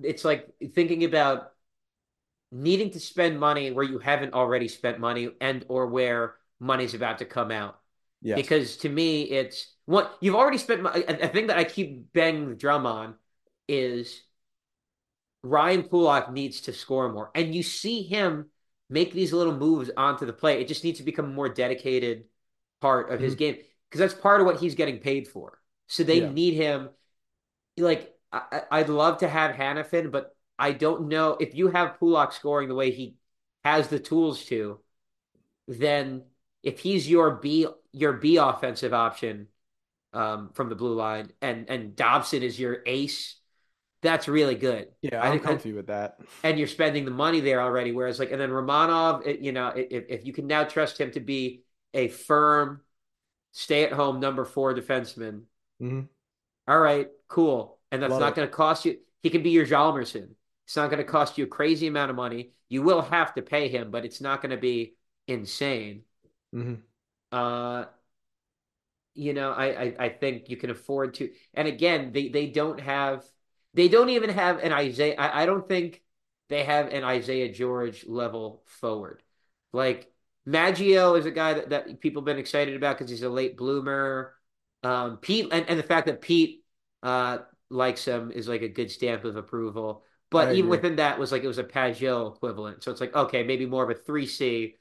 [0.02, 1.52] it's like thinking about
[2.52, 7.20] needing to spend money where you haven't already spent money and or where money's about
[7.20, 7.80] to come out.
[8.26, 8.38] Yes.
[8.38, 10.82] Because to me, it's what you've already spent.
[10.82, 13.14] mo- A, a thing that I keep banging the drum on
[13.68, 14.24] is
[15.44, 18.50] Ryan Pulock needs to score more, and you see him
[18.90, 20.60] make these little moves onto the play.
[20.60, 22.26] It just needs to become a more dedicated
[22.82, 23.38] part of his Mhm.
[23.38, 23.58] game
[23.90, 25.62] because that's part of what he's getting paid for.
[25.86, 26.32] So they Yeah.
[26.32, 26.90] need him.
[27.78, 32.00] Like I, I- I'd love to have Hanifin, but I don't know if you have
[32.00, 33.18] Pulak scoring the way he
[33.64, 34.80] has the tools to.
[35.68, 36.24] Then
[36.64, 39.48] if he's your B your B offensive option
[40.14, 43.38] um, from the blue line, and and Dobson is your ace,
[44.02, 44.90] that's really good.
[45.02, 46.18] yeah, I I'm I- comfy with that.
[46.44, 47.92] And you're spending the money there already.
[47.92, 51.12] Whereas like, and then Romanov, it, you know, if if you can now trust him
[51.12, 51.64] to be
[51.94, 52.82] a firm,
[53.54, 55.44] stay at home number four defenseman,
[55.80, 56.08] hmm
[56.68, 57.80] All right, cool.
[57.92, 58.98] And that's Love not going to cost you.
[59.22, 60.30] He can be your Hjalmarsson.
[60.66, 62.52] It's not going to cost you a crazy amount of money.
[62.70, 64.96] You will have to pay him, but it's not going to be
[65.28, 66.04] insane.
[66.54, 66.76] hmm
[67.36, 67.86] Uh,
[69.14, 71.32] you know, I, I I think you can afford to.
[71.53, 73.24] And again, they they don't have
[73.74, 75.16] they don't even have an Isaiah.
[75.18, 76.02] I, I don't think
[76.49, 79.24] they have an Isaiah George level forward.
[79.74, 80.12] Like
[80.45, 83.57] Maggio is a guy that, that people have been excited about because he's a late
[83.57, 84.34] bloomer.
[84.84, 86.64] Um, Pete and, and the fact that Pete
[87.03, 87.40] uh
[87.70, 90.03] likes him is like a good stamp of approval.
[90.36, 90.70] I But even agree.
[90.70, 92.84] within that was like it was a Pageau equivalent.
[92.84, 94.76] So it's like, okay, maybe more of a 3C,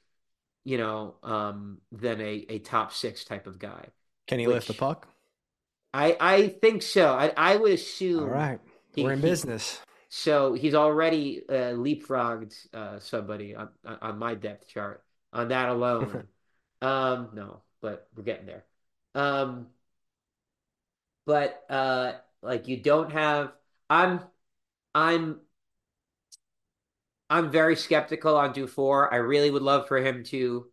[0.65, 3.87] you know, um, than a, a top six type of guy.
[4.27, 5.07] Can he lift the puck?
[5.93, 7.13] I I think so.
[7.13, 8.59] I I would assume right.
[8.93, 9.81] he We're in he business.
[10.09, 16.27] so he's already uh, leapfrogged uh, somebody on on my depth chart on that alone.
[16.81, 18.65] Um, no, but we're getting there.
[19.15, 19.67] Um,
[21.25, 23.51] but uh, like you don't have.
[23.89, 24.21] I'm
[24.93, 25.41] I'm
[27.29, 29.11] I'm very skeptical on Dufour.
[29.11, 30.67] I really would love for him to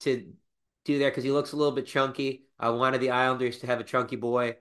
[0.00, 0.32] to
[0.84, 2.46] do that because he looks a little bit chunky.
[2.58, 4.56] I wanted the Islanders to have a chunky boy.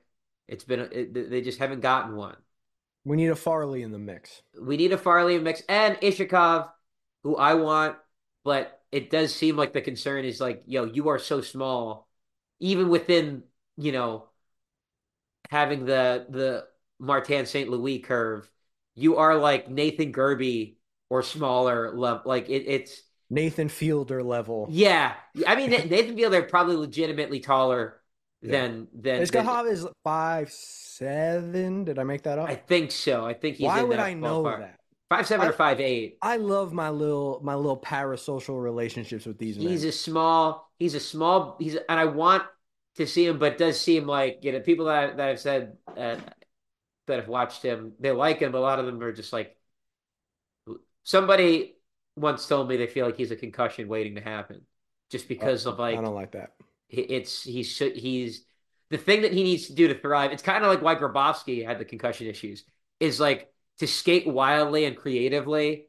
[0.48, 2.38] It's been it, they just haven't gotten one.
[3.06, 4.42] We need a Farley in the mix.
[4.60, 6.72] We need a Farley in the mix and Iskhakov,
[7.24, 7.98] who I want,
[8.46, 12.08] but it does seem like the concern is like, yo, you are so small,
[12.60, 13.44] even within
[13.76, 14.30] you know
[15.50, 16.68] having the the
[17.00, 17.70] Martin St.
[17.70, 18.50] Louis curve,
[18.96, 20.76] you are like Nathan Gerbe
[21.14, 22.24] or smaller level.
[22.26, 24.68] Like it, it's Nathan Fielder level.
[24.72, 25.14] yeah.
[25.48, 28.02] I mean Nathan Fielder probably legitimately taller
[28.42, 28.52] Yeah.
[28.52, 31.84] than than, Iskhakov is five seven.
[31.86, 32.50] Did I make that up?
[32.50, 33.26] I think so.
[33.26, 34.80] I think he's Why would I know that?
[35.10, 36.18] Five seven I- or five eight.
[36.22, 39.90] I love my little my little parasocial relationships with these He's men.
[39.90, 40.72] a small.
[40.80, 41.56] He's a small.
[41.60, 42.44] He's and I want
[42.96, 45.78] to see him, but it does seem like you know people that that have said
[45.96, 46.16] uh,
[47.08, 48.52] that have watched him, they like him.
[48.52, 49.56] But a lot of them are just like
[51.04, 51.76] somebody
[52.16, 54.62] once told me they feel like he's a concussion waiting to happen,
[55.10, 56.54] just because of like I don't like that.
[56.90, 58.46] it's he's he's
[58.90, 60.32] the thing that he needs to do to thrive.
[60.32, 62.64] It's kind of like why Grabovski had the concussion issues.
[63.00, 65.88] Is like to skate wildly and creatively,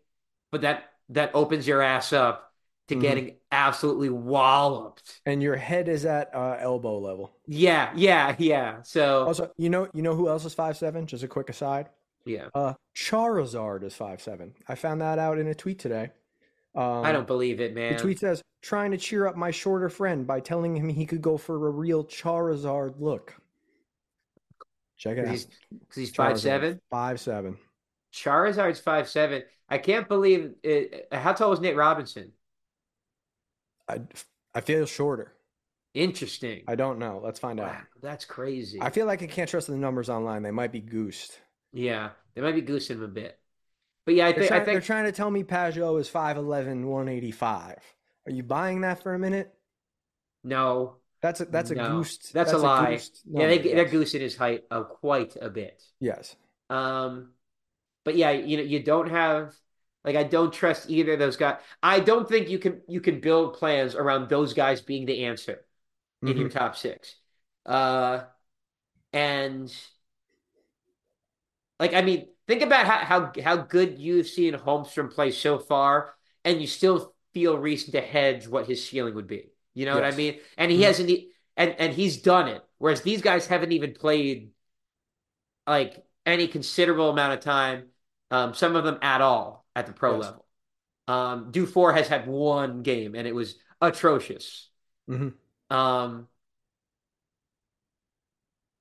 [0.50, 2.52] but that that opens your ass up
[2.88, 3.00] to Mhm.
[3.00, 5.20] getting absolutely walloped.
[5.26, 7.32] And your head is at uh, elbow level.
[7.46, 8.82] Yeah, yeah, yeah.
[8.82, 11.06] So Also, you know, you know who else is five seven?
[11.06, 11.88] Just a quick aside.
[12.24, 14.54] Yeah, Uh, Charizard is five seven.
[14.68, 16.10] I found that out in a tweet today.
[16.74, 17.94] Um, I don't believe it, man.
[17.94, 21.22] The tweet says, "Trying to cheer up my shorter friend by telling him he could
[21.22, 23.34] go for a real Charizard look."
[24.96, 25.24] Check it out.
[25.26, 25.48] Because
[25.94, 26.80] he's, he's five Charizard, seven.
[26.90, 27.58] Five seven.
[28.12, 29.42] Charizard's five seven.
[29.68, 31.08] I can't believe it.
[31.12, 32.32] How tall was Nate Robinson?
[33.88, 34.00] I,
[34.54, 35.32] I feel shorter.
[35.94, 36.62] Interesting.
[36.66, 37.20] I don't know.
[37.22, 37.76] Let's find out.
[38.02, 38.80] That's crazy.
[38.80, 40.42] I feel like I can't trust the numbers online.
[40.42, 41.38] They might be goosed.
[41.74, 43.38] Yeah, they might be goosing him a bit.
[44.06, 47.78] But yeah, I think trying, I they're trying to tell me Pageau is 5'11", 185.
[48.26, 49.54] Are you buying that for a minute?
[50.42, 50.98] no.
[51.22, 52.34] That's a that's a No, goosed.
[52.34, 52.90] that's a lie.
[52.92, 53.90] goosed Yeah, they number, they're yes.
[53.90, 55.82] goosing his height uh, quite a bit.
[56.00, 56.36] Yes.
[56.70, 57.32] Um,
[58.04, 59.54] but yeah, you know, you don't have
[60.04, 61.58] like I don't trust either of those guys.
[61.82, 65.64] I don't think you can you can build plans around those guys being the answer
[66.26, 66.50] in your Mhm.
[66.50, 67.16] top six.
[67.66, 68.24] Uh,
[69.12, 69.74] and
[71.80, 76.14] like I mean, think about how how how good you've seen Holmstrom play so far,
[76.44, 79.50] and you still feel reason to hedge what his ceiling would be.
[79.74, 80.38] You know what I mean?
[80.56, 80.82] And he Mhm.
[80.82, 81.10] hasn't,
[81.56, 82.62] and and he's done it.
[82.78, 84.50] Whereas these guys haven't even played
[85.66, 87.88] like any considerable amount of time.
[88.30, 90.18] Um, some of them at all at the pro Yes.
[90.18, 90.46] level.
[91.08, 94.70] Um, Dufour has had one game, and it was atrocious.
[95.08, 95.34] Mhm.
[95.70, 96.28] Um,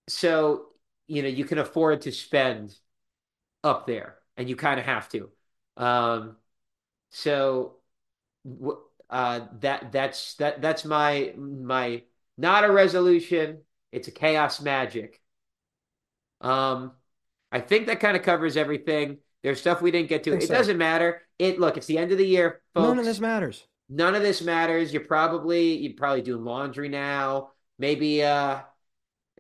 [0.08, 0.68] so
[1.08, 2.76] you know you can afford to spend
[3.64, 5.30] up there, and you kind of have to.
[5.78, 6.38] Um,
[7.12, 7.78] so
[9.10, 12.04] uh, that that's that that's my my
[12.38, 13.60] not a resolution.
[13.92, 15.22] It's a chaos magic.
[16.42, 16.94] Um,
[17.52, 19.20] I think that kind of covers everything.
[19.44, 20.34] There's stuff we didn't get to.
[20.34, 20.54] It so.
[20.54, 21.22] doesn't matter.
[21.40, 22.88] It look, it's the end of the year, folks.
[22.88, 23.68] None of this matters.
[23.90, 24.94] None of this matters.
[24.94, 27.52] You're probably you're probably doing laundry now.
[27.78, 28.62] Maybe uh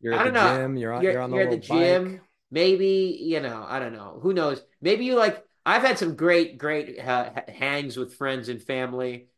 [0.01, 0.57] You're I at don't the know.
[0.57, 0.77] gym.
[0.77, 1.01] You're on.
[1.01, 2.17] you're, You're, on the you're the gym.
[2.17, 2.21] bike.
[2.53, 4.19] Maybe, you know, I don't know.
[4.21, 4.61] Who knows?
[4.79, 9.29] Maybe you like I've had some great great uh, hangs with friends and family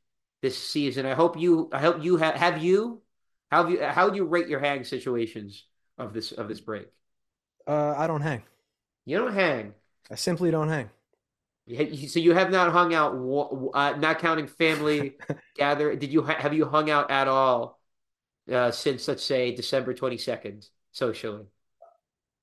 [0.42, 1.06] this season.
[1.06, 3.02] I hope you I hope you have have you
[3.50, 5.64] how have you how do you rate your hang situations
[5.98, 6.88] of this of this break?
[7.66, 8.44] Uh, I don't hang.
[9.06, 9.76] You don't hang.
[10.12, 10.90] I simply don't hang.
[12.10, 13.14] So you have not hung out,
[13.74, 15.16] uh, not counting family
[15.56, 15.96] gather.
[15.96, 17.80] Did you have you hung out at all
[18.52, 21.46] uh, since let's say December twenty second socially?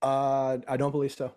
[0.02, 1.32] Uh, I don't believe so.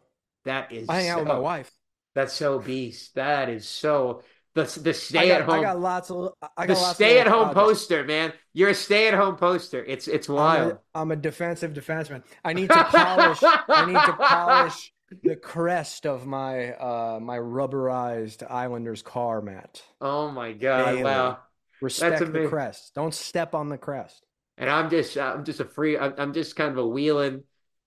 [0.46, 1.72] That is I hang out with my wife.
[2.14, 3.16] That's so beast.
[3.16, 4.24] That is so
[4.54, 6.34] the the stay got, at home I got lots of.
[6.56, 8.34] I the got lots of stay at home poster, man.
[8.54, 9.84] You're a stay at home poster.
[9.84, 10.72] It's it's I'm wild.
[10.74, 12.24] a, I'm a defensive defenseman.
[12.44, 13.40] I need to polish.
[13.44, 14.94] I need to polish
[15.24, 19.84] the crest of my uh my rubberized Islanders car mat.
[20.00, 20.86] oh my god!
[20.86, 21.04] Daily.
[21.04, 21.40] Wow.
[21.82, 22.96] Respect the crest.
[22.96, 24.26] Don't step on the crest.
[24.58, 25.98] And I'm just I'm just a free.
[25.98, 27.44] I'm, I'm just kind of a wheeling.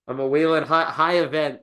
[0.08, 1.60] I'm a wheeling high high event.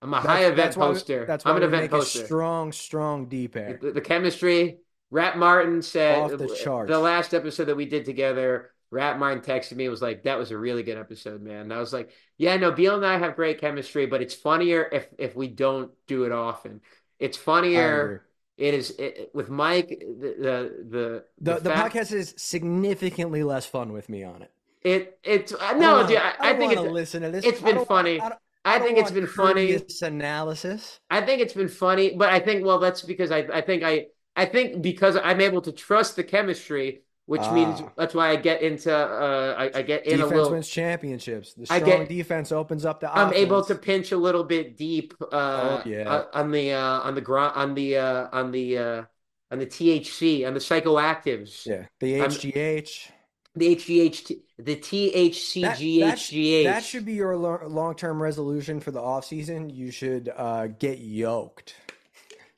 [0.00, 1.24] I'm a high event that's why we- poster.
[1.26, 2.22] that's why I'm an event poster.
[2.22, 3.78] a strong, strong D pair.
[3.80, 4.78] The, the chemistry.
[5.10, 6.90] Rat Martin said Off the charts.
[6.90, 8.70] the last episode that we did together.
[8.90, 11.72] Rat Martin texted me and was like, "That was a really good episode, man." And
[11.72, 15.06] I was like, "Yeah, no, Beale and I have great chemistry, but it's funnier if
[15.18, 16.80] if we don't do it often.
[17.18, 18.26] It's funnier.
[18.58, 19.88] It is it, with Mike.
[19.88, 24.50] The the the The the fact- podcast is significantly less fun with me on it.
[24.84, 26.16] It it's uh, I no, dude.
[26.16, 27.44] wanna- I, I think it's listen to this.
[27.44, 28.20] it's I been funny.
[28.20, 28.32] I,
[28.64, 29.80] I think it's been funny.
[30.02, 31.00] analysis.
[31.10, 34.06] I think it's been funny, but I think well, that's because I I think I
[34.36, 37.92] I think because I'm able to trust the chemistry, which means Ah.
[37.96, 40.50] that's why I get into uh I, I get in a little.
[40.50, 41.54] wins championships.
[41.54, 44.76] The I strong get- defense opens up the I'm able to pinch a little bit
[44.76, 46.08] deep uh, Oh, yeah.
[46.10, 49.02] uh, on the uh, on the gr- on the uh, on the uh,
[49.50, 51.66] on the THC on the psychoactives.
[51.66, 53.10] Yeah, the I'm- HGH.
[53.54, 56.64] The HGH the That, that, THCGHGH.
[56.64, 59.74] that should be your long term resolution for the offseason.
[59.74, 61.74] You should uh, get yoked.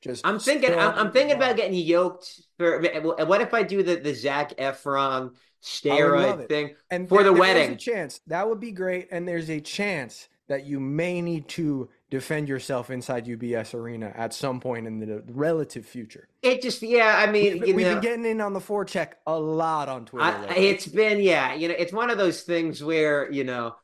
[0.00, 0.72] Just I'm thinking.
[0.74, 2.82] I'm, I'm thinking about getting yoked for.
[3.02, 6.74] What if I do the the Zac Efron steroid thing?
[6.90, 7.72] and for the there- wedding.
[7.72, 11.88] A chance that would be great, and there's a chance that you may need to
[12.10, 16.28] defend yourself inside UBS Arena at some point in the relative future.
[16.42, 17.16] It just, yeah.
[17.18, 20.24] I mean, We've, we've know, been getting in on the forecheck a lot on Twitter.
[20.24, 21.54] I, it's been, yeah.
[21.54, 23.74] You know, it's one of those things where you know,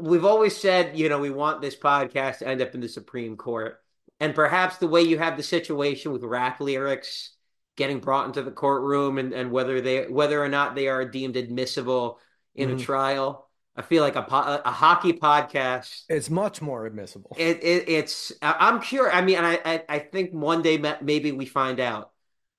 [0.00, 3.36] we've always said, you know, we want this podcast to end up in the Supreme
[3.36, 3.78] Court,
[4.20, 7.34] and perhaps the way you have the situation with rap lyrics
[7.76, 11.36] getting brought into the courtroom, and and whether they whether or not they are deemed
[11.36, 12.18] admissible
[12.54, 12.82] in a Mhm.
[12.82, 13.49] trial.
[13.80, 17.34] I feel like a po- a hockey podcast it's much more admissible.
[17.38, 19.14] It, it it's I'm curious.
[19.14, 22.10] I mean, I, I I think one day maybe we find out.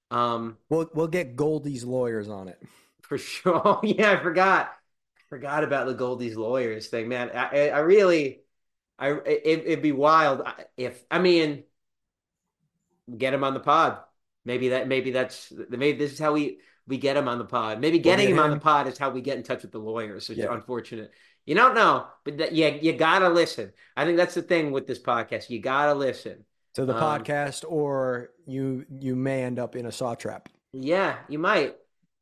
[0.10, 2.60] Um, we'll we'll get Goldie's lawyers on it.
[3.04, 3.80] for sure.
[3.84, 4.72] yeah, I forgot
[5.30, 7.30] forgot about the Goldie's lawyers thing, man.
[7.30, 8.42] I I I really,
[8.98, 10.42] I it, it'd be wild
[10.76, 11.66] if I mean,
[13.16, 14.00] get him on the pod.
[14.44, 16.58] Maybe that maybe that's maybe this is how we
[16.92, 17.80] we get him on the pod.
[17.80, 20.30] Maybe getting him on the pod is how we get in touch with the lawyers.
[20.30, 20.54] Which is Yeah.
[20.54, 21.12] unfortunate.
[21.46, 23.74] You don't know, but that, yeah, you gotta listen.
[23.98, 25.50] I think that's the thing with this podcast.
[25.50, 26.46] You gotta listen.
[26.74, 30.48] to the Um, podcast, or you you may end up in a saw trap.
[30.74, 31.76] Yeah, you might.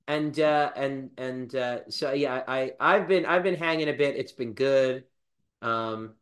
[0.07, 4.15] And uh and and uh so yeah, I I've been I've been hanging a bit.
[4.15, 5.03] It's been good.
[5.61, 6.15] Um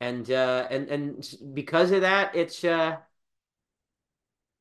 [0.00, 1.04] and uh and and
[1.52, 2.98] because of that, it's uh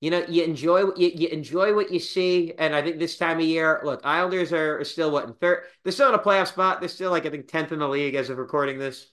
[0.01, 3.37] you know, you enjoy you, you enjoy what you see, and I think this time
[3.39, 5.63] of year, look, Islanders are, are still what in third.
[5.83, 6.79] They're still in a playoff spot.
[6.79, 9.09] They're still like I think tenth in the league as of recording this.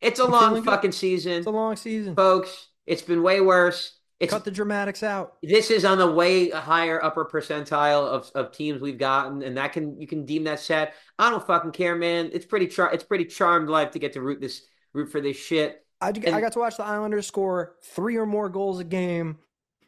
[0.00, 0.70] It's a I'm long feeling good.
[0.70, 2.14] fucking season, It's a long season.
[2.14, 2.68] folks.
[2.86, 3.98] It's been way worse.
[4.20, 5.34] It's Cut the dramatics out.
[5.42, 9.72] this is on the way higher upper percentile of, of teams we've gotten, and that
[9.72, 10.92] can you can deem that sad.
[11.18, 12.30] I don't fucking care, man.
[12.32, 15.36] It's pretty char- it's pretty charmed life to get to root this root for this
[15.36, 15.84] shit.
[16.00, 19.38] I, And- I got to watch the Islanders score three or more goals a game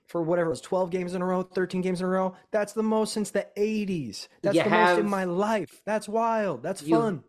[0.06, 2.34] for whatever it was 12 games in a row, 13 games in a row.
[2.50, 4.28] That's the most since the 80s.
[4.42, 5.82] That's You the most in my life.
[5.84, 6.62] That's wild.
[6.62, 7.24] That's You- fun.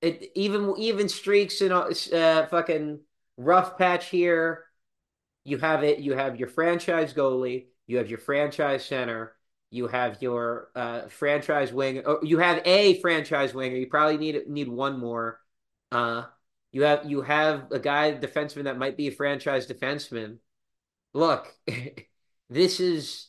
[0.00, 3.00] It even even streaks and uh, fucking
[3.36, 4.64] rough patch here.
[5.44, 6.00] You have it.
[6.00, 7.66] You have your franchise goalie.
[7.86, 9.36] You have your franchise center.
[9.70, 12.04] You have your uh, franchise wing.
[12.04, 13.76] Or you have a franchise winger.
[13.76, 15.40] You probably need need one more.
[15.92, 16.24] Uh,
[16.72, 20.38] you have you have a guy defenseman that might be a franchise defenseman.
[21.14, 21.46] Look,
[22.50, 23.28] this is.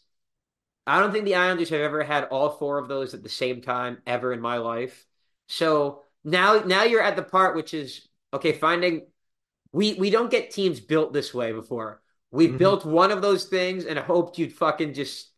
[0.85, 3.61] I don't think the Islanders have ever had all four of those at the same
[3.61, 5.05] time ever in my life.
[5.47, 9.07] So now now you're at the part which is okay, finding
[9.71, 12.01] we we don't get teams built this way before.
[12.31, 12.57] We Mhm.
[12.57, 15.31] built one of those things and hoped you'd fucking just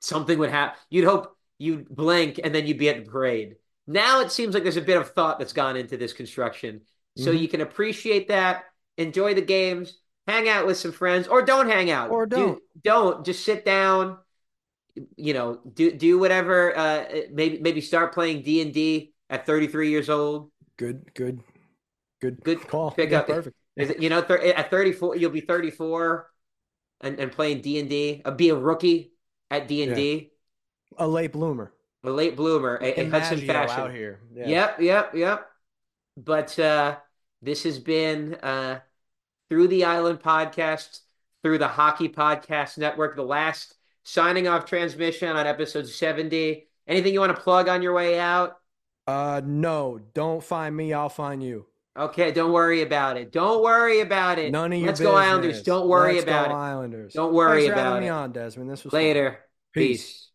[0.00, 0.78] something would happen.
[0.90, 3.56] You'd hope you'd blink and then you'd be at the parade.
[3.86, 6.82] Now it seems like there's a bit of thought that's gone into this construction.
[7.16, 7.40] So Mhm.
[7.40, 8.64] you can appreciate that,
[8.98, 12.10] enjoy the games, hang out with some friends, or don't hang out.
[12.10, 12.62] Or Do- don't.
[12.82, 14.18] don't just sit down.
[15.16, 16.76] You know, do do whatever.
[16.76, 20.50] Uh, maybe maybe start playing D and D at 33 years old.
[20.78, 21.40] Good, good,
[22.20, 22.90] good, Good call.
[22.92, 23.26] pick Yeah, up.
[23.26, 23.56] Perfect.
[23.76, 26.30] Is it, you know, thir- at 34, you'll be 34
[27.02, 28.22] and, and playing D and D.
[28.24, 29.12] Uh, Be a rookie
[29.50, 30.30] at D and D,
[30.98, 31.72] A late bloomer.
[32.04, 33.80] a late bloomer, a, a Hudson Imaggio fashion.
[33.80, 34.20] out here.
[34.34, 34.46] Yeah.
[34.48, 35.50] Yep, yep, yep.
[36.16, 36.98] But uh
[37.42, 38.80] This has been uh,
[39.48, 41.00] through the Island podcast,
[41.42, 46.66] through the Hockey Podcast Network, the last signing off transmission on episode 70.
[46.86, 48.58] Anything you want to plug on your way out?
[49.06, 50.92] Uh, no, don't find me.
[50.92, 51.66] I'll find you.
[51.96, 53.32] Okay, don't worry about it.
[53.32, 54.52] Don't worry about it.
[54.52, 55.12] None of your Let's business.
[55.12, 55.62] go Islanders.
[55.62, 56.54] Don't worry Let's about it.
[56.54, 57.14] Islanders.
[57.14, 58.06] Don't worry Thanks for about having it.
[58.06, 58.70] me on, Desmond.
[58.70, 59.00] This was fun.
[59.00, 59.38] Later.
[59.72, 60.02] Peace.
[60.04, 60.25] Peace.